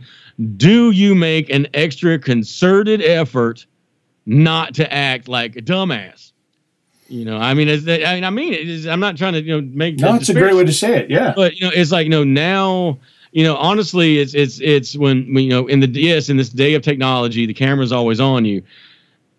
do 0.58 0.92
you 0.92 1.16
make 1.16 1.50
an 1.50 1.68
extra 1.74 2.18
concerted 2.20 3.02
effort 3.02 3.66
not 4.26 4.74
to 4.76 4.94
act 4.94 5.28
like 5.28 5.56
a 5.56 5.62
dumbass? 5.62 6.32
You 7.08 7.26
know, 7.26 7.38
I 7.38 7.54
mean, 7.54 7.68
I 7.70 7.78
mean, 7.78 8.24
I 8.24 8.30
mean, 8.30 8.54
it 8.54 8.70
is, 8.70 8.88
I'm 8.88 9.02
not 9.02 9.18
trying 9.18 9.34
to 9.34 9.42
you 9.42 9.60
know 9.60 9.68
make. 9.74 10.00
No, 10.00 10.16
it's 10.16 10.30
a 10.30 10.34
great 10.34 10.56
way 10.56 10.64
to 10.64 10.72
say 10.72 11.00
it. 11.00 11.10
Yeah, 11.10 11.34
but 11.36 11.56
you 11.58 11.66
know, 11.66 11.72
it's 11.76 11.92
like 11.92 12.06
you 12.06 12.10
know 12.10 12.24
now 12.24 13.00
you 13.32 13.44
know, 13.44 13.56
honestly, 13.56 14.20
it's 14.20 14.34
it's 14.34 14.60
it's 14.62 14.96
when, 14.98 15.34
when 15.34 15.46
you 15.46 15.50
know 15.50 15.68
in 15.68 15.80
the 15.80 15.88
yes 15.88 16.30
in 16.30 16.38
this 16.38 16.50
day 16.50 16.74
of 16.74 16.82
technology, 16.82 17.46
the 17.46 17.54
camera's 17.54 17.92
always 17.92 18.20
on 18.20 18.46
you 18.46 18.62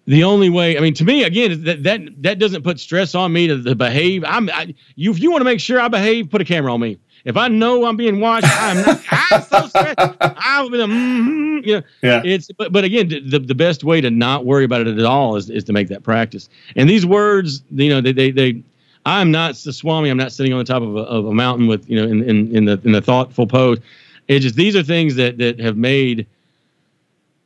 the 0.07 0.25
only 0.25 0.51
way, 0.51 0.77
I 0.77 0.81
mean, 0.81 0.95
to 0.95 1.05
me, 1.05 1.23
again, 1.23 1.63
that 1.65 1.83
that 1.85 2.01
that 2.23 2.39
doesn't 2.39 2.63
put 2.63 2.81
stress 2.81 3.15
on 3.15 3.33
me 3.33 3.47
to, 3.47 3.63
to 3.63 3.75
behave. 3.75 4.25
I'm, 4.27 4.51
I, 4.51 4.75
you, 4.97 5.13
if 5.13 5.21
you 5.21 5.31
want 5.31 5.43
to 5.43 5.45
make 5.45 5.61
sure 5.61 5.81
I 5.81 5.89
behave, 5.89 6.29
put 6.29 6.41
a 6.41 6.45
camera 6.45 6.75
on 6.75 6.81
me. 6.81 6.99
If 7.25 7.37
I 7.37 7.47
know 7.47 7.85
I'm 7.85 7.97
being 7.97 8.19
watched, 8.19 8.49
I'm 8.51 8.85
not. 8.85 9.01
I'm 9.11 9.43
so 9.43 9.69
stressed. 9.69 9.95
I'm, 10.21 10.71
mm-hmm, 10.71 11.69
you 11.69 11.77
know, 11.77 11.83
yeah. 12.03 12.21
It's 12.25 12.51
but 12.51 12.73
but 12.73 12.83
again, 12.83 13.09
the 13.09 13.39
the 13.39 13.55
best 13.55 13.85
way 13.85 14.01
to 14.01 14.11
not 14.11 14.45
worry 14.45 14.65
about 14.65 14.81
it 14.81 14.99
at 14.99 15.05
all 15.05 15.37
is 15.37 15.49
is 15.49 15.63
to 15.65 15.73
make 15.73 15.87
that 15.89 16.03
practice. 16.03 16.49
And 16.75 16.91
these 16.91 17.07
words, 17.07 17.63
you 17.71 17.89
know, 17.89 18.01
they 18.01 18.13
they 18.13 18.31
they. 18.33 18.63
I'm 19.05 19.33
not 19.33 19.57
the 19.57 19.73
Swami. 19.73 20.11
I'm 20.11 20.17
not 20.17 20.33
sitting 20.33 20.53
on 20.53 20.59
the 20.59 20.65
top 20.65 20.83
of 20.83 20.97
a, 20.97 21.01
of 21.01 21.27
a 21.27 21.35
mountain 21.35 21.69
with 21.69 21.89
you 21.89 21.97
know 21.97 22.11
in, 22.11 22.29
in 22.29 22.57
in 22.57 22.65
the 22.65 22.81
in 22.85 22.91
the 22.91 23.01
thoughtful 23.01 23.47
pose. 23.47 23.79
it 24.27 24.41
just 24.41 24.57
these 24.57 24.75
are 24.75 24.83
things 24.83 25.15
that 25.15 25.39
that 25.39 25.61
have 25.61 25.77
made 25.77 26.27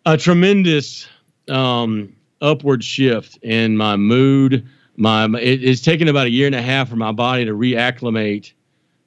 a 0.07 0.17
tremendous 0.17 1.07
um 1.49 2.16
upward 2.41 2.85
shift 2.85 3.39
in 3.43 3.77
my 3.77 3.97
mood. 3.97 4.67
My 4.97 5.27
it, 5.39 5.63
it's 5.63 5.83
taken 5.83 6.09
about 6.09 6.27
a 6.27 6.31
year 6.31 6.47
and 6.47 6.55
a 6.55 6.63
half 6.63 6.89
for 6.89 6.97
my 6.97 7.13
body 7.13 7.45
to 7.45 7.53
reacclimate 7.53 8.53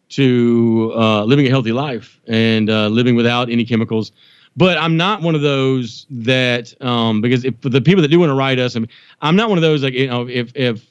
to 0.09 0.91
uh, 0.95 1.23
living 1.23 1.45
a 1.45 1.49
healthy 1.49 1.71
life 1.71 2.19
and 2.27 2.69
uh, 2.69 2.87
living 2.87 3.15
without 3.15 3.49
any 3.49 3.63
chemicals. 3.63 4.11
But 4.57 4.77
I'm 4.77 4.97
not 4.97 5.21
one 5.21 5.35
of 5.35 5.41
those 5.41 6.05
that 6.09 6.79
um, 6.81 7.21
because 7.21 7.45
if 7.45 7.59
the 7.61 7.81
people 7.81 8.01
that 8.01 8.09
do 8.09 8.19
want 8.19 8.29
to 8.29 8.35
write 8.35 8.59
us, 8.59 8.75
I 8.75 8.79
mean, 8.79 8.89
I'm 9.21 9.35
not 9.35 9.49
one 9.49 9.57
of 9.57 9.61
those 9.61 9.83
like 9.83 9.93
you 9.93 10.07
know 10.07 10.27
if 10.27 10.51
if 10.55 10.85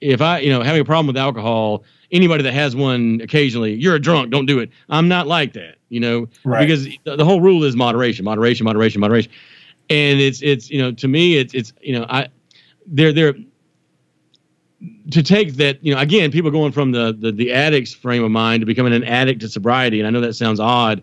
if 0.00 0.20
I 0.20 0.40
you 0.40 0.50
know 0.50 0.62
having 0.62 0.80
a 0.80 0.84
problem 0.84 1.06
with 1.06 1.16
alcohol, 1.16 1.84
anybody 2.10 2.42
that 2.42 2.52
has 2.52 2.74
one 2.74 3.20
occasionally, 3.22 3.74
you're 3.74 3.94
a 3.94 4.00
drunk, 4.00 4.30
don't 4.30 4.46
do 4.46 4.58
it. 4.58 4.70
I'm 4.88 5.08
not 5.08 5.26
like 5.26 5.52
that, 5.52 5.76
you 5.88 6.00
know, 6.00 6.28
right. 6.44 6.60
because 6.60 6.84
the, 7.04 7.16
the 7.16 7.24
whole 7.24 7.40
rule 7.40 7.64
is 7.64 7.76
moderation, 7.76 8.24
moderation, 8.24 8.64
moderation, 8.64 9.00
moderation 9.00 9.30
and 9.90 10.20
it's 10.20 10.42
it's 10.42 10.70
you 10.70 10.80
know 10.80 10.92
to 10.92 11.08
me 11.08 11.36
it's 11.36 11.54
it's 11.54 11.72
you 11.80 11.98
know 11.98 12.06
I 12.08 12.28
they're 12.86 13.12
they're 13.12 13.34
to 15.10 15.22
take 15.22 15.54
that 15.54 15.84
you 15.84 15.94
know 15.94 16.00
again 16.00 16.30
people 16.30 16.50
going 16.50 16.72
from 16.72 16.92
the, 16.92 17.16
the 17.18 17.32
the 17.32 17.52
addict's 17.52 17.94
frame 17.94 18.22
of 18.24 18.30
mind 18.30 18.60
to 18.60 18.66
becoming 18.66 18.92
an 18.92 19.04
addict 19.04 19.40
to 19.40 19.48
sobriety 19.48 20.00
and 20.00 20.06
I 20.06 20.10
know 20.10 20.20
that 20.20 20.34
sounds 20.34 20.60
odd 20.60 21.02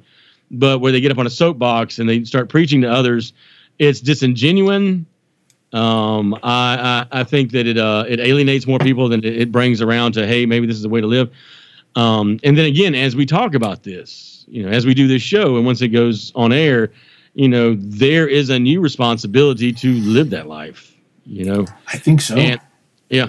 but 0.51 0.79
where 0.79 0.91
they 0.91 1.01
get 1.01 1.11
up 1.11 1.17
on 1.17 1.25
a 1.25 1.31
soapbox 1.31 1.99
and 1.99 2.07
they 2.07 2.23
start 2.23 2.49
preaching 2.49 2.81
to 2.81 2.91
others 2.91 3.33
it's 3.79 3.99
disingenuous 3.99 5.05
um, 5.73 6.35
I, 6.43 7.07
I, 7.11 7.21
I 7.21 7.23
think 7.23 7.51
that 7.51 7.65
it 7.65 7.79
uh, 7.79 8.05
it 8.07 8.19
alienates 8.19 8.67
more 8.67 8.77
people 8.77 9.09
than 9.09 9.23
it, 9.25 9.51
brings 9.51 9.81
around 9.81 10.13
to 10.13 10.27
hey 10.27 10.45
maybe 10.45 10.67
this 10.67 10.75
is 10.75 10.83
the 10.83 10.89
way 10.89 11.01
to 11.01 11.07
live. 11.07 11.31
Um, 11.95 12.39
and 12.43 12.57
then 12.57 12.65
again 12.65 12.93
as 12.95 13.15
we 13.15 13.25
talk 13.25 13.55
about 13.55 13.83
this 13.83 14.45
you 14.47 14.63
know 14.63 14.69
as 14.69 14.85
we 14.85 14.93
do 14.93 15.07
this 15.07 15.21
show 15.21 15.57
and 15.57 15.65
once 15.65 15.81
it 15.81 15.89
goes 15.89 16.31
on 16.35 16.51
air 16.51 16.91
you 17.33 17.47
know, 17.47 17.75
there 17.77 18.27
is 18.27 18.49
a 18.49 18.59
new 18.59 18.81
responsibility 18.81 19.73
to 19.73 19.93
live 19.93 20.29
that 20.31 20.47
life. 20.47 20.95
You 21.25 21.45
know, 21.45 21.65
I 21.87 21.97
think 21.97 22.21
so. 22.21 22.35
And, 22.35 22.61
yeah. 23.09 23.27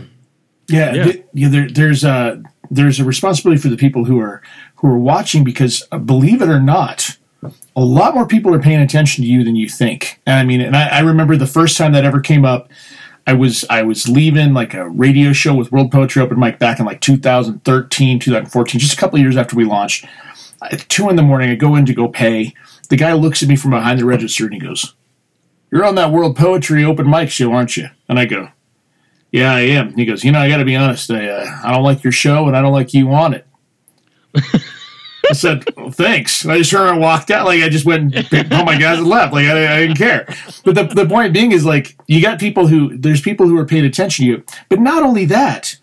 Yeah, 0.68 0.94
yeah. 0.94 1.04
Th- 1.04 1.24
yeah 1.32 1.48
there, 1.48 1.70
there's 1.70 2.04
a 2.04 2.42
there's 2.70 2.98
a 2.98 3.04
responsibility 3.04 3.60
for 3.60 3.68
the 3.68 3.76
people 3.76 4.04
who 4.04 4.18
are 4.20 4.42
who 4.76 4.88
are 4.88 4.98
watching 4.98 5.44
because 5.44 5.86
uh, 5.92 5.98
believe 5.98 6.42
it 6.42 6.48
or 6.48 6.60
not, 6.60 7.16
a 7.76 7.84
lot 7.84 8.14
more 8.14 8.26
people 8.26 8.54
are 8.54 8.58
paying 8.58 8.80
attention 8.80 9.22
to 9.24 9.30
you 9.30 9.44
than 9.44 9.56
you 9.56 9.68
think. 9.68 10.20
And 10.26 10.36
I 10.36 10.44
mean, 10.44 10.60
and 10.60 10.76
I, 10.76 10.88
I 10.88 11.00
remember 11.00 11.36
the 11.36 11.46
first 11.46 11.76
time 11.76 11.92
that 11.92 12.04
ever 12.04 12.20
came 12.20 12.44
up. 12.44 12.70
I 13.26 13.32
was 13.32 13.64
I 13.70 13.82
was 13.82 14.06
leaving 14.08 14.52
like 14.52 14.74
a 14.74 14.88
radio 14.88 15.32
show 15.32 15.54
with 15.54 15.72
World 15.72 15.90
Poetry 15.90 16.20
Open 16.20 16.38
Mic 16.38 16.58
back 16.58 16.78
in 16.78 16.84
like 16.84 17.00
2013, 17.00 18.18
2014, 18.18 18.78
just 18.78 18.92
a 18.92 18.96
couple 18.96 19.16
of 19.16 19.22
years 19.22 19.36
after 19.36 19.56
we 19.56 19.64
launched. 19.64 20.04
At 20.60 20.86
two 20.88 21.08
in 21.08 21.16
the 21.16 21.22
morning, 21.22 21.50
I 21.50 21.54
go 21.54 21.74
in 21.74 21.86
to 21.86 21.94
go 21.94 22.08
pay 22.08 22.54
the 22.88 22.96
guy 22.96 23.12
looks 23.12 23.42
at 23.42 23.48
me 23.48 23.56
from 23.56 23.70
behind 23.70 23.98
the 23.98 24.04
register 24.04 24.44
and 24.44 24.54
he 24.54 24.60
goes, 24.60 24.94
You're 25.70 25.84
on 25.84 25.94
that 25.96 26.10
World 26.10 26.36
Poetry 26.36 26.84
Open 26.84 27.08
Mic 27.08 27.30
show, 27.30 27.52
aren't 27.52 27.76
you? 27.76 27.88
And 28.08 28.18
I 28.18 28.24
go, 28.24 28.48
Yeah, 29.32 29.54
I 29.54 29.60
am. 29.60 29.94
He 29.94 30.04
goes, 30.04 30.24
You 30.24 30.32
know, 30.32 30.40
I 30.40 30.48
got 30.48 30.58
to 30.58 30.64
be 30.64 30.76
honest. 30.76 31.10
I, 31.10 31.28
uh, 31.28 31.60
I 31.64 31.72
don't 31.72 31.84
like 31.84 32.02
your 32.02 32.12
show 32.12 32.46
and 32.46 32.56
I 32.56 32.62
don't 32.62 32.72
like 32.72 32.94
you 32.94 33.12
on 33.12 33.34
it. 33.34 33.46
I 35.30 35.32
said, 35.32 35.64
well, 35.76 35.90
thanks. 35.90 36.42
And 36.42 36.52
I 36.52 36.58
just 36.58 36.70
turned 36.70 36.90
and 36.90 37.00
walked 37.00 37.30
out. 37.30 37.46
Like 37.46 37.62
I 37.62 37.68
just 37.68 37.86
went 37.86 38.14
and 38.14 38.26
picked 38.26 38.52
all 38.52 38.64
my 38.64 38.78
guys 38.78 38.98
and 38.98 39.06
left. 39.06 39.32
Like 39.32 39.46
I, 39.46 39.76
I, 39.76 39.80
didn't 39.80 39.96
care. 39.96 40.26
But 40.64 40.74
the, 40.74 40.84
the 40.84 41.06
point 41.06 41.32
being 41.32 41.52
is 41.52 41.64
like 41.64 41.96
you 42.06 42.20
got 42.20 42.38
people 42.38 42.66
who 42.66 42.96
there's 42.96 43.20
people 43.20 43.46
who 43.46 43.56
are 43.58 43.64
paying 43.64 43.84
attention 43.86 44.24
to 44.24 44.30
you. 44.30 44.44
But 44.68 44.80
not 44.80 45.02
only 45.02 45.24
that, 45.26 45.76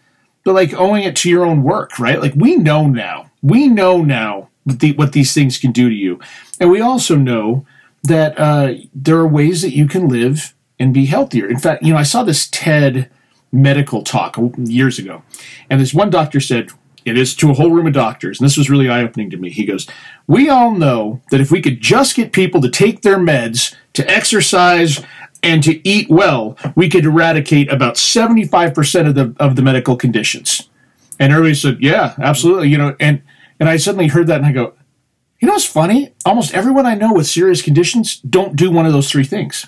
but 0.44 0.54
like 0.54 0.74
owing 0.74 1.04
it 1.04 1.16
to 1.18 1.30
your 1.30 1.46
own 1.46 1.64
work, 1.64 1.98
right? 1.98 2.22
Like 2.22 2.34
we 2.36 2.56
know 2.56 2.88
now. 2.88 3.32
We 3.42 3.68
know 3.68 4.04
now 4.04 4.51
what, 4.64 4.80
the, 4.80 4.94
what 4.94 5.14
these 5.14 5.34
things 5.34 5.58
can 5.58 5.72
do 5.72 5.90
to 5.90 5.96
you. 5.96 6.20
And 6.60 6.70
we 6.70 6.82
also 6.82 7.16
know 7.16 7.66
that 8.04 8.40
uh, 8.40 8.74
there 8.94 9.18
are 9.18 9.28
ways 9.28 9.62
that 9.62 9.76
you 9.76 9.88
can 9.88 10.08
live 10.08 10.54
and 10.80 10.94
be 10.94 11.06
healthier. 11.06 11.48
In 11.48 11.60
fact, 11.60 11.84
you 11.84 11.94
know, 11.94 12.00
I 12.00 12.04
saw 12.04 12.24
this 12.24 12.48
TED 12.50 13.10
medical 13.52 14.04
talk 14.04 14.38
years 14.58 14.98
ago, 14.98 15.24
and 15.70 15.80
this 15.80 15.94
one 15.94 16.10
doctor 16.10 16.40
said, 16.40 16.70
it 17.04 17.18
is 17.18 17.36
to 17.36 17.50
a 17.50 17.54
whole 17.54 17.72
room 17.72 17.88
of 17.88 17.94
doctors, 17.94 18.40
and 18.40 18.46
this 18.46 18.58
was 18.58 18.70
really 18.70 18.90
eye 18.90 19.02
opening 19.02 19.30
to 19.32 19.38
me. 19.38 19.50
He 19.50 19.66
goes, 19.66 19.88
We 20.28 20.50
all 20.50 20.72
know 20.72 21.22
that 21.32 21.42
if 21.42 21.50
we 21.50 21.62
could 21.62 21.82
just 21.82 22.16
get 22.16 22.32
people 22.32 22.62
to 22.62 22.70
take 22.70 23.02
their 23.02 23.18
meds, 23.18 23.76
to 23.94 24.08
exercise, 24.08 25.04
and 25.42 25.64
to 25.64 25.88
eat 25.88 26.10
well, 26.10 26.56
we 26.76 26.90
could 26.90 27.06
eradicate 27.06 27.72
about 27.72 27.96
75% 27.96 29.08
of 29.08 29.16
the 29.16 29.36
of 29.40 29.56
the 29.56 29.64
medical 29.64 29.96
conditions. 29.96 30.70
And 31.20 31.34
everybody 31.34 31.56
said, 31.56 31.78
Yeah, 31.82 32.14
absolutely. 32.22 32.70
You 32.70 32.78
know, 32.78 32.96
and 33.00 33.24
and 33.62 33.70
I 33.70 33.78
suddenly 33.78 34.08
heard 34.08 34.26
that 34.26 34.38
and 34.38 34.46
I 34.46 34.52
go, 34.52 34.74
you 35.40 35.46
know 35.46 35.54
what's 35.54 35.66
funny? 35.66 36.16
Almost 36.26 36.56
everyone 36.56 36.88
I 36.88 36.96
know 36.96 37.14
with 37.14 37.28
serious 37.28 37.62
conditions 37.62 38.18
don't 38.22 38.56
do 38.56 38.72
one 38.72 38.88
of 38.88 38.92
those 38.92 39.10
three 39.10 39.24
things, 39.24 39.68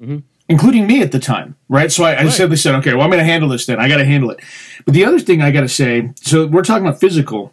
mm-hmm. 0.00 0.20
including 0.48 0.86
me 0.86 1.02
at 1.02 1.12
the 1.12 1.18
time, 1.18 1.54
right? 1.68 1.92
So 1.92 2.02
I, 2.04 2.12
I 2.12 2.24
right. 2.24 2.32
simply 2.32 2.56
said, 2.56 2.74
okay, 2.76 2.94
well, 2.94 3.02
I'm 3.02 3.10
going 3.10 3.20
to 3.20 3.30
handle 3.30 3.50
this 3.50 3.66
then. 3.66 3.78
I 3.78 3.88
got 3.88 3.98
to 3.98 4.06
handle 4.06 4.30
it. 4.30 4.40
But 4.86 4.94
the 4.94 5.04
other 5.04 5.20
thing 5.20 5.42
I 5.42 5.50
got 5.50 5.60
to 5.60 5.68
say, 5.68 6.12
so 6.16 6.46
we're 6.46 6.64
talking 6.64 6.86
about 6.86 6.98
physical. 6.98 7.52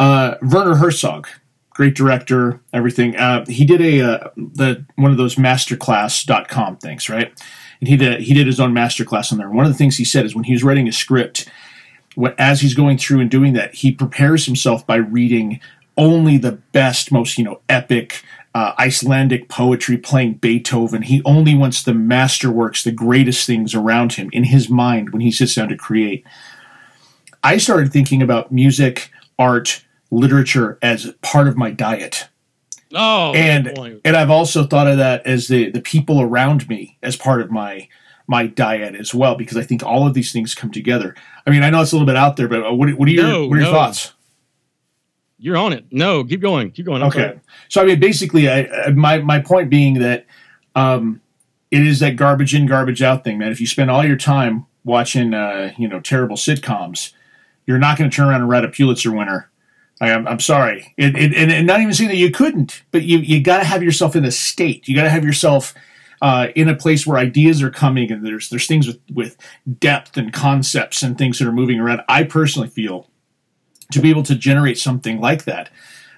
Uh, 0.00 0.34
Werner 0.42 0.74
Herzog, 0.74 1.28
great 1.70 1.94
director, 1.94 2.60
everything. 2.72 3.16
Uh, 3.16 3.44
he 3.46 3.64
did 3.64 3.80
a 3.80 4.00
uh, 4.00 4.30
the 4.36 4.84
one 4.96 5.12
of 5.12 5.16
those 5.16 5.36
masterclass.com 5.36 6.78
things, 6.78 7.08
right? 7.08 7.32
And 7.78 7.88
he 7.88 7.96
did 7.96 8.22
he 8.22 8.34
did 8.34 8.48
his 8.48 8.58
own 8.58 8.72
masterclass 8.72 9.30
on 9.30 9.38
there. 9.38 9.48
One 9.48 9.64
of 9.64 9.70
the 9.70 9.78
things 9.78 9.96
he 9.96 10.04
said 10.04 10.24
is 10.24 10.34
when 10.34 10.44
he 10.44 10.52
was 10.52 10.64
writing 10.64 10.88
a 10.88 10.92
script, 10.92 11.48
as 12.38 12.60
he's 12.60 12.74
going 12.74 12.98
through 12.98 13.20
and 13.20 13.30
doing 13.30 13.52
that, 13.54 13.74
he 13.74 13.92
prepares 13.92 14.46
himself 14.46 14.86
by 14.86 14.96
reading 14.96 15.60
only 15.96 16.38
the 16.38 16.52
best, 16.52 17.12
most 17.12 17.38
you 17.38 17.44
know, 17.44 17.60
epic 17.68 18.22
uh, 18.54 18.72
Icelandic 18.78 19.48
poetry, 19.48 19.96
playing 19.96 20.34
Beethoven. 20.34 21.02
He 21.02 21.22
only 21.24 21.54
wants 21.54 21.82
the 21.82 21.92
masterworks, 21.92 22.82
the 22.82 22.92
greatest 22.92 23.46
things 23.46 23.74
around 23.74 24.14
him 24.14 24.28
in 24.32 24.44
his 24.44 24.68
mind 24.68 25.10
when 25.10 25.20
he 25.20 25.30
sits 25.30 25.54
down 25.54 25.68
to 25.68 25.76
create. 25.76 26.24
I 27.44 27.58
started 27.58 27.92
thinking 27.92 28.22
about 28.22 28.52
music, 28.52 29.10
art, 29.38 29.84
literature 30.10 30.78
as 30.82 31.12
part 31.22 31.46
of 31.46 31.56
my 31.56 31.70
diet. 31.70 32.28
Oh, 32.92 33.32
and 33.34 34.00
and 34.04 34.16
I've 34.16 34.30
also 34.30 34.66
thought 34.66 34.88
of 34.88 34.98
that 34.98 35.24
as 35.24 35.46
the 35.46 35.70
the 35.70 35.80
people 35.80 36.20
around 36.20 36.68
me 36.68 36.98
as 37.04 37.14
part 37.14 37.40
of 37.40 37.50
my 37.50 37.88
my 38.30 38.46
diet 38.46 38.94
as 38.94 39.12
well 39.12 39.34
because 39.34 39.56
I 39.56 39.62
think 39.62 39.82
all 39.82 40.06
of 40.06 40.14
these 40.14 40.32
things 40.32 40.54
come 40.54 40.70
together. 40.70 41.16
I 41.46 41.50
mean, 41.50 41.62
I 41.62 41.70
know 41.70 41.82
it's 41.82 41.90
a 41.90 41.96
little 41.96 42.06
bit 42.06 42.16
out 42.16 42.36
there, 42.36 42.48
but 42.48 42.76
what, 42.76 42.88
what 42.94 43.08
are 43.08 43.10
your 43.10 43.24
no, 43.24 43.46
what 43.46 43.58
are 43.58 43.60
your 43.60 43.70
no. 43.70 43.72
thoughts? 43.72 44.12
You're 45.38 45.56
on 45.56 45.72
it. 45.72 45.86
No, 45.90 46.22
keep 46.24 46.40
going. 46.40 46.70
Keep 46.70 46.86
going. 46.86 47.02
I'm 47.02 47.08
okay. 47.08 47.18
Sorry. 47.18 47.40
So 47.68 47.82
I 47.82 47.84
mean, 47.86 48.00
basically, 48.00 48.48
I, 48.48 48.90
my 48.90 49.18
my 49.18 49.40
point 49.40 49.68
being 49.68 49.94
that 49.98 50.26
um, 50.74 51.20
it 51.70 51.84
is 51.84 51.98
that 52.00 52.16
garbage 52.16 52.54
in, 52.54 52.66
garbage 52.66 53.02
out 53.02 53.24
thing, 53.24 53.38
man. 53.38 53.50
If 53.50 53.60
you 53.60 53.66
spend 53.66 53.90
all 53.90 54.04
your 54.04 54.16
time 54.16 54.66
watching, 54.84 55.34
uh, 55.34 55.72
you 55.76 55.88
know, 55.88 56.00
terrible 56.00 56.36
sitcoms, 56.36 57.12
you're 57.66 57.78
not 57.78 57.98
going 57.98 58.08
to 58.08 58.14
turn 58.14 58.28
around 58.28 58.42
and 58.42 58.50
write 58.50 58.64
a 58.64 58.68
Pulitzer 58.68 59.12
winner 59.12 59.50
I 60.00 60.10
am, 60.10 60.26
I'm 60.26 60.40
sorry. 60.40 60.94
It, 60.96 61.14
it, 61.14 61.34
and, 61.34 61.52
and 61.52 61.66
not 61.66 61.80
even 61.80 61.92
saying 61.92 62.08
that 62.08 62.16
you 62.16 62.30
couldn't, 62.30 62.82
but 62.90 63.02
you, 63.02 63.18
you 63.18 63.42
got 63.42 63.58
to 63.58 63.64
have 63.64 63.82
yourself 63.82 64.16
in 64.16 64.24
a 64.24 64.30
state. 64.30 64.88
You 64.88 64.96
got 64.96 65.02
to 65.02 65.10
have 65.10 65.24
yourself 65.24 65.74
uh, 66.22 66.48
in 66.54 66.68
a 66.68 66.74
place 66.74 67.06
where 67.06 67.18
ideas 67.18 67.62
are 67.62 67.70
coming 67.70 68.12
and 68.12 68.24
there's 68.24 68.50
there's 68.50 68.66
things 68.66 68.86
with, 68.86 69.00
with 69.12 69.36
depth 69.78 70.16
and 70.16 70.32
concepts 70.32 71.02
and 71.02 71.16
things 71.16 71.38
that 71.38 71.48
are 71.48 71.52
moving 71.52 71.80
around. 71.80 72.02
I 72.08 72.24
personally 72.24 72.68
feel 72.68 73.08
to 73.92 74.00
be 74.00 74.10
able 74.10 74.22
to 74.24 74.34
generate 74.34 74.78
something 74.78 75.20
like 75.20 75.44
that. 75.44 75.70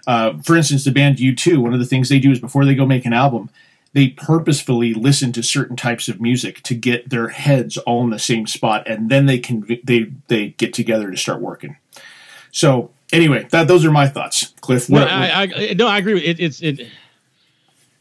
Uh, 0.07 0.38
for 0.42 0.57
instance, 0.57 0.84
the 0.84 0.90
band 0.90 1.18
U2, 1.18 1.59
one 1.59 1.72
of 1.72 1.80
the 1.80 1.86
things 1.86 2.09
they 2.09 2.18
do 2.18 2.32
is 2.32 2.40
before 2.40 2.64
they 2.64 2.74
go 2.74 2.84
make 2.84 3.07
an 3.07 3.12
album, 3.12 3.50
they 3.92 4.09
purposefully 4.09 4.94
listen 4.94 5.32
to 5.32 5.42
certain 5.42 5.76
types 5.76 6.09
of 6.09 6.20
music 6.20 6.62
to 6.62 6.74
get 6.74 7.11
their 7.11 7.28
heads 7.28 7.76
all 7.78 8.03
in 8.03 8.11
the 8.11 8.18
same 8.18 8.46
spot, 8.46 8.88
and 8.88 9.11
then 9.11 9.26
they 9.26 9.38
can 9.38 9.80
they 9.84 10.11
they 10.28 10.48
get 10.50 10.72
together 10.72 11.11
to 11.11 11.16
start 11.16 11.40
working. 11.40 11.76
So 12.50 12.90
anyway, 13.12 13.46
that 13.50 13.68
those 13.68 13.84
are 13.84 13.90
my 13.92 14.09
thoughts, 14.09 14.55
Cliff. 14.61 14.88
What, 14.88 15.00
no, 15.00 15.07
I, 15.07 15.42
I, 15.42 15.74
no, 15.74 15.86
I 15.86 15.98
agree. 15.98 16.20
It, 16.24 16.40
it's 16.40 16.62
it, 16.62 16.88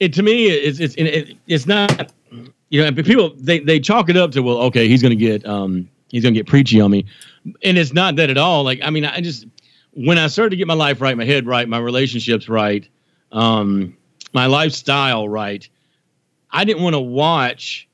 it 0.01 0.13
to 0.13 0.23
me 0.23 0.47
it's 0.47 0.79
it's 0.79 0.95
it, 0.95 1.37
it's 1.47 1.67
not 1.67 2.11
you 2.69 2.83
know 2.83 2.91
people 3.03 3.33
they 3.37 3.59
they 3.59 3.79
chalk 3.79 4.09
it 4.09 4.17
up 4.17 4.31
to 4.31 4.41
well 4.41 4.57
okay 4.57 4.87
he's 4.87 5.01
gonna 5.01 5.15
get 5.15 5.45
um 5.45 5.87
he's 6.09 6.23
gonna 6.23 6.33
get 6.33 6.47
preachy 6.47 6.81
on 6.81 6.91
me, 6.91 7.05
and 7.63 7.77
it's 7.77 7.93
not 7.93 8.15
that 8.17 8.29
at 8.29 8.37
all. 8.37 8.63
Like 8.63 8.79
I 8.83 8.89
mean 8.89 9.05
I 9.05 9.21
just 9.21 9.45
when 9.93 10.17
I 10.17 10.27
started 10.27 10.51
to 10.51 10.55
get 10.55 10.67
my 10.67 10.73
life 10.73 11.01
right, 11.01 11.15
my 11.15 11.25
head 11.25 11.45
right, 11.45 11.67
my 11.67 11.77
relationships 11.77 12.49
right, 12.49 12.87
um, 13.31 13.95
my 14.33 14.47
lifestyle 14.47 15.29
right 15.29 15.67
I 16.51 16.65
didn't 16.65 16.83
want 16.83 16.95
to 16.95 16.99
watch 16.99 17.87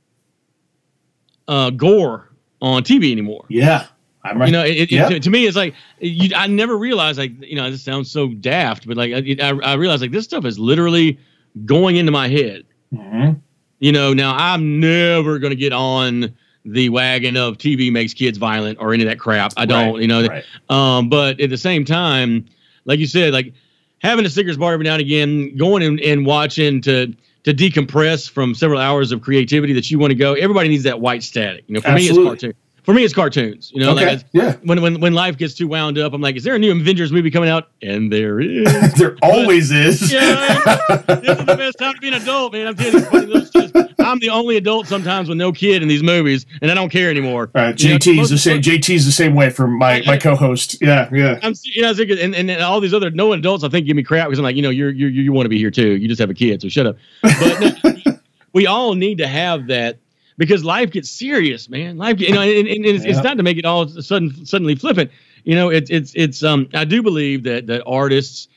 uh, 1.47 1.69
gore 1.69 2.29
on 2.61 2.83
TV 2.83 3.11
anymore. 3.11 3.45
Yeah. 3.49 3.87
I'm 4.23 4.39
right. 4.39 4.47
You 4.47 4.51
know, 4.51 4.65
it, 4.65 4.91
it, 4.91 5.07
to, 5.09 5.19
to, 5.19 5.29
me, 5.29 5.45
it's 5.45 5.55
like 5.55 5.75
you, 5.99 6.35
I 6.35 6.47
never 6.47 6.77
realized, 6.77 7.19
like, 7.19 7.31
you 7.41 7.55
know, 7.55 7.69
this 7.69 7.83
sounds 7.83 8.11
so 8.11 8.29
daft, 8.29 8.87
but 8.87 8.97
like, 8.97 9.13
I, 9.13 9.49
I 9.63 9.73
realized, 9.75 10.01
like, 10.01 10.11
this 10.11 10.25
stuff 10.25 10.43
is 10.43 10.59
literally 10.59 11.19
going 11.65 11.95
into 11.95 12.11
my 12.11 12.27
head. 12.27 12.63
Mm-hmm. 12.93 13.39
You 13.79 13.91
know, 13.91 14.13
now 14.13 14.35
I'm 14.35 14.79
never 14.79 15.39
going 15.39 15.51
to 15.51 15.55
get 15.55 15.73
on 15.73 16.35
the 16.65 16.89
wagon 16.89 17.37
of 17.37 17.57
TV 17.57 17.91
makes 17.91 18.13
kids 18.13 18.37
violent 18.37 18.77
or 18.81 18.93
any 18.93 19.03
of 19.03 19.09
that 19.09 19.19
crap. 19.19 19.53
I 19.55 19.65
don't, 19.65 19.93
right. 19.93 20.01
you 20.01 20.07
know. 20.07 20.27
Right. 20.27 20.43
Um, 20.69 21.09
but 21.09 21.39
at 21.39 21.49
the 21.49 21.57
same 21.57 21.85
time, 21.85 22.45
like 22.85 22.99
you 22.99 23.07
said, 23.07 23.33
like 23.33 23.53
having 23.99 24.25
a 24.25 24.29
Snickers 24.29 24.57
bar 24.57 24.73
every 24.73 24.83
now 24.83 24.93
and 24.93 25.01
again, 25.01 25.55
going 25.55 25.83
and, 25.83 25.99
and 26.01 26.25
watching 26.25 26.81
to 26.81 27.13
to 27.43 27.53
decompress 27.53 28.29
from 28.29 28.53
several 28.53 28.79
hours 28.79 29.13
of 29.13 29.21
creativity 29.21 29.71
that 29.71 29.89
you 29.89 29.97
want 29.97 30.11
to 30.11 30.15
go. 30.15 30.33
Everybody 30.33 30.67
needs 30.67 30.83
that 30.83 30.99
white 30.99 31.23
static. 31.23 31.63
You 31.67 31.75
know, 31.75 31.81
for 31.81 31.89
Absolutely. 31.89 32.23
me, 32.23 32.31
it's 32.31 32.41
cartoon. 32.41 32.53
For 32.87 32.93
me, 32.93 33.03
it's 33.03 33.13
cartoons. 33.13 33.69
You 33.75 33.81
know, 33.81 33.91
okay. 33.91 34.05
like 34.05 34.23
yeah. 34.31 34.55
when 34.63 34.81
when 34.81 35.01
when 35.01 35.11
life 35.11 35.37
gets 35.37 35.53
too 35.53 35.67
wound 35.67 35.97
up, 35.97 36.13
I'm 36.13 36.21
like, 36.21 36.37
is 36.37 36.45
there 36.45 36.55
a 36.55 36.57
new 36.57 36.71
Avengers 36.71 37.11
movie 37.11 37.29
coming 37.29 37.49
out? 37.49 37.67
And 37.81 38.09
there 38.13 38.39
is. 38.39 38.93
there 38.97 39.17
always 39.21 39.71
is. 39.71 40.09
Yeah, 40.09 40.77
this 41.05 41.37
is 41.37 41.45
the 41.45 41.55
best 41.57 41.79
time 41.79 41.95
to 41.95 41.99
be 41.99 42.07
an 42.07 42.13
adult, 42.13 42.53
man. 42.53 42.67
I'm 42.67 42.77
telling 42.77 43.27
you, 43.27 43.41
just, 43.41 43.75
I'm 43.99 44.19
the 44.19 44.29
only 44.29 44.55
adult 44.55 44.87
sometimes 44.87 45.27
with 45.27 45.37
no 45.37 45.51
kid 45.51 45.81
in 45.81 45.89
these 45.89 46.01
movies, 46.01 46.45
and 46.61 46.71
I 46.71 46.75
don't 46.75 46.87
care 46.87 47.09
anymore. 47.09 47.51
All 47.53 47.61
right, 47.61 47.75
JT's 47.75 48.29
the 48.29 48.37
same. 48.37 48.61
JT's 48.61 49.05
the 49.05 49.11
same 49.11 49.35
way 49.35 49.49
for 49.49 49.67
my 49.67 50.01
my 50.07 50.15
co-host. 50.15 50.81
Yeah, 50.81 51.09
yeah. 51.11 51.39
I'm, 51.43 51.55
you 51.63 51.81
know, 51.81 51.89
and, 51.91 52.33
and, 52.33 52.49
and 52.49 52.61
all 52.61 52.79
these 52.79 52.93
other 52.93 53.11
no 53.11 53.33
adults, 53.33 53.65
I 53.65 53.67
think, 53.67 53.85
give 53.85 53.97
me 53.97 54.03
crap 54.03 54.27
because 54.27 54.39
I'm 54.39 54.43
like, 54.43 54.55
you 54.55 54.61
know, 54.61 54.69
you're 54.69 54.91
you 54.91 55.07
you 55.07 55.33
want 55.33 55.43
to 55.43 55.49
be 55.49 55.57
here 55.57 55.71
too. 55.71 55.97
You 55.97 56.07
just 56.07 56.21
have 56.21 56.29
a 56.29 56.33
kid, 56.33 56.61
so 56.61 56.69
shut 56.69 56.85
up. 56.85 56.95
But 57.21 57.59
no, 57.83 58.17
we 58.53 58.65
all 58.65 58.93
need 58.93 59.17
to 59.17 59.27
have 59.27 59.67
that 59.67 59.99
because 60.37 60.63
life 60.63 60.91
gets 60.91 61.09
serious, 61.09 61.69
man. 61.69 61.97
Life, 61.97 62.19
you 62.19 62.31
know, 62.31 62.41
and, 62.41 62.67
and 62.67 62.85
it's, 62.85 63.03
yeah. 63.03 63.11
it's, 63.11 63.23
not 63.23 63.37
to 63.37 63.43
make 63.43 63.57
it 63.57 63.65
all 63.65 63.87
sudden 63.87 64.45
suddenly 64.45 64.75
flippant. 64.75 65.11
You 65.43 65.55
know, 65.55 65.69
it's 65.69 65.89
it's 65.89 66.13
it's 66.15 66.43
um. 66.43 66.69
I 66.73 66.85
do 66.85 67.01
believe 67.01 67.43
that 67.43 67.67
that 67.67 67.83
artists, 67.85 68.47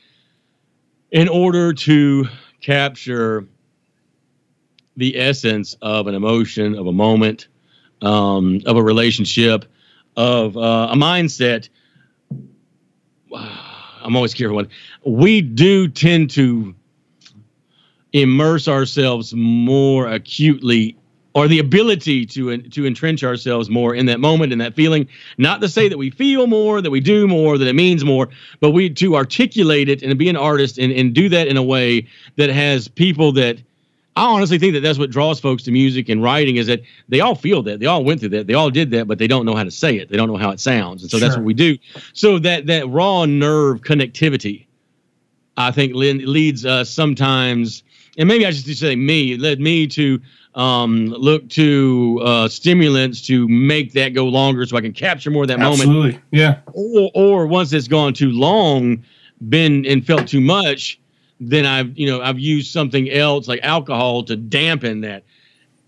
in 1.11 1.27
order 1.27 1.73
to 1.73 2.27
capture 2.61 3.47
the 4.97 5.17
essence 5.17 5.75
of 5.81 6.07
an 6.07 6.15
emotion, 6.15 6.75
of 6.75 6.85
a 6.87 6.91
moment, 6.91 7.47
um, 8.01 8.61
of 8.65 8.77
a 8.77 8.83
relationship, 8.83 9.65
of 10.15 10.57
uh, 10.57 10.89
a 10.91 10.95
mindset. 10.95 11.69
I'm 14.03 14.15
always 14.15 14.33
careful. 14.33 14.55
One. 14.55 14.69
We 15.05 15.41
do 15.41 15.87
tend 15.87 16.31
to 16.31 16.73
immerse 18.13 18.67
ourselves 18.67 19.33
more 19.33 20.07
acutely 20.07 20.97
or 21.33 21.47
the 21.47 21.59
ability 21.59 22.25
to 22.25 22.57
to 22.57 22.85
entrench 22.85 23.23
ourselves 23.23 23.69
more 23.69 23.95
in 23.95 24.05
that 24.07 24.19
moment 24.19 24.51
in 24.51 24.59
that 24.59 24.75
feeling. 24.75 25.07
Not 25.37 25.61
to 25.61 25.69
say 25.69 25.89
that 25.89 25.97
we 25.97 26.09
feel 26.09 26.47
more 26.47 26.81
that 26.81 26.91
we 26.91 26.99
do 26.99 27.27
more 27.27 27.57
that 27.57 27.67
it 27.67 27.75
means 27.75 28.03
more 28.03 28.29
but 28.59 28.71
we 28.71 28.89
to 28.89 29.15
articulate 29.15 29.89
it 29.89 30.03
and 30.03 30.17
be 30.17 30.29
an 30.29 30.37
artist 30.37 30.77
and, 30.77 30.91
and 30.91 31.13
do 31.13 31.29
that 31.29 31.47
in 31.47 31.57
a 31.57 31.63
way 31.63 32.07
that 32.35 32.49
has 32.49 32.87
people 32.87 33.31
that 33.33 33.61
I 34.15 34.25
honestly 34.25 34.59
think 34.59 34.73
that 34.73 34.81
that's 34.81 34.99
what 34.99 35.09
draws 35.09 35.39
folks 35.39 35.63
to 35.63 35.71
music 35.71 36.09
and 36.09 36.21
writing 36.21 36.57
is 36.57 36.67
that 36.67 36.81
they 37.07 37.21
all 37.21 37.35
feel 37.35 37.63
that. 37.63 37.79
They 37.79 37.85
all 37.85 38.03
went 38.03 38.19
through 38.19 38.29
that. 38.29 38.45
They 38.45 38.53
all 38.53 38.69
did 38.69 38.91
that 38.91 39.07
but 39.07 39.17
they 39.17 39.27
don't 39.27 39.45
know 39.45 39.55
how 39.55 39.63
to 39.63 39.71
say 39.71 39.97
it. 39.97 40.09
They 40.09 40.17
don't 40.17 40.27
know 40.27 40.37
how 40.37 40.51
it 40.51 40.59
sounds. 40.59 41.01
And 41.01 41.09
so 41.09 41.17
sure. 41.17 41.27
that's 41.27 41.37
what 41.37 41.45
we 41.45 41.53
do. 41.53 41.77
So 42.13 42.39
that 42.39 42.67
that 42.67 42.89
raw 42.89 43.25
nerve 43.25 43.81
connectivity 43.81 44.65
I 45.55 45.71
think 45.71 45.93
leads 45.93 46.65
us 46.65 46.89
sometimes 46.89 47.83
and 48.17 48.27
maybe 48.27 48.45
I 48.45 48.51
should 48.51 48.77
say 48.77 48.95
me 48.95 49.37
led 49.37 49.61
me 49.61 49.87
to 49.87 50.21
um, 50.55 51.07
look 51.07 51.47
to 51.49 52.19
uh, 52.23 52.47
stimulants 52.47 53.21
to 53.27 53.47
make 53.47 53.93
that 53.93 54.09
go 54.09 54.25
longer 54.25 54.65
so 54.65 54.77
I 54.77 54.81
can 54.81 54.93
capture 54.93 55.31
more 55.31 55.43
of 55.43 55.47
that 55.47 55.59
Absolutely. 55.59 55.93
moment. 55.93 56.23
Yeah. 56.31 56.59
Or, 56.73 57.11
or 57.13 57.47
once 57.47 57.71
it's 57.71 57.87
gone 57.87 58.13
too 58.13 58.31
long, 58.31 59.03
been 59.47 59.85
and 59.85 60.05
felt 60.05 60.27
too 60.27 60.41
much, 60.41 60.99
then 61.39 61.65
I've 61.65 61.97
you 61.97 62.05
know 62.05 62.21
I've 62.21 62.37
used 62.37 62.71
something 62.71 63.09
else 63.09 63.47
like 63.47 63.61
alcohol 63.63 64.23
to 64.25 64.35
dampen 64.35 65.01
that. 65.01 65.23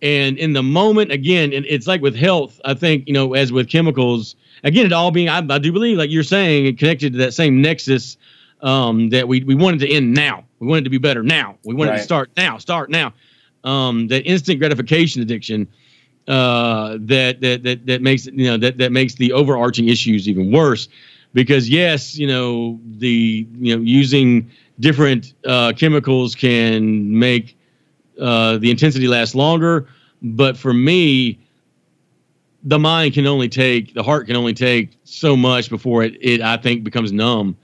And 0.01 0.38
in 0.38 0.51
the 0.53 0.64
moment, 0.64 1.11
again, 1.11 1.53
and 1.53 1.66
it's 1.66 1.88
like 1.88 2.01
with 2.01 2.16
health. 2.16 2.59
I 2.66 2.74
think 2.74 3.07
you 3.07 3.14
know, 3.14 3.34
as 3.36 3.51
with 3.51 3.70
chemicals, 3.70 4.36
again, 4.64 4.86
it 4.86 4.93
all 4.93 5.11
being 5.11 5.30
I, 5.30 5.38
I 5.38 5.59
do 5.59 5.72
believe, 5.72 5.97
like 5.97 6.09
you're 6.09 6.24
saying, 6.24 6.76
connected 6.78 7.14
to 7.14 7.20
that 7.20 7.34
same 7.34 7.61
nexus 7.61 8.18
um, 8.61 9.09
that 9.09 9.28
we 9.28 9.43
we 9.43 9.55
wanted 9.55 9.82
to 9.82 9.89
end 9.89 10.14
now. 10.14 10.45
We 10.59 10.68
wanted 10.68 10.86
to 10.86 10.89
be 10.89 10.97
better 10.97 11.22
now. 11.22 11.57
We 11.64 11.76
wanted 11.76 11.91
right. 11.91 11.97
to 11.97 12.03
start 12.03 12.32
now. 12.36 12.57
Start 12.57 12.89
now 12.89 13.14
um, 13.64 14.07
that 14.07 14.26
instant 14.26 14.59
gratification 14.59 15.22
addiction 15.22 15.68
uh, 16.28 16.97
that, 17.01 17.41
that 17.41 17.64
that 17.64 17.86
that 17.86 18.01
makes 18.01 18.26
you 18.28 18.45
know 18.45 18.57
that 18.57 18.78
that 18.78 18.91
makes 18.91 19.16
the 19.16 19.32
overarching 19.34 19.89
issues 19.89 20.28
even 20.30 20.51
worse. 20.51 20.88
Because 21.34 21.68
yes, 21.70 22.18
you 22.18 22.28
know 22.28 22.80
the 22.97 23.47
you 23.59 23.76
know 23.76 23.82
using 23.82 24.49
different 24.80 25.34
uh, 25.45 25.74
chemicals 25.76 26.36
can 26.36 27.18
make 27.18 27.57
uh, 28.20 28.57
the 28.57 28.70
intensity 28.70 29.07
last 29.07 29.36
longer, 29.36 29.88
but 30.22 30.55
for 30.57 30.74
me, 30.74 31.39
the 32.64 32.80
mind 32.80 33.14
can 33.14 33.28
only 33.28 33.49
take 33.49 33.93
the 33.93 34.03
heart 34.03 34.28
can 34.28 34.36
only 34.36 34.53
take 34.53 34.91
so 35.03 35.36
much 35.36 35.70
before 35.70 36.03
it 36.03 36.16
it 36.22 36.41
I 36.41 36.57
think 36.57 36.84
becomes 36.84 37.11
numb, 37.11 37.57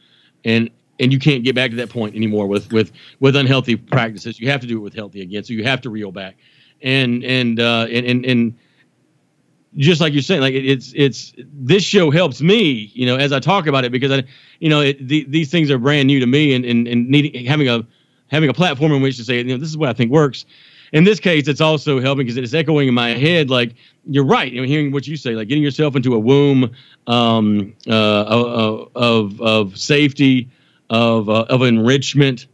and 0.43 0.69
and 0.99 1.13
you 1.13 1.19
can't 1.19 1.43
get 1.43 1.55
back 1.55 1.71
to 1.71 1.77
that 1.77 1.89
point 1.89 2.15
anymore 2.15 2.47
with 2.47 2.71
with 2.71 2.91
with 3.19 3.35
unhealthy 3.35 3.75
practices. 3.75 4.39
You 4.39 4.49
have 4.49 4.61
to 4.61 4.67
do 4.67 4.77
it 4.77 4.81
with 4.81 4.93
healthy 4.93 5.21
again. 5.21 5.43
So 5.43 5.53
you 5.53 5.63
have 5.63 5.81
to 5.81 5.89
reel 5.89 6.11
back, 6.11 6.37
and 6.81 7.23
and 7.23 7.59
uh, 7.59 7.87
and 7.89 8.05
and, 8.05 8.25
and 8.25 8.55
just 9.77 10.01
like 10.01 10.13
you're 10.13 10.21
saying, 10.21 10.41
like 10.41 10.53
it's 10.53 10.93
it's 10.95 11.33
this 11.37 11.83
show 11.83 12.11
helps 12.11 12.41
me, 12.41 12.91
you 12.93 13.05
know, 13.05 13.15
as 13.15 13.31
I 13.31 13.39
talk 13.39 13.67
about 13.67 13.85
it 13.85 13.91
because 13.91 14.11
I, 14.11 14.23
you 14.59 14.69
know, 14.69 14.81
it, 14.81 15.07
the, 15.07 15.25
these 15.25 15.51
things 15.51 15.69
are 15.69 15.77
brand 15.77 16.07
new 16.07 16.19
to 16.19 16.25
me, 16.27 16.53
and 16.53 16.65
and 16.65 16.87
and 16.87 17.07
needing 17.09 17.45
having 17.45 17.69
a 17.69 17.85
having 18.27 18.49
a 18.49 18.53
platform 18.53 18.91
in 18.91 19.01
which 19.01 19.17
to 19.17 19.23
say, 19.23 19.37
you 19.37 19.43
know, 19.43 19.57
this 19.57 19.69
is 19.69 19.77
what 19.77 19.89
I 19.89 19.93
think 19.93 20.11
works. 20.11 20.45
In 20.91 21.03
this 21.03 21.19
case, 21.19 21.47
it's 21.47 21.61
also 21.61 21.99
helping 21.99 22.25
because 22.25 22.37
it's 22.37 22.53
echoing 22.53 22.87
in 22.87 22.95
my 22.95 23.09
head. 23.09 23.51
Like 23.51 23.75
you're 24.05 24.25
right, 24.25 24.51
you 24.51 24.59
know, 24.59 24.67
hearing 24.67 24.91
what 24.91 25.05
you 25.05 25.17
say, 25.17 25.35
like 25.35 25.47
getting 25.47 25.63
yourself 25.63 25.95
into 25.95 26.15
a 26.15 26.19
womb 26.19 26.71
um, 27.05 27.75
uh, 27.87 28.85
of 28.95 29.39
of 29.39 29.77
safety, 29.77 30.49
of 30.89 31.29
uh, 31.29 31.45
of 31.49 31.61
enrichment, 31.61 32.47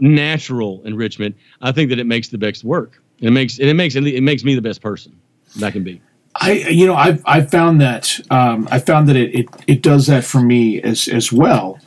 natural 0.00 0.82
enrichment, 0.84 1.36
I 1.60 1.72
think 1.72 1.90
that 1.90 1.98
it 1.98 2.06
makes 2.06 2.28
the 2.28 2.38
best 2.38 2.64
work. 2.64 3.00
It 3.20 3.30
makes 3.30 3.58
it 3.58 3.72
makes 3.74 3.94
it 3.94 4.22
makes 4.22 4.44
me 4.44 4.54
the 4.54 4.62
best 4.62 4.80
person 4.80 5.18
that 5.56 5.72
can 5.72 5.84
be. 5.84 6.00
I 6.34 6.52
you 6.52 6.86
know 6.86 6.94
I've 6.94 7.22
I've 7.24 7.50
found 7.50 7.80
that 7.80 8.20
um, 8.30 8.68
I 8.70 8.78
found 8.78 9.08
that 9.08 9.16
it, 9.16 9.34
it 9.34 9.46
it 9.66 9.82
does 9.82 10.06
that 10.06 10.24
for 10.24 10.40
me 10.40 10.80
as 10.82 11.08
as 11.08 11.32
well. 11.32 11.78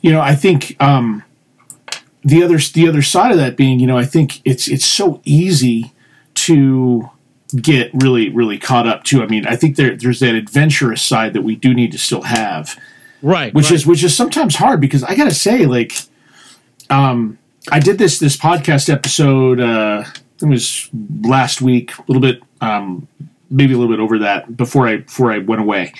You 0.00 0.12
know 0.12 0.20
I 0.20 0.34
think 0.34 0.76
um, 0.80 1.24
the 2.24 2.42
other 2.42 2.58
the 2.58 2.88
other 2.88 3.02
side 3.02 3.32
of 3.32 3.38
that 3.38 3.56
being 3.56 3.80
you 3.80 3.86
know 3.86 3.98
I 3.98 4.04
think 4.04 4.40
it's 4.44 4.68
it's 4.68 4.86
so 4.86 5.20
easy 5.24 5.92
to 6.34 7.10
get 7.60 7.90
really 7.94 8.28
really 8.30 8.58
caught 8.58 8.86
up 8.86 9.04
too. 9.04 9.22
I 9.22 9.26
mean 9.26 9.46
I 9.46 9.56
think 9.56 9.76
there 9.76 9.96
there's 9.96 10.20
that 10.20 10.34
adventurous 10.34 11.02
side 11.02 11.32
that 11.32 11.42
we 11.42 11.56
do 11.56 11.74
need 11.74 11.92
to 11.92 11.98
still 11.98 12.22
have 12.22 12.78
right 13.26 13.52
which 13.54 13.66
right. 13.66 13.72
is 13.72 13.86
which 13.86 14.04
is 14.04 14.14
sometimes 14.14 14.54
hard 14.56 14.80
because 14.80 15.02
i 15.04 15.14
gotta 15.14 15.34
say 15.34 15.66
like 15.66 15.92
um 16.90 17.38
i 17.70 17.80
did 17.80 17.98
this 17.98 18.18
this 18.18 18.36
podcast 18.36 18.88
episode 18.88 19.60
uh 19.60 20.04
it 20.40 20.46
was 20.46 20.88
last 21.22 21.60
week 21.60 21.96
a 21.98 22.04
little 22.06 22.20
bit 22.20 22.42
um 22.60 23.06
maybe 23.50 23.74
a 23.74 23.78
little 23.78 23.92
bit 23.92 24.00
over 24.00 24.18
that 24.18 24.56
before 24.56 24.86
i 24.86 24.98
before 24.98 25.32
i 25.32 25.38
went 25.38 25.60
away 25.60 25.92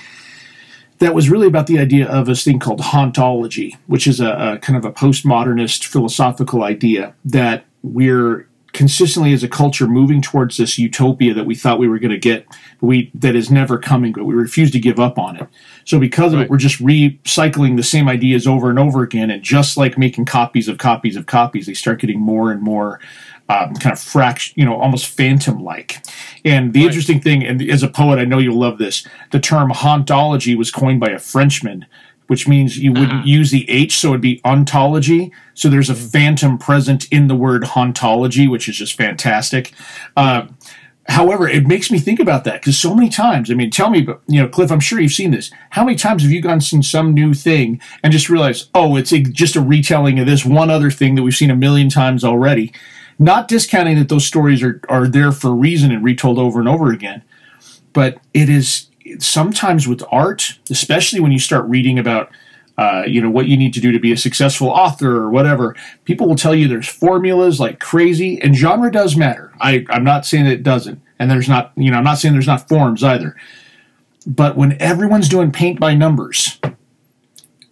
that 0.98 1.14
was 1.14 1.28
really 1.28 1.46
about 1.46 1.66
the 1.66 1.78
idea 1.78 2.08
of 2.08 2.26
this 2.26 2.42
thing 2.42 2.58
called 2.58 2.80
hauntology, 2.80 3.76
which 3.86 4.06
is 4.06 4.20
a, 4.20 4.30
a 4.30 4.58
kind 4.58 4.78
of 4.78 4.84
a 4.84 4.92
postmodernist 4.92 5.84
philosophical 5.84 6.62
idea 6.62 7.14
that 7.24 7.64
we're 7.82 8.48
consistently 8.72 9.32
as 9.32 9.42
a 9.42 9.48
culture 9.48 9.86
moving 9.86 10.20
towards 10.20 10.58
this 10.58 10.78
utopia 10.78 11.32
that 11.32 11.46
we 11.46 11.54
thought 11.54 11.78
we 11.78 11.88
were 11.88 11.98
going 11.98 12.10
to 12.10 12.18
get, 12.18 12.46
we 12.82 13.10
that 13.14 13.34
is 13.34 13.50
never 13.50 13.78
coming, 13.78 14.12
but 14.12 14.24
we 14.24 14.34
refuse 14.34 14.70
to 14.70 14.78
give 14.78 15.00
up 15.00 15.18
on 15.18 15.36
it. 15.36 15.46
So 15.86 15.98
because 15.98 16.32
of 16.32 16.40
right. 16.40 16.44
it, 16.44 16.50
we're 16.50 16.58
just 16.58 16.82
recycling 16.82 17.76
the 17.76 17.82
same 17.82 18.08
ideas 18.08 18.46
over 18.46 18.68
and 18.68 18.78
over 18.78 19.02
again, 19.02 19.30
and 19.30 19.42
just 19.42 19.76
like 19.76 19.96
making 19.96 20.26
copies 20.26 20.68
of 20.68 20.78
copies 20.78 21.16
of 21.16 21.26
copies, 21.26 21.66
they 21.66 21.74
start 21.74 22.00
getting 22.00 22.20
more 22.20 22.50
and 22.50 22.60
more 22.60 23.00
um, 23.48 23.74
kind 23.74 23.92
of 23.92 24.00
fraction, 24.00 24.52
you 24.56 24.64
know, 24.64 24.76
almost 24.76 25.06
phantom 25.06 25.62
like. 25.62 26.04
And 26.44 26.72
the 26.72 26.80
right. 26.80 26.86
interesting 26.86 27.20
thing, 27.20 27.44
and 27.44 27.62
as 27.70 27.82
a 27.82 27.88
poet, 27.88 28.18
I 28.18 28.24
know 28.24 28.38
you'll 28.38 28.58
love 28.58 28.78
this. 28.78 29.06
The 29.30 29.40
term 29.40 29.70
hauntology 29.70 30.56
was 30.56 30.70
coined 30.70 30.98
by 30.98 31.10
a 31.10 31.20
Frenchman, 31.20 31.86
which 32.26 32.48
means 32.48 32.76
you 32.76 32.92
wouldn't 32.92 33.12
uh-huh. 33.12 33.22
use 33.24 33.52
the 33.52 33.68
H, 33.70 33.98
so 33.98 34.08
it'd 34.08 34.20
be 34.20 34.40
ontology. 34.44 35.32
So 35.54 35.68
there's 35.68 35.88
a 35.88 35.94
phantom 35.94 36.58
present 36.58 37.06
in 37.12 37.28
the 37.28 37.36
word 37.36 37.62
hauntology, 37.62 38.50
which 38.50 38.68
is 38.68 38.76
just 38.76 38.94
fantastic. 38.94 39.72
Uh, 40.16 40.46
however, 41.08 41.48
it 41.48 41.66
makes 41.66 41.90
me 41.90 41.98
think 41.98 42.20
about 42.20 42.44
that 42.44 42.60
because 42.60 42.78
so 42.78 42.94
many 42.94 43.08
times, 43.08 43.50
I 43.50 43.54
mean, 43.54 43.70
tell 43.70 43.90
me, 43.90 44.02
but 44.02 44.20
you 44.26 44.40
know, 44.40 44.48
Cliff, 44.48 44.70
I'm 44.70 44.80
sure 44.80 45.00
you've 45.00 45.12
seen 45.12 45.30
this. 45.30 45.50
How 45.70 45.84
many 45.84 45.96
times 45.96 46.22
have 46.22 46.32
you 46.32 46.40
gone 46.40 46.60
seen 46.60 46.82
some 46.82 47.14
new 47.14 47.34
thing 47.34 47.80
and 48.02 48.12
just 48.12 48.28
realized, 48.28 48.70
oh, 48.74 48.96
it's 48.96 49.12
a, 49.12 49.20
just 49.20 49.56
a 49.56 49.60
retelling 49.60 50.18
of 50.18 50.26
this 50.26 50.44
one 50.44 50.70
other 50.70 50.90
thing 50.90 51.14
that 51.14 51.22
we've 51.22 51.34
seen 51.34 51.50
a 51.50 51.56
million 51.56 51.88
times 51.88 52.24
already? 52.24 52.72
Not 53.18 53.48
discounting 53.48 53.98
that 53.98 54.08
those 54.08 54.26
stories 54.26 54.62
are, 54.62 54.80
are 54.88 55.06
there 55.06 55.32
for 55.32 55.48
a 55.48 55.54
reason 55.54 55.90
and 55.90 56.04
retold 56.04 56.38
over 56.38 56.58
and 56.58 56.68
over 56.68 56.92
again, 56.92 57.22
but 57.92 58.18
it 58.34 58.48
is 58.48 58.88
sometimes 59.18 59.88
with 59.88 60.02
art, 60.10 60.58
especially 60.70 61.20
when 61.20 61.32
you 61.32 61.38
start 61.38 61.64
reading 61.66 61.98
about 61.98 62.30
uh, 62.78 63.04
you 63.06 63.20
know 63.20 63.30
what 63.30 63.46
you 63.46 63.56
need 63.56 63.72
to 63.74 63.80
do 63.80 63.92
to 63.92 63.98
be 63.98 64.12
a 64.12 64.16
successful 64.16 64.68
author 64.68 65.16
or 65.16 65.30
whatever 65.30 65.74
people 66.04 66.28
will 66.28 66.36
tell 66.36 66.54
you 66.54 66.68
there's 66.68 66.88
formulas 66.88 67.58
like 67.58 67.80
crazy 67.80 68.40
and 68.42 68.54
genre 68.54 68.90
does 68.90 69.16
matter 69.16 69.52
I, 69.60 69.84
i'm 69.88 70.04
not 70.04 70.26
saying 70.26 70.46
it 70.46 70.62
doesn't 70.62 71.00
and 71.18 71.30
there's 71.30 71.48
not 71.48 71.72
you 71.76 71.90
know 71.90 71.98
i'm 71.98 72.04
not 72.04 72.18
saying 72.18 72.34
there's 72.34 72.46
not 72.46 72.68
forms 72.68 73.02
either 73.02 73.34
but 74.26 74.56
when 74.56 74.80
everyone's 74.80 75.28
doing 75.28 75.52
paint 75.52 75.80
by 75.80 75.94
numbers 75.94 76.58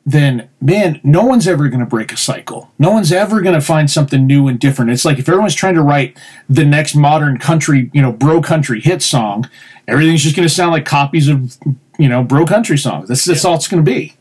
then 0.07 0.51
man, 0.61 1.01
no 1.03 1.25
one's 1.25 1.49
ever 1.49 1.69
going 1.69 1.81
to 1.81 1.87
break 1.87 2.13
a 2.13 2.17
cycle. 2.17 2.71
No 2.79 2.91
one's 2.91 3.11
ever 3.11 3.41
going 3.41 3.55
to 3.55 3.65
find 3.65 3.91
something 3.91 4.27
new 4.27 4.49
and 4.49 4.59
different. 4.59 4.91
It's 4.91 5.05
like 5.05 5.19
if 5.19 5.29
everyone's 5.29 5.55
trying 5.55 5.75
to 5.77 5.83
write 5.83 6.19
the 6.49 6.65
next 6.65 6.95
modern 6.95 7.39
country, 7.39 7.91
you 7.95 8.03
know, 8.03 8.13
bro 8.13 8.43
country 8.43 8.81
hit 8.81 9.01
song, 9.01 9.49
everything's 9.89 10.23
just 10.23 10.37
going 10.37 10.47
to 10.47 10.55
sound 10.55 10.73
like 10.73 10.85
copies 10.85 11.29
of, 11.29 11.57
you 11.99 12.09
know, 12.09 12.23
bro 12.23 12.45
country 12.45 12.77
songs. 12.77 13.09
That's 13.09 13.25
that's 13.25 13.45
yeah. 13.45 13.51
all 13.51 13.57
it's 13.57 13.69
going 13.69 13.83
to 13.83 13.91
be. 13.91 14.15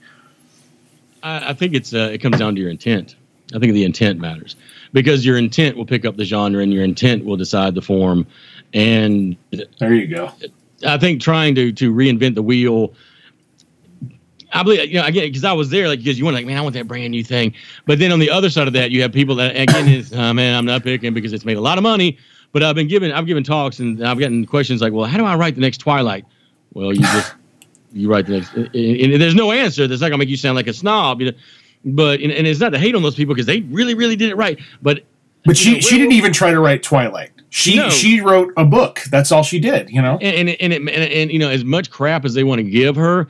I, 1.24 1.50
I 1.50 1.54
think 1.54 1.74
it's 1.74 1.94
uh, 1.94 2.10
it 2.12 2.20
comes 2.20 2.38
down 2.38 2.56
to 2.56 2.62
your 2.62 2.70
intent. 2.70 3.16
I 3.56 3.60
think 3.60 3.74
the 3.74 3.84
intent 3.84 4.20
matters 4.20 4.56
because 4.94 5.26
your 5.26 5.38
intent 5.38 5.78
will 5.78 5.86
pick 5.86 6.06
up 6.06 6.18
the 6.18 6.26
genre 6.26 6.62
and 6.62 6.72
your 6.72 6.84
intent 6.84 7.26
will 7.26 7.38
decide 7.38 7.76
the 7.76 7.82
form. 7.82 8.28
And 8.74 9.36
there 9.80 9.94
you 9.94 10.08
go. 10.08 10.32
I 10.86 10.98
think 10.98 11.22
trying 11.22 11.56
to 11.56 11.72
to 11.72 11.94
reinvent 11.94 12.36
the 12.36 12.44
wheel 12.44 12.94
I 14.54 14.64
believe, 14.64 14.88
you 14.90 15.00
know, 15.00 15.06
again, 15.06 15.24
because 15.26 15.44
I 15.44 15.54
was 15.54 15.70
there, 15.70 15.88
like, 15.88 16.00
because 16.00 16.18
you 16.18 16.26
want, 16.26 16.36
like, 16.36 16.46
man, 16.46 16.58
I 16.58 16.62
want 16.62 16.76
that 16.76 16.88
brand 16.88 17.12
new 17.12 17.24
thing. 17.24 17.54
But 17.86 18.00
then 18.00 18.12
on 18.12 18.20
the 18.20 18.30
other 18.30 18.50
side 18.50 18.68
of 18.68 18.74
that, 18.74 18.92
you 18.92 19.02
have 19.02 19.12
people 19.12 19.36
that, 19.36 19.56
again, 19.56 19.88
is, 19.90 20.14
uh, 20.14 20.34
man, 20.34 20.56
I'm 20.56 20.66
not 20.66 20.84
picking 20.84 21.14
because 21.14 21.34
it's 21.34 21.46
made 21.46 21.58
a 21.58 21.62
lot 21.62 21.78
of 21.78 21.84
money. 21.84 22.18
But 22.52 22.62
I've 22.62 22.76
been 22.76 22.88
given, 22.88 23.12
I've 23.12 23.26
given 23.26 23.44
talks 23.44 23.80
and 23.80 24.06
I've 24.06 24.20
gotten 24.20 24.46
questions 24.46 24.80
like, 24.80 24.94
well, 24.94 25.06
how 25.06 25.18
do 25.18 25.26
I 25.26 25.36
write 25.36 25.56
the 25.56 25.62
next 25.62 25.80
Twilight? 25.80 26.24
Well, 26.74 26.94
you 26.94 27.00
just, 27.00 27.34
you 27.94 28.10
write 28.10 28.26
the 28.26 28.40
next, 28.40 28.54
and, 28.54 28.76
and, 28.76 29.22
there's 29.22 29.36
no 29.36 29.52
answer 29.52 29.88
that's 29.88 30.02
not 30.02 30.10
gonna 30.10 30.18
make 30.18 30.30
you 30.30 30.38
sound 30.38 30.56
like 30.56 30.68
a 30.68 30.74
snob, 30.74 31.22
you 31.22 31.32
know. 31.32 31.38
But 31.86 32.22
and, 32.22 32.32
and 32.32 32.48
it's 32.48 32.60
not 32.60 32.72
to 32.72 32.80
hate 32.80 32.96
on 32.96 33.04
those 33.04 33.16
people 33.16 33.36
because 33.36 33.46
they 33.46 33.62
really, 33.62 33.94
really 33.94 34.16
did 34.16 34.30
it 34.30 34.36
right. 34.36 34.60
But 34.82 35.04
but 35.46 35.58
she 35.58 35.76
know, 35.76 35.80
she 35.80 35.98
didn't 35.98 36.14
even 36.14 36.34
try 36.34 36.52
to 36.52 36.60
write 36.60 36.84
Twilight. 36.84 37.32
She 37.50 37.76
no. 37.76 37.90
she 37.90 38.22
wrote 38.22 38.54
a 38.58 38.66
book. 38.66 39.02
That's 39.12 39.32
all 39.32 39.44
she 39.44 39.60
did. 39.60 39.90
You 39.90 40.02
know. 40.02 40.18
And 40.22 40.50
and 40.50 40.62
and, 40.62 40.74
it, 40.74 40.78
and, 40.78 40.90
and 40.90 41.32
you 41.32 41.40
know 41.40 41.50
as 41.50 41.64
much 41.64 41.92
crap 41.92 42.26
as 42.26 42.34
they 42.34 42.44
want 42.44 42.60
to 42.60 42.64
give 42.64 42.96
her, 42.96 43.28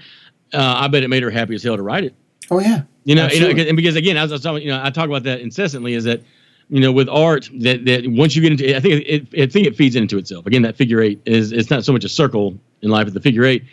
uh, 0.54 0.76
I 0.78 0.88
bet 0.88 1.04
it 1.04 1.10
made 1.10 1.24
her 1.24 1.32
happy 1.32 1.56
as 1.56 1.64
hell 1.64 1.76
to 1.76 1.84
write 1.84 2.04
it. 2.04 2.16
Oh 2.52 2.60
yeah, 2.60 2.84
you 3.06 3.16
know, 3.16 3.28
you 3.28 3.40
know, 3.42 3.50
and 3.50 3.76
because 3.76 3.96
again, 3.96 4.18
as 4.18 4.32
I 4.32 4.36
was 4.36 4.44
talking, 4.44 4.64
you 4.64 4.70
know, 4.70 4.82
I 4.84 4.90
talk 4.92 5.06
about 5.06 5.24
that 5.24 5.42
incessantly. 5.42 5.94
Is 5.94 6.04
that 6.06 6.22
you 6.70 6.80
know, 6.80 6.92
with 6.92 7.10
art, 7.10 7.50
that 7.60 7.86
that 7.86 8.08
once 8.08 8.36
you 8.36 8.42
get 8.42 8.54
into, 8.54 8.76
I 8.76 8.80
think 8.80 9.06
it, 9.06 9.28
it, 9.34 9.44
I 9.44 9.52
think 9.52 9.68
it 9.68 9.76
feeds 9.76 9.96
into 9.96 10.18
itself. 10.18 10.46
Again, 10.46 10.62
that 10.62 10.76
figure 10.76 11.02
eight 11.02 11.22
is 11.26 11.52
it's 11.52 11.70
not 11.70 11.84
so 11.84 11.92
much 11.92 12.04
a 12.04 12.10
circle 12.10 12.58
in 12.82 12.90
life 12.90 13.08
as 13.08 13.14
the 13.14 13.20
figure 13.20 13.44
eight. 13.44 13.64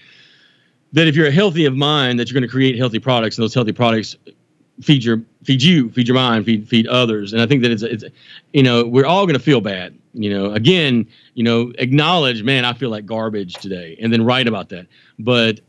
That 0.92 1.06
if 1.06 1.14
you're 1.14 1.28
a 1.28 1.32
healthy 1.32 1.66
of 1.66 1.76
mind, 1.76 2.18
that 2.18 2.28
you're 2.28 2.34
going 2.34 2.48
to 2.48 2.52
create 2.52 2.76
healthy 2.76 2.98
products, 2.98 3.38
and 3.38 3.42
those 3.42 3.54
healthy 3.54 3.72
products 3.72 4.16
feed 4.82 5.04
your 5.04 5.22
feed 5.44 5.62
you, 5.62 5.90
feed 5.90 6.08
your 6.08 6.14
mind, 6.14 6.44
feed 6.44 6.68
feed 6.68 6.86
others. 6.86 7.32
And 7.32 7.40
I 7.40 7.46
think 7.46 7.62
that 7.62 7.70
it's 7.70 7.82
it's 7.82 8.04
you 8.52 8.62
know 8.62 8.84
we're 8.84 9.06
all 9.06 9.26
going 9.26 9.38
to 9.38 9.42
feel 9.42 9.60
bad. 9.60 9.96
You 10.12 10.30
know, 10.30 10.52
again, 10.52 11.06
you 11.34 11.44
know, 11.44 11.72
acknowledge, 11.78 12.42
man, 12.42 12.64
I 12.64 12.72
feel 12.72 12.90
like 12.90 13.06
garbage 13.06 13.54
today, 13.54 13.96
and 14.00 14.12
then 14.12 14.24
write 14.24 14.48
about 14.48 14.68
that. 14.70 14.86
But 15.18 15.60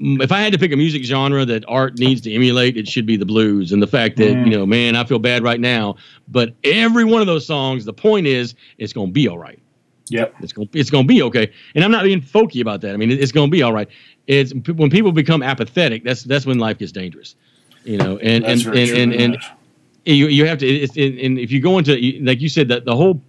if 0.00 0.32
I 0.32 0.40
had 0.40 0.52
to 0.52 0.58
pick 0.58 0.72
a 0.72 0.76
music 0.76 1.04
genre 1.04 1.44
that 1.44 1.64
art 1.68 1.98
needs 1.98 2.20
to 2.22 2.32
emulate, 2.32 2.76
it 2.76 2.88
should 2.88 3.06
be 3.06 3.16
the 3.16 3.26
blues. 3.26 3.72
And 3.72 3.80
the 3.80 3.86
fact 3.86 4.16
that, 4.16 4.34
mm. 4.34 4.44
you 4.44 4.56
know, 4.56 4.66
man, 4.66 4.96
I 4.96 5.04
feel 5.04 5.20
bad 5.20 5.44
right 5.44 5.60
now. 5.60 5.96
But 6.28 6.54
every 6.64 7.04
one 7.04 7.20
of 7.20 7.26
those 7.26 7.46
songs, 7.46 7.84
the 7.84 7.92
point 7.92 8.26
is, 8.26 8.54
it's 8.78 8.92
going 8.92 9.08
to 9.08 9.12
be 9.12 9.28
all 9.28 9.38
right. 9.38 9.60
Yep. 10.08 10.34
It's 10.40 10.52
going 10.52 10.68
it's 10.74 10.90
going 10.90 11.04
to 11.04 11.08
be 11.08 11.22
okay. 11.22 11.50
And 11.74 11.84
I'm 11.84 11.90
not 11.90 12.04
being 12.04 12.20
folky 12.20 12.60
about 12.60 12.82
that. 12.82 12.92
I 12.92 12.96
mean, 12.96 13.10
it's 13.10 13.32
going 13.32 13.48
to 13.48 13.52
be 13.52 13.62
all 13.62 13.72
right. 13.72 13.88
It's 14.26 14.52
when 14.54 14.90
people 14.90 15.12
become 15.12 15.42
apathetic, 15.42 16.04
that's 16.04 16.22
that's 16.22 16.46
when 16.46 16.58
life 16.58 16.78
gets 16.78 16.92
dangerous. 16.92 17.36
You 17.84 17.98
know, 17.98 18.18
and 18.18 18.44
and 18.44 18.64
and, 18.66 18.90
and, 18.90 19.14
and, 19.14 19.38
you 20.04 20.28
you 20.28 20.46
have 20.46 20.58
to 20.58 20.66
it's, 20.66 20.96
and 20.96 21.38
if 21.38 21.50
you 21.50 21.60
go 21.60 21.78
into 21.78 21.92
like 22.22 22.40
you 22.40 22.48
said 22.48 22.68
that 22.68 22.84
the 22.84 22.96
whole 22.96 23.20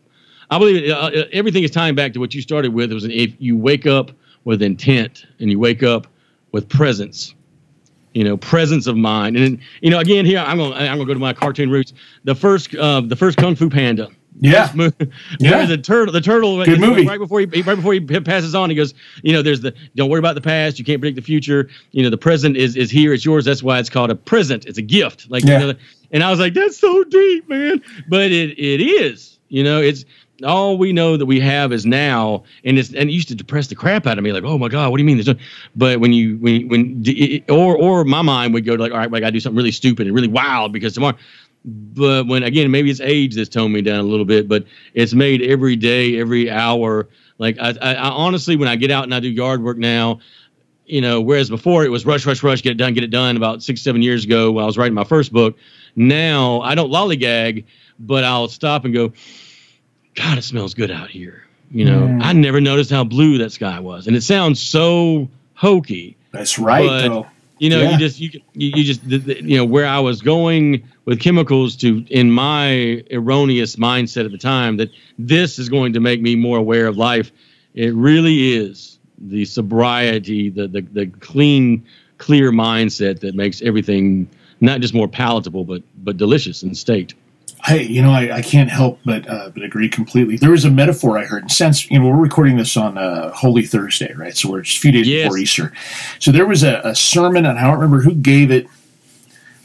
I 0.50 0.58
believe 0.58 0.90
uh, 0.90 0.96
uh, 0.96 1.24
everything 1.34 1.64
is 1.64 1.72
tying 1.72 1.96
back 1.96 2.14
to 2.14 2.20
what 2.20 2.34
you 2.34 2.42
started 2.42 2.74
with. 2.74 2.92
It 2.92 2.94
was 2.94 3.06
if 3.06 3.34
you 3.40 3.58
wake 3.58 3.86
up 3.86 4.12
with 4.46 4.62
intent 4.62 5.26
and 5.40 5.50
you 5.50 5.60
wake 5.60 5.84
up 5.84 6.08
with 6.52 6.70
presence 6.70 7.34
you 8.14 8.24
know 8.24 8.38
presence 8.38 8.88
of 8.88 8.96
mind 8.96 9.36
and 9.36 9.60
you 9.82 9.90
know 9.90 10.00
again 10.00 10.26
here 10.26 10.40
i'm 10.40 10.58
gonna 10.58 10.74
i'm 10.76 10.98
gonna 10.98 11.06
go 11.06 11.14
to 11.14 11.20
my 11.20 11.34
cartoon 11.34 11.70
roots 11.70 11.92
the 12.24 12.34
first 12.34 12.74
uh 12.76 13.02
the 13.02 13.16
first 13.16 13.38
kung 13.38 13.56
fu 13.56 13.70
panda 13.70 14.10
yeah, 14.40 14.72
yeah. 15.40 15.66
the 15.66 15.78
turtle. 15.78 16.12
The 16.12 16.22
turtle. 16.22 16.64
Good 16.66 16.80
movie. 16.80 17.06
Right 17.06 17.20
before 17.20 17.40
he, 17.40 17.46
right 17.46 17.76
before 17.76 17.94
he 17.94 18.00
passes 18.00 18.54
on, 18.54 18.70
he 18.70 18.76
goes, 18.76 18.94
you 19.24 19.34
know, 19.34 19.42
there's 19.42 19.62
the 19.62 19.74
don't 19.96 20.10
worry 20.10 20.20
about 20.20 20.36
the 20.36 20.42
past. 20.42 20.78
You 20.78 20.86
can't 20.86 21.00
predict 21.00 21.16
the 21.16 21.22
future. 21.22 21.70
You 21.92 22.04
know, 22.04 22.10
the 22.10 22.18
present 22.18 22.58
is 22.58 22.76
is 22.76 22.92
here. 22.92 23.14
It's 23.14 23.24
yours. 23.24 23.46
That's 23.46 23.64
why 23.64 23.80
it's 23.80 23.90
called 23.90 24.12
a 24.12 24.16
present. 24.16 24.66
It's 24.66 24.78
a 24.78 24.82
gift. 24.82 25.30
Like, 25.30 25.44
yeah. 25.44 25.60
you 25.60 25.68
know, 25.68 25.80
and 26.12 26.24
I 26.24 26.30
was 26.30 26.40
like, 26.40 26.54
that's 26.54 26.78
so 26.78 27.04
deep, 27.04 27.48
man. 27.50 27.82
But 28.08 28.32
it 28.32 28.60
it 28.60 28.82
is. 28.82 29.40
You 29.48 29.64
know, 29.64 29.82
it's 29.82 30.06
all 30.44 30.78
we 30.78 30.92
know 30.92 31.18
that 31.18 31.26
we 31.26 31.40
have 31.40 31.72
is 31.72 31.86
now, 31.86 32.44
and 32.64 32.78
it's 32.78 32.90
and 32.90 33.10
it 33.10 33.14
used 33.14 33.30
to 33.30 33.36
depress 33.36 33.68
the 33.68 33.76
crap 33.76 34.06
out 34.06 34.18
of 34.18 34.24
me. 34.24 34.34
Like, 34.34 34.44
oh 34.44 34.58
my 34.58 34.68
god, 34.68 34.92
what 34.92 34.98
do 34.98 35.04
you 35.04 35.08
mean? 35.08 35.18
There's 35.18 35.28
no, 35.28 35.36
but 35.76 36.00
when 36.00 36.12
you 36.14 36.38
when 36.38 36.68
when 36.68 37.44
or 37.50 37.78
or 37.78 38.04
my 38.04 38.22
mind 38.22 38.54
would 38.54 38.66
go 38.66 38.76
to 38.76 38.84
like, 38.84 38.92
all 38.92 38.98
right, 38.98 39.10
well, 39.10 39.18
I 39.18 39.22
got 39.22 39.28
to 39.28 39.32
do 39.34 39.40
something 39.40 39.58
really 39.58 39.72
stupid 39.72 40.08
and 40.08 40.16
really 40.16 40.28
wild 40.28 40.74
because 40.74 40.94
tomorrow. 40.94 41.18
But 41.68 42.28
when 42.28 42.44
again, 42.44 42.70
maybe 42.70 42.92
it's 42.92 43.02
age 43.02 43.36
that's 43.36 43.50
toned 43.50 43.74
me 43.74 43.82
down 43.82 44.00
a 44.00 44.08
little 44.08 44.26
bit, 44.26 44.48
but 44.48 44.66
it's 44.94 45.14
made 45.14 45.42
every 45.42 45.76
day, 45.76 46.20
every 46.20 46.50
hour. 46.50 47.10
Like 47.40 47.58
I, 47.60 47.74
I, 47.82 47.94
I 47.96 48.10
honestly, 48.10 48.56
when 48.56 48.68
I 48.68 48.76
get 48.76 48.92
out 48.92 49.04
and 49.04 49.14
I 49.16 49.20
do 49.20 49.30
yard 49.30 49.64
work 49.64 49.78
now, 49.78 50.20
you 50.86 51.02
know, 51.02 51.22
whereas 51.22 51.50
before 51.50 51.84
it 51.84 51.90
was 51.90 52.06
rush, 52.06 52.26
rush, 52.26 52.44
rush, 52.44 52.62
get 52.62 52.72
it 52.72 52.78
done, 52.78 52.94
get 52.94 53.04
it 53.04 53.10
done. 53.10 53.36
About 53.36 53.64
six, 53.64 53.82
seven 53.82 54.04
years 54.04 54.26
ago, 54.26 54.52
when 54.52 54.64
I 54.64 54.68
was 54.68 54.78
writing 54.78 54.94
my 54.94 55.04
first 55.04 55.34
book, 55.34 55.58
now 55.96 56.62
I 56.62 56.76
don't 56.76 56.92
lollygag, 56.92 57.66
but 57.98 58.24
I'll 58.24 58.48
stop 58.48 58.86
and 58.86 58.94
go 58.94 59.12
God, 60.16 60.38
it 60.38 60.44
smells 60.44 60.74
good 60.74 60.92
out 60.92 61.10
here. 61.10 61.46
You 61.72 61.86
know, 61.86 62.02
mm. 62.02 62.24
I 62.24 62.34
never 62.34 62.62
noticed 62.62 62.90
how 62.90 63.04
blue 63.04 63.40
that 63.40 63.52
sky 63.52 63.80
was, 63.80 64.08
and 64.08 64.16
it 64.16 64.22
sounds 64.22 64.62
so 64.62 65.30
hokey. 65.56 66.16
That's 66.32 66.58
right, 66.58 66.88
but, 66.88 67.08
though. 67.08 67.28
You 67.58 67.70
know, 67.70 67.82
yeah. 67.82 67.92
you 67.92 67.98
just 67.98 68.20
you, 68.20 68.42
you 68.54 68.84
just 68.84 69.04
you 69.04 69.58
know 69.58 69.66
where 69.66 69.86
I 69.86 70.00
was 70.00 70.22
going 70.22 70.88
with 71.06 71.22
chemicals 71.22 71.76
to 71.78 72.06
in 72.10 72.32
my 72.32 73.04
erroneous 73.12 73.78
mindset 73.78 74.26
at 74.26 74.32
the 74.32 74.38
time 74.38 74.78
that 74.78 74.90
this 75.18 75.58
is 75.58 75.70
going 75.70 75.94
to 75.94 76.00
make 76.00 76.22
me 76.22 76.36
more 76.36 76.58
aware 76.58 76.88
of 76.88 76.98
life. 76.98 77.32
It 77.74 77.94
really 77.94 78.54
is 78.56 79.00
the 79.18 79.46
sobriety, 79.46 80.50
the 80.50 80.68
the, 80.68 80.82
the 80.82 81.08
clean, 81.08 81.86
clear 82.18 82.52
mindset 82.52 83.22
that 83.22 83.36
makes 83.36 83.62
everything 83.62 84.30
not 84.60 84.82
just 84.82 84.94
more 84.94 85.08
palatable 85.08 85.64
but 85.64 85.82
but 86.04 86.18
delicious 86.18 86.62
in 86.62 86.76
state. 86.76 87.14
I, 87.68 87.78
you 87.78 88.02
know, 88.02 88.12
I, 88.12 88.38
I 88.38 88.42
can't 88.42 88.70
help 88.70 89.00
but 89.06 89.28
uh, 89.28 89.50
but 89.50 89.64
agree 89.64 89.90
completely. 89.90 90.38
There 90.38 90.52
was 90.52 90.66
a 90.66 90.70
metaphor 90.70 91.18
I 91.18 91.26
heard, 91.26 91.44
and 91.44 91.52
since 91.52 91.90
you 91.90 91.98
know 91.98 92.08
we're 92.08 92.16
recording 92.16 92.58
this 92.58 92.78
on 92.78 92.98
uh, 92.98 93.32
Holy 93.32 93.66
Thursday, 93.66 94.14
right? 94.14 94.38
So 94.38 94.52
we're 94.52 94.62
just 94.62 94.78
a 94.78 94.82
few 94.82 94.92
days 94.92 95.08
yes. 95.08 95.24
before 95.24 95.38
Easter. 95.40 95.74
So 96.20 96.32
there 96.32 96.46
was 96.46 96.64
a, 96.64 96.82
a, 96.84 96.94
sermon, 96.94 97.46
and 97.46 97.58
I 97.58 97.64
don't 97.64 97.80
remember 97.80 98.02
who 98.02 98.14
gave 98.14 98.52
it 98.52 98.68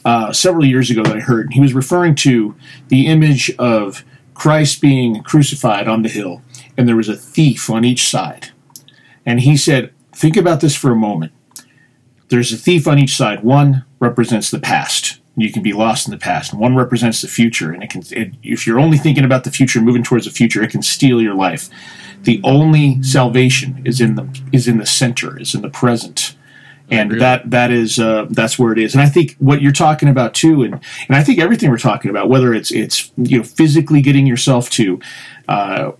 uh, 0.03 0.33
several 0.33 0.65
years 0.65 0.89
ago 0.89 1.03
that 1.03 1.15
I 1.15 1.19
heard. 1.19 1.53
He 1.53 1.59
was 1.59 1.75
referring 1.75 2.15
to 2.15 2.55
the 2.87 3.05
image 3.05 3.51
of 3.59 4.03
Christ 4.33 4.81
being 4.81 5.21
crucified 5.21 5.87
on 5.87 6.01
the 6.01 6.09
hill, 6.09 6.41
and 6.75 6.87
there 6.87 6.95
was 6.95 7.09
a 7.09 7.15
thief 7.15 7.69
on 7.69 7.85
each 7.85 8.09
side. 8.09 8.49
And 9.27 9.41
he 9.41 9.55
said, 9.55 9.93
"Think 10.11 10.37
about 10.37 10.61
this 10.61 10.75
for 10.75 10.91
a 10.91 10.95
moment. 10.95 11.33
there's 12.29 12.53
a 12.53 12.57
thief 12.57 12.87
on 12.87 12.97
each 12.97 13.15
side. 13.15 13.43
One 13.43 13.83
represents 13.99 14.49
the 14.49 14.59
past. 14.59 15.20
You 15.37 15.51
can 15.51 15.63
be 15.63 15.73
lost 15.73 16.07
in 16.07 16.11
the 16.11 16.17
past. 16.17 16.51
And 16.51 16.61
one 16.61 16.75
represents 16.75 17.21
the 17.21 17.27
future, 17.27 17.71
and 17.71 17.83
it 17.83 17.89
can. 17.89 18.03
It, 18.11 18.33
if 18.43 18.67
you're 18.67 18.79
only 18.79 18.97
thinking 18.97 19.23
about 19.23 19.43
the 19.43 19.51
future, 19.51 19.81
moving 19.81 20.03
towards 20.03 20.25
the 20.25 20.31
future, 20.31 20.61
it 20.61 20.71
can 20.71 20.81
steal 20.81 21.21
your 21.21 21.35
life. 21.35 21.69
The 22.23 22.41
only 22.43 23.01
salvation 23.01 23.81
is 23.85 24.01
in 24.01 24.15
the 24.15 24.41
is 24.51 24.67
in 24.67 24.77
the 24.77 24.85
center, 24.85 25.39
is 25.39 25.55
in 25.55 25.61
the 25.61 25.69
present 25.69 26.35
and 26.91 27.21
that 27.21 27.49
that 27.49 27.71
is 27.71 27.97
uh, 27.99 28.27
that's 28.29 28.59
where 28.59 28.73
it 28.73 28.77
is. 28.77 28.93
And 28.93 29.01
I 29.01 29.07
think 29.07 29.35
what 29.39 29.61
you're 29.61 29.71
talking 29.71 30.09
about 30.09 30.33
too, 30.33 30.61
and 30.61 30.73
and 30.73 31.15
I 31.15 31.23
think 31.23 31.39
everything 31.39 31.71
we're 31.71 31.77
talking 31.77 32.11
about, 32.11 32.29
whether 32.29 32.53
it's 32.53 32.69
it's 32.69 33.11
you 33.15 33.37
know 33.37 33.43
physically 33.43 34.01
getting 34.01 34.27
yourself 34.27 34.69
to. 34.71 34.99
Uh, 35.47 35.93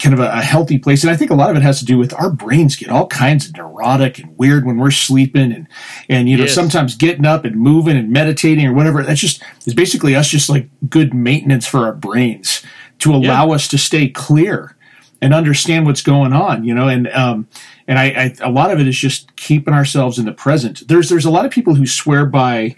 kind 0.00 0.14
of 0.14 0.20
a, 0.20 0.30
a, 0.30 0.42
healthy 0.42 0.78
place 0.78 1.02
and 1.02 1.10
i 1.10 1.16
think 1.16 1.30
a 1.30 1.34
lot 1.34 1.50
of 1.50 1.56
it 1.56 1.62
has 1.62 1.78
to 1.78 1.84
do 1.84 1.98
with 1.98 2.12
our 2.14 2.30
brains 2.30 2.76
get 2.76 2.88
all 2.88 3.06
kinds 3.06 3.46
of 3.46 3.56
neurotic 3.56 4.18
and 4.18 4.36
weird 4.38 4.64
when 4.64 4.78
we're 4.78 4.90
sleeping 4.90 5.52
and 5.52 5.68
and 6.08 6.28
you 6.28 6.36
know 6.36 6.44
yes. 6.44 6.54
sometimes 6.54 6.96
getting 6.96 7.26
up 7.26 7.44
and 7.44 7.56
moving 7.56 7.96
and 7.96 8.10
meditating 8.10 8.66
or 8.66 8.72
whatever 8.72 9.02
that's 9.02 9.20
just 9.20 9.42
is 9.66 9.74
basically 9.74 10.14
us 10.14 10.28
just 10.28 10.48
like 10.48 10.68
good 10.88 11.12
maintenance 11.12 11.66
for 11.66 11.80
our 11.80 11.92
brains 11.92 12.64
to 12.98 13.14
allow 13.14 13.48
yeah. 13.48 13.54
us 13.54 13.68
to 13.68 13.78
stay 13.78 14.08
clear 14.08 14.76
and 15.22 15.34
understand 15.34 15.84
what's 15.84 16.02
going 16.02 16.32
on 16.32 16.64
you 16.64 16.74
know 16.74 16.88
and 16.88 17.08
um 17.08 17.46
and 17.90 17.98
I, 17.98 18.04
I, 18.04 18.34
a 18.40 18.50
lot 18.50 18.70
of 18.70 18.78
it 18.78 18.86
is 18.86 18.96
just 18.96 19.34
keeping 19.34 19.74
ourselves 19.74 20.16
in 20.16 20.24
the 20.24 20.32
present. 20.32 20.86
There's 20.86 21.08
there's 21.08 21.24
a 21.24 21.30
lot 21.30 21.44
of 21.44 21.50
people 21.50 21.74
who 21.74 21.86
swear 21.86 22.24
by 22.24 22.76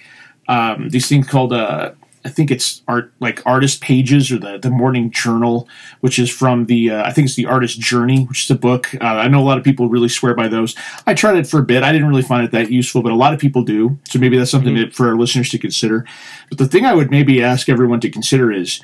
um, 0.49 0.89
these 0.89 1.07
things 1.07 1.29
called 1.29 1.53
uh, 1.53 1.93
I 2.25 2.29
think 2.29 2.51
it's 2.51 2.83
art 2.87 3.13
like 3.21 3.45
artist 3.45 3.81
pages 3.81 4.31
or 4.31 4.39
the 4.39 4.59
the 4.59 4.71
morning 4.71 5.11
journal, 5.11 5.69
which 6.01 6.19
is 6.19 6.31
from 6.31 6.67
the 6.67 6.91
uh, 6.91 7.05
I 7.05 7.13
think 7.13 7.27
it's 7.27 7.35
the 7.35 7.47
artist 7.47 7.81
journey, 7.81 8.25
which 8.25 8.45
is 8.45 8.51
a 8.51 8.55
book. 8.55 8.95
Uh, 9.01 9.05
I 9.05 9.29
know 9.29 9.41
a 9.41 9.45
lot 9.45 9.59
of 9.59 9.65
people 9.65 9.89
really 9.89 10.09
swear 10.09 10.35
by 10.35 10.49
those. 10.49 10.77
I 11.07 11.15
tried 11.15 11.37
it 11.37 11.47
for 11.47 11.61
a 11.61 11.65
bit. 11.65 11.83
I 11.83 11.93
didn't 11.93 12.09
really 12.09 12.23
find 12.23 12.45
it 12.45 12.53
that 12.53 12.71
useful, 12.71 13.03
but 13.03 13.13
a 13.13 13.17
lot 13.17 13.35
of 13.35 13.41
people 13.41 13.63
do. 13.63 13.99
So 14.09 14.19
maybe 14.19 14.39
that's 14.39 14.51
something 14.51 14.75
mm-hmm. 14.75 14.91
for 14.91 15.09
our 15.09 15.17
listeners 15.17 15.49
to 15.51 15.59
consider. 15.59 16.07
But 16.49 16.59
the 16.59 16.69
thing 16.69 16.87
I 16.87 16.95
would 16.95 17.11
maybe 17.11 17.43
ask 17.43 17.69
everyone 17.69 18.01
to 18.01 18.11
consider 18.11 18.53
is, 18.53 18.83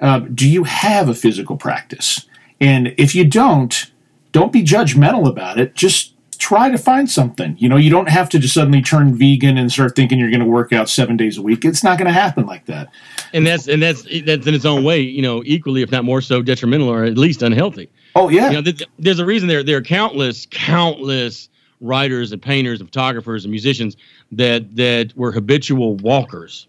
uh, 0.00 0.20
do 0.20 0.48
you 0.48 0.64
have 0.64 1.08
a 1.08 1.14
physical 1.14 1.56
practice? 1.56 2.26
And 2.60 2.94
if 2.96 3.14
you 3.14 3.24
don't, 3.24 3.90
don't 4.32 4.52
be 4.52 4.62
judgmental 4.62 5.28
about 5.28 5.58
it. 5.58 5.74
Just 5.74 6.14
try 6.38 6.70
to 6.70 6.78
find 6.78 7.10
something. 7.10 7.56
You 7.58 7.68
know, 7.68 7.76
you 7.76 7.90
don't 7.90 8.08
have 8.08 8.28
to 8.30 8.38
just 8.38 8.54
suddenly 8.54 8.80
turn 8.80 9.14
vegan 9.14 9.58
and 9.58 9.70
start 9.70 9.96
thinking 9.96 10.18
you're 10.18 10.30
going 10.30 10.40
to 10.40 10.46
work 10.46 10.72
out 10.72 10.88
seven 10.88 11.16
days 11.16 11.36
a 11.36 11.42
week. 11.42 11.64
It's 11.64 11.82
not 11.82 11.98
going 11.98 12.06
to 12.06 12.12
happen 12.12 12.46
like 12.46 12.66
that. 12.66 12.90
And 13.32 13.46
that's 13.46 13.68
and 13.68 13.82
that's 13.82 14.02
that's 14.24 14.46
in 14.46 14.54
its 14.54 14.64
own 14.64 14.84
way, 14.84 15.00
you 15.00 15.20
know, 15.20 15.42
equally 15.44 15.82
if 15.82 15.90
not 15.90 16.04
more 16.04 16.20
so 16.20 16.40
detrimental 16.40 16.88
or 16.88 17.04
at 17.04 17.18
least 17.18 17.42
unhealthy. 17.42 17.90
Oh 18.14 18.28
yeah. 18.28 18.50
You 18.50 18.62
know, 18.62 18.72
there's 18.98 19.18
a 19.18 19.26
reason 19.26 19.48
there 19.48 19.62
there 19.62 19.76
are 19.76 19.82
countless 19.82 20.46
countless 20.50 21.48
writers 21.80 22.32
and 22.32 22.40
painters 22.40 22.80
and 22.80 22.88
photographers 22.88 23.44
and 23.44 23.50
musicians 23.50 23.96
that 24.32 24.76
that 24.76 25.16
were 25.16 25.32
habitual 25.32 25.96
walkers. 25.96 26.66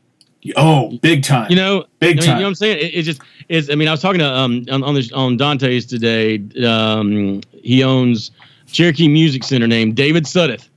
Oh, 0.56 0.98
big 1.02 1.24
time! 1.24 1.50
You 1.50 1.58
know, 1.58 1.86
big 2.00 2.18
I 2.18 2.22
mean, 2.22 2.26
time. 2.26 2.28
You 2.28 2.34
know 2.36 2.42
what 2.44 2.48
I'm 2.48 2.56
saying? 2.56 2.78
It, 2.78 2.96
it, 2.96 3.02
just 3.04 3.22
is. 3.50 3.70
I 3.70 3.76
mean, 3.76 3.90
I 3.90 3.92
was 3.92 4.02
talking 4.02 4.20
to 4.20 4.26
um 4.26 4.66
on 4.72 4.84
on, 4.84 4.96
the, 4.96 5.12
on 5.14 5.36
Dante's 5.36 5.86
today. 5.86 6.42
Um, 6.66 7.42
he 7.62 7.84
owns 7.84 8.32
Cherokee 8.72 9.08
Music 9.08 9.44
Center 9.44 9.68
named 9.68 9.96
David 9.96 10.26
Suddeth. 10.26 10.70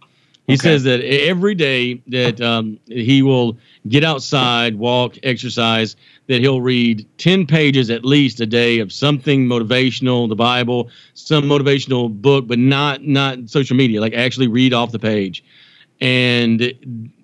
He 0.46 0.54
okay. 0.54 0.62
says 0.62 0.82
that 0.84 1.00
every 1.00 1.54
day 1.54 2.02
that 2.08 2.40
um, 2.40 2.78
he 2.86 3.22
will 3.22 3.56
get 3.88 4.02
outside, 4.02 4.74
walk, 4.74 5.16
exercise, 5.22 5.94
that 6.26 6.40
he'll 6.40 6.60
read 6.60 7.06
10 7.18 7.46
pages 7.46 7.90
at 7.90 8.04
least 8.04 8.40
a 8.40 8.46
day 8.46 8.80
of 8.80 8.92
something 8.92 9.46
motivational, 9.46 10.28
the 10.28 10.34
Bible, 10.34 10.90
some 11.14 11.44
motivational 11.44 12.12
book, 12.12 12.48
but 12.48 12.58
not 12.58 13.02
not 13.02 13.48
social 13.48 13.76
media, 13.76 14.00
like 14.00 14.14
actually 14.14 14.48
read 14.48 14.74
off 14.74 14.90
the 14.90 14.98
page. 14.98 15.44
And 16.00 16.60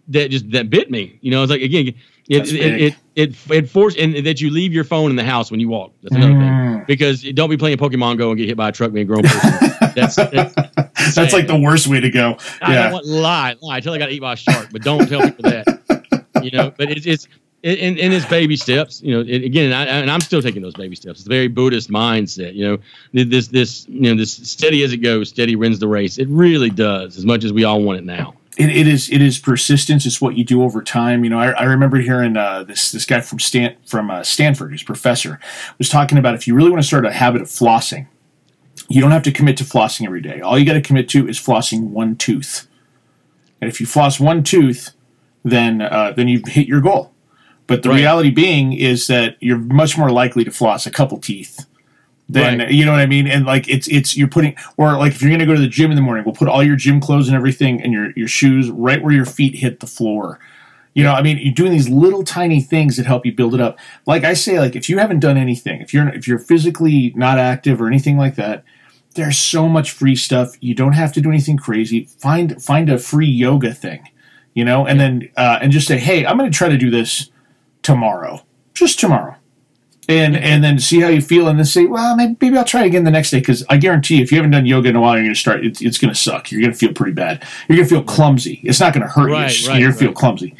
that 0.08 0.30
just 0.30 0.50
that 0.52 0.70
bit 0.70 0.90
me. 0.90 1.18
You 1.20 1.32
know, 1.32 1.42
it's 1.42 1.50
like 1.50 1.62
again, 1.62 1.94
it, 2.28 2.52
it, 2.52 2.82
it, 2.82 2.94
it, 3.16 3.50
it 3.50 3.70
forced 3.70 3.96
and 3.96 4.14
that 4.26 4.40
you 4.40 4.50
leave 4.50 4.72
your 4.72 4.84
phone 4.84 5.10
in 5.10 5.16
the 5.16 5.24
house 5.24 5.50
when 5.50 5.60
you 5.60 5.68
walk. 5.68 5.92
That's 6.02 6.14
another 6.14 6.34
mm. 6.34 6.76
thing. 6.76 6.84
Because 6.86 7.22
don't 7.22 7.48
be 7.48 7.56
playing 7.56 7.78
Pokemon 7.78 8.18
Go 8.18 8.30
and 8.30 8.38
get 8.38 8.48
hit 8.48 8.56
by 8.56 8.68
a 8.68 8.72
truck 8.72 8.92
being 8.92 9.04
a 9.04 9.06
grown 9.06 9.22
person. 9.22 9.50
that's 9.94 10.16
that's, 10.16 10.54
that's 11.14 11.32
like 11.32 11.46
the 11.46 11.58
worst 11.58 11.86
way 11.86 12.00
to 12.00 12.10
go. 12.10 12.36
I 12.60 12.74
yeah. 12.74 12.92
want 12.92 13.06
lie 13.06 13.56
lie 13.60 13.78
until 13.78 13.94
I 13.94 13.98
got 13.98 14.06
to 14.06 14.12
eat 14.12 14.20
by 14.20 14.34
a 14.34 14.36
shark, 14.36 14.68
but 14.70 14.82
don't 14.82 15.08
tell 15.08 15.22
people 15.22 15.50
that. 15.50 15.78
You 16.40 16.52
know, 16.52 16.72
but 16.78 16.88
it's 16.88 17.04
it's 17.04 17.26
in, 17.64 17.98
in 17.98 18.12
its 18.12 18.24
baby 18.26 18.56
steps, 18.56 19.02
you 19.02 19.12
know, 19.12 19.20
it, 19.26 19.42
again, 19.42 19.72
I, 19.72 19.86
and 19.86 20.08
I'm 20.08 20.20
still 20.20 20.40
taking 20.40 20.62
those 20.62 20.74
baby 20.74 20.94
steps. 20.94 21.18
It's 21.18 21.26
a 21.26 21.28
very 21.28 21.48
Buddhist 21.48 21.90
mindset, 21.90 22.54
you 22.54 22.64
know, 22.64 22.78
this, 23.12 23.48
this, 23.48 23.88
you 23.88 24.02
know, 24.02 24.14
this 24.14 24.32
steady 24.32 24.84
as 24.84 24.92
it 24.92 24.98
goes, 24.98 25.30
steady 25.30 25.56
wins 25.56 25.80
the 25.80 25.88
race. 25.88 26.18
It 26.18 26.28
really 26.28 26.70
does 26.70 27.18
as 27.18 27.24
much 27.24 27.42
as 27.42 27.52
we 27.52 27.64
all 27.64 27.82
want 27.82 27.98
it 27.98 28.04
now 28.04 28.34
it, 28.58 28.70
it 28.70 28.88
is 28.88 29.08
it 29.10 29.22
is 29.22 29.38
persistence. 29.38 30.04
It's 30.04 30.20
what 30.20 30.36
you 30.36 30.44
do 30.44 30.62
over 30.62 30.82
time. 30.82 31.22
You 31.22 31.30
know, 31.30 31.38
I, 31.38 31.50
I 31.52 31.62
remember 31.62 31.98
hearing 31.98 32.36
uh, 32.36 32.64
this 32.64 32.90
this 32.90 33.04
guy 33.06 33.20
from 33.20 33.38
Stan 33.38 33.76
from 33.86 34.10
uh, 34.10 34.24
Stanford, 34.24 34.72
his 34.72 34.82
professor, 34.82 35.38
was 35.78 35.88
talking 35.88 36.18
about 36.18 36.34
if 36.34 36.46
you 36.48 36.54
really 36.54 36.70
want 36.70 36.82
to 36.82 36.86
start 36.86 37.06
a 37.06 37.12
habit 37.12 37.40
of 37.40 37.48
flossing, 37.48 38.08
you 38.88 39.00
don't 39.00 39.12
have 39.12 39.22
to 39.22 39.32
commit 39.32 39.56
to 39.58 39.64
flossing 39.64 40.04
every 40.06 40.20
day. 40.20 40.40
All 40.40 40.58
you 40.58 40.66
got 40.66 40.72
to 40.72 40.82
commit 40.82 41.08
to 41.10 41.28
is 41.28 41.38
flossing 41.38 41.90
one 41.90 42.16
tooth. 42.16 42.66
And 43.60 43.70
if 43.70 43.80
you 43.80 43.86
floss 43.86 44.18
one 44.18 44.42
tooth, 44.42 44.90
then 45.44 45.80
uh, 45.80 46.12
then 46.16 46.26
you've 46.26 46.48
hit 46.48 46.66
your 46.66 46.80
goal. 46.80 47.12
But 47.68 47.84
the 47.84 47.90
right. 47.90 47.96
reality 47.96 48.30
being 48.30 48.72
is 48.72 49.06
that 49.06 49.36
you're 49.40 49.58
much 49.58 49.96
more 49.96 50.10
likely 50.10 50.42
to 50.42 50.50
floss 50.50 50.84
a 50.84 50.90
couple 50.90 51.18
teeth 51.18 51.64
then 52.28 52.58
right. 52.58 52.70
you 52.70 52.84
know 52.84 52.92
what 52.92 53.00
I 53.00 53.06
mean. 53.06 53.26
And 53.26 53.46
like 53.46 53.68
it's 53.68 53.88
it's 53.88 54.16
you're 54.16 54.28
putting 54.28 54.54
or 54.76 54.96
like 54.98 55.12
if 55.12 55.22
you're 55.22 55.30
gonna 55.30 55.46
go 55.46 55.54
to 55.54 55.60
the 55.60 55.68
gym 55.68 55.90
in 55.90 55.96
the 55.96 56.02
morning, 56.02 56.24
we'll 56.24 56.34
put 56.34 56.48
all 56.48 56.62
your 56.62 56.76
gym 56.76 57.00
clothes 57.00 57.28
and 57.28 57.36
everything 57.36 57.82
and 57.82 57.92
your 57.92 58.10
your 58.12 58.28
shoes 58.28 58.70
right 58.70 59.02
where 59.02 59.12
your 59.12 59.24
feet 59.24 59.56
hit 59.56 59.80
the 59.80 59.86
floor. 59.86 60.38
You 60.94 61.04
know, 61.04 61.12
I 61.12 61.22
mean, 61.22 61.38
you're 61.38 61.54
doing 61.54 61.72
these 61.72 61.88
little 61.88 62.24
tiny 62.24 62.60
things 62.60 62.96
that 62.96 63.06
help 63.06 63.24
you 63.24 63.32
build 63.32 63.54
it 63.54 63.60
up. 63.60 63.78
Like 64.04 64.24
I 64.24 64.34
say, 64.34 64.58
like 64.58 64.76
if 64.76 64.88
you 64.88 64.98
haven't 64.98 65.20
done 65.20 65.36
anything, 65.36 65.80
if 65.80 65.94
you're 65.94 66.08
if 66.08 66.28
you're 66.28 66.38
physically 66.38 67.12
not 67.16 67.38
active 67.38 67.80
or 67.80 67.86
anything 67.86 68.18
like 68.18 68.34
that, 68.34 68.64
there's 69.14 69.38
so 69.38 69.68
much 69.68 69.92
free 69.92 70.16
stuff. 70.16 70.52
You 70.60 70.74
don't 70.74 70.92
have 70.92 71.12
to 71.14 71.20
do 71.20 71.30
anything 71.30 71.56
crazy. 71.56 72.08
Find 72.18 72.62
find 72.62 72.90
a 72.90 72.98
free 72.98 73.28
yoga 73.28 73.72
thing, 73.72 74.06
you 74.52 74.64
know, 74.64 74.86
and 74.86 74.98
yeah. 74.98 75.06
then 75.06 75.28
uh, 75.36 75.58
and 75.62 75.72
just 75.72 75.86
say, 75.86 75.98
hey, 75.98 76.26
I'm 76.26 76.36
going 76.36 76.50
to 76.50 76.56
try 76.56 76.68
to 76.68 76.76
do 76.76 76.90
this 76.90 77.30
tomorrow, 77.82 78.44
just 78.74 79.00
tomorrow 79.00 79.37
and 80.08 80.36
and 80.36 80.64
then 80.64 80.78
see 80.78 81.00
how 81.00 81.08
you 81.08 81.20
feel, 81.20 81.48
and 81.48 81.58
then 81.58 81.66
say, 81.66 81.84
well, 81.84 82.16
maybe, 82.16 82.36
maybe 82.40 82.56
I'll 82.56 82.64
try 82.64 82.84
again 82.84 83.04
the 83.04 83.10
next 83.10 83.30
day. 83.30 83.40
Because 83.40 83.64
I 83.68 83.76
guarantee, 83.76 84.16
you, 84.16 84.22
if 84.22 84.32
you 84.32 84.38
haven't 84.38 84.52
done 84.52 84.66
yoga 84.66 84.88
in 84.88 84.96
a 84.96 85.00
while, 85.00 85.14
you're 85.14 85.24
going 85.24 85.34
to 85.34 85.40
start. 85.40 85.64
It's, 85.64 85.82
it's 85.82 85.98
going 85.98 86.12
to 86.12 86.18
suck. 86.18 86.50
You're 86.50 86.62
going 86.62 86.72
to 86.72 86.78
feel 86.78 86.92
pretty 86.92 87.12
bad. 87.12 87.46
You're 87.68 87.76
going 87.76 87.88
to 87.88 87.94
feel 87.94 88.04
clumsy. 88.04 88.60
It's 88.64 88.80
not 88.80 88.94
going 88.94 89.06
to 89.06 89.12
hurt 89.12 89.30
right, 89.30 89.60
you. 89.60 89.68
Right, 89.68 89.80
you're 89.80 89.90
going 89.90 89.98
to 89.98 90.04
feel 90.06 90.12
clumsy. 90.12 90.56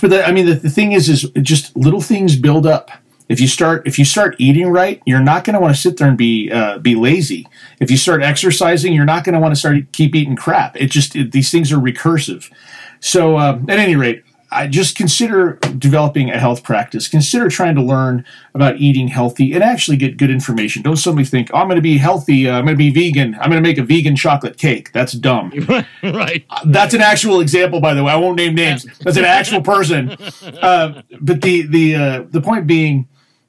But 0.00 0.10
the, 0.10 0.26
I 0.26 0.32
mean, 0.32 0.46
the, 0.46 0.54
the 0.54 0.70
thing 0.70 0.92
is, 0.92 1.08
is 1.08 1.30
just 1.42 1.76
little 1.76 2.00
things 2.00 2.36
build 2.36 2.66
up. 2.66 2.90
If 3.28 3.40
you 3.40 3.46
start 3.46 3.86
if 3.86 3.98
you 3.98 4.04
start 4.04 4.34
eating 4.38 4.68
right, 4.68 5.00
you're 5.06 5.20
not 5.20 5.44
going 5.44 5.54
to 5.54 5.60
want 5.60 5.74
to 5.74 5.80
sit 5.80 5.96
there 5.96 6.08
and 6.08 6.18
be 6.18 6.50
uh, 6.50 6.78
be 6.78 6.94
lazy. 6.94 7.48
If 7.80 7.90
you 7.90 7.96
start 7.96 8.20
exercising, 8.20 8.92
you're 8.92 9.06
not 9.06 9.24
going 9.24 9.34
to 9.34 9.40
want 9.40 9.52
to 9.52 9.58
start 9.58 9.76
keep 9.92 10.14
eating 10.14 10.36
crap. 10.36 10.76
It 10.76 10.90
just 10.90 11.16
it, 11.16 11.32
these 11.32 11.50
things 11.50 11.72
are 11.72 11.78
recursive. 11.78 12.52
So 13.00 13.38
um, 13.38 13.64
at 13.70 13.78
any 13.78 13.96
rate, 13.96 14.24
I 14.52 14.66
just 14.66 14.96
consider 14.96 15.54
developing 15.78 16.30
a 16.30 16.38
health 16.38 16.62
practice. 16.62 17.08
Consider 17.08 17.48
trying 17.48 17.74
to 17.74 17.82
learn 17.82 18.24
about 18.54 18.76
eating 18.76 19.08
healthy 19.08 19.52
and 19.52 19.62
actually 19.62 19.96
get 19.96 20.16
good 20.16 20.30
information. 20.30 20.82
Don't 20.82 20.96
suddenly 20.96 21.24
think, 21.24 21.50
oh, 21.52 21.58
I'm 21.58 21.66
going 21.66 21.76
to 21.76 21.82
be 21.82 21.98
healthy. 21.98 22.48
Uh, 22.48 22.58
I'm 22.58 22.64
going 22.64 22.76
to 22.76 22.78
be 22.78 22.90
vegan. 22.90 23.34
I'm 23.34 23.50
going 23.50 23.62
to 23.62 23.68
make 23.68 23.78
a 23.78 23.82
vegan 23.82 24.14
chocolate 24.14 24.58
cake. 24.58 24.92
That's 24.92 25.12
dumb. 25.12 25.50
right. 26.02 26.44
Uh, 26.50 26.60
that's 26.66 26.94
an 26.94 27.00
actual 27.00 27.40
example, 27.40 27.80
by 27.80 27.94
the 27.94 28.04
way. 28.04 28.12
I 28.12 28.16
won't 28.16 28.36
name 28.36 28.54
names. 28.54 28.86
That's 29.00 29.16
an 29.16 29.24
actual 29.24 29.62
person. 29.72 30.10
Uh, 30.10 31.02
but 31.20 31.40
the 31.40 31.66
the 31.66 31.94
uh, 31.94 32.24
the 32.30 32.40
point 32.40 32.66
being 32.66 33.08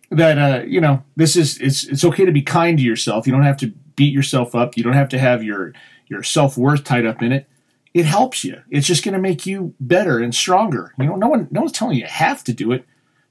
that 0.10 0.38
uh, 0.38 0.64
you 0.66 0.80
know 0.80 1.04
this 1.16 1.36
is 1.36 1.60
it's 1.60 1.84
it's 1.84 2.04
okay 2.06 2.26
to 2.26 2.32
be 2.32 2.42
kind 2.42 2.78
to 2.78 2.84
yourself. 2.84 3.28
You 3.28 3.34
don't 3.34 3.44
have 3.44 3.58
to 3.58 3.68
beat 3.96 4.14
yourself 4.14 4.56
up. 4.56 4.78
You 4.78 4.84
don't 4.84 4.94
have 4.94 5.10
to 5.10 5.20
have 5.20 5.44
your 5.44 5.74
your 6.08 6.24
self 6.24 6.58
worth 6.58 6.84
tied 6.84 7.06
up 7.06 7.22
in 7.22 7.32
it 7.32 7.48
it 7.94 8.06
helps 8.06 8.44
you. 8.44 8.62
It's 8.70 8.88
just 8.88 9.04
going 9.04 9.14
to 9.14 9.20
make 9.20 9.46
you 9.46 9.74
better 9.80 10.20
and 10.20 10.34
stronger. 10.34 10.94
You 10.98 11.06
know, 11.06 11.16
no 11.16 11.28
one, 11.28 11.48
no 11.52 11.62
one's 11.62 11.72
telling 11.72 11.96
you 11.96 12.02
you 12.02 12.08
have 12.08 12.44
to 12.46 12.54
do 12.54 12.72
it. 12.72 12.86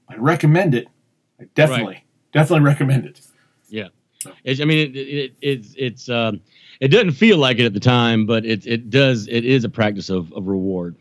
I 0.09 0.15
recommend 0.15 0.75
it. 0.75 0.87
I 1.39 1.45
definitely, 1.55 1.95
right. 1.95 2.03
definitely 2.31 2.65
recommend 2.65 3.05
it. 3.05 3.21
Yeah, 3.67 3.87
it's, 4.43 4.61
I 4.61 4.65
mean, 4.65 4.95
it, 4.95 4.97
it, 4.97 5.33
it's 5.41 5.75
it's 5.77 6.09
um, 6.09 6.41
it 6.79 6.89
doesn't 6.89 7.11
feel 7.11 7.37
like 7.37 7.59
it 7.59 7.65
at 7.65 7.73
the 7.73 7.79
time, 7.79 8.25
but 8.25 8.45
it 8.45 8.65
it 8.67 8.89
does. 8.89 9.27
It 9.27 9.45
is 9.45 9.63
a 9.63 9.69
practice 9.69 10.09
of, 10.09 10.31
of 10.33 10.47
reward. 10.47 10.95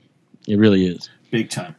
It 0.49 0.57
really 0.57 0.87
is 0.87 1.11
big 1.33 1.51
time. 1.51 1.75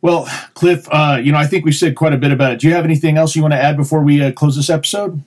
Well, 0.00 0.26
Cliff, 0.54 0.88
uh, 0.90 1.20
you 1.22 1.30
know, 1.30 1.38
I 1.38 1.46
think 1.46 1.66
we 1.66 1.72
said 1.72 1.94
quite 1.94 2.14
a 2.14 2.16
bit 2.16 2.32
about 2.32 2.52
it. 2.52 2.60
Do 2.60 2.68
you 2.68 2.74
have 2.74 2.84
anything 2.84 3.18
else 3.18 3.36
you 3.36 3.42
want 3.42 3.52
to 3.52 3.62
add 3.62 3.76
before 3.76 4.02
we 4.02 4.22
uh, 4.22 4.32
close 4.32 4.56
this 4.56 4.70
episode? 4.70 5.22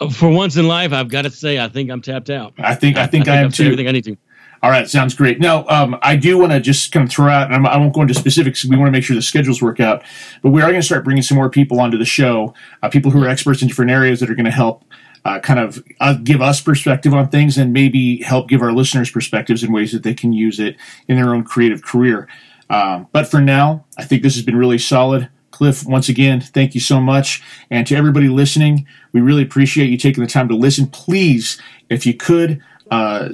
Uh, 0.00 0.08
for 0.08 0.28
once 0.28 0.56
in 0.56 0.66
life, 0.66 0.92
I've 0.92 1.08
got 1.08 1.22
to 1.22 1.30
say, 1.30 1.58
I 1.58 1.68
think 1.68 1.90
I'm 1.90 2.00
tapped 2.00 2.30
out. 2.30 2.54
I 2.58 2.74
think 2.74 2.96
I 2.96 3.06
think 3.06 3.28
I, 3.28 3.34
I, 3.34 3.36
think 3.36 3.36
I 3.36 3.36
am 3.36 3.52
too. 3.52 3.64
Everything 3.64 3.88
I 3.88 3.92
need 3.92 4.04
to. 4.04 4.16
All 4.64 4.70
right, 4.70 4.88
sounds 4.88 5.12
great. 5.12 5.40
Now, 5.40 5.66
um, 5.68 5.98
I 6.00 6.16
do 6.16 6.38
want 6.38 6.52
to 6.52 6.58
just 6.58 6.90
kind 6.90 7.04
of 7.04 7.12
throw 7.12 7.28
out, 7.28 7.52
and 7.52 7.66
I 7.66 7.76
won't 7.76 7.92
go 7.92 8.00
into 8.00 8.14
specifics. 8.14 8.64
We 8.64 8.78
want 8.78 8.88
to 8.88 8.92
make 8.92 9.04
sure 9.04 9.14
the 9.14 9.20
schedules 9.20 9.60
work 9.60 9.78
out, 9.78 10.02
but 10.40 10.52
we 10.52 10.62
are 10.62 10.70
going 10.70 10.80
to 10.80 10.82
start 10.82 11.04
bringing 11.04 11.22
some 11.22 11.36
more 11.36 11.50
people 11.50 11.80
onto 11.80 11.98
the 11.98 12.06
show, 12.06 12.54
uh, 12.82 12.88
people 12.88 13.10
who 13.10 13.22
are 13.22 13.28
experts 13.28 13.60
in 13.60 13.68
different 13.68 13.90
areas 13.90 14.20
that 14.20 14.30
are 14.30 14.34
going 14.34 14.46
to 14.46 14.50
help 14.50 14.82
uh, 15.26 15.38
kind 15.38 15.60
of 15.60 15.84
uh, 16.00 16.14
give 16.14 16.40
us 16.40 16.62
perspective 16.62 17.12
on 17.12 17.28
things 17.28 17.58
and 17.58 17.74
maybe 17.74 18.22
help 18.22 18.48
give 18.48 18.62
our 18.62 18.72
listeners 18.72 19.10
perspectives 19.10 19.62
in 19.62 19.70
ways 19.70 19.92
that 19.92 20.02
they 20.02 20.14
can 20.14 20.32
use 20.32 20.58
it 20.58 20.76
in 21.08 21.16
their 21.16 21.34
own 21.34 21.44
creative 21.44 21.82
career. 21.82 22.26
Um, 22.70 23.06
but 23.12 23.26
for 23.26 23.42
now, 23.42 23.84
I 23.98 24.04
think 24.04 24.22
this 24.22 24.34
has 24.34 24.46
been 24.46 24.56
really 24.56 24.78
solid. 24.78 25.28
Cliff, 25.50 25.84
once 25.84 26.08
again, 26.08 26.40
thank 26.40 26.74
you 26.74 26.80
so 26.80 27.02
much. 27.02 27.42
And 27.70 27.86
to 27.88 27.96
everybody 27.96 28.28
listening, 28.28 28.86
we 29.12 29.20
really 29.20 29.42
appreciate 29.42 29.90
you 29.90 29.98
taking 29.98 30.24
the 30.24 30.30
time 30.30 30.48
to 30.48 30.56
listen. 30.56 30.86
Please, 30.86 31.60
if 31.90 32.06
you 32.06 32.14
could, 32.14 32.62
uh, 32.90 33.28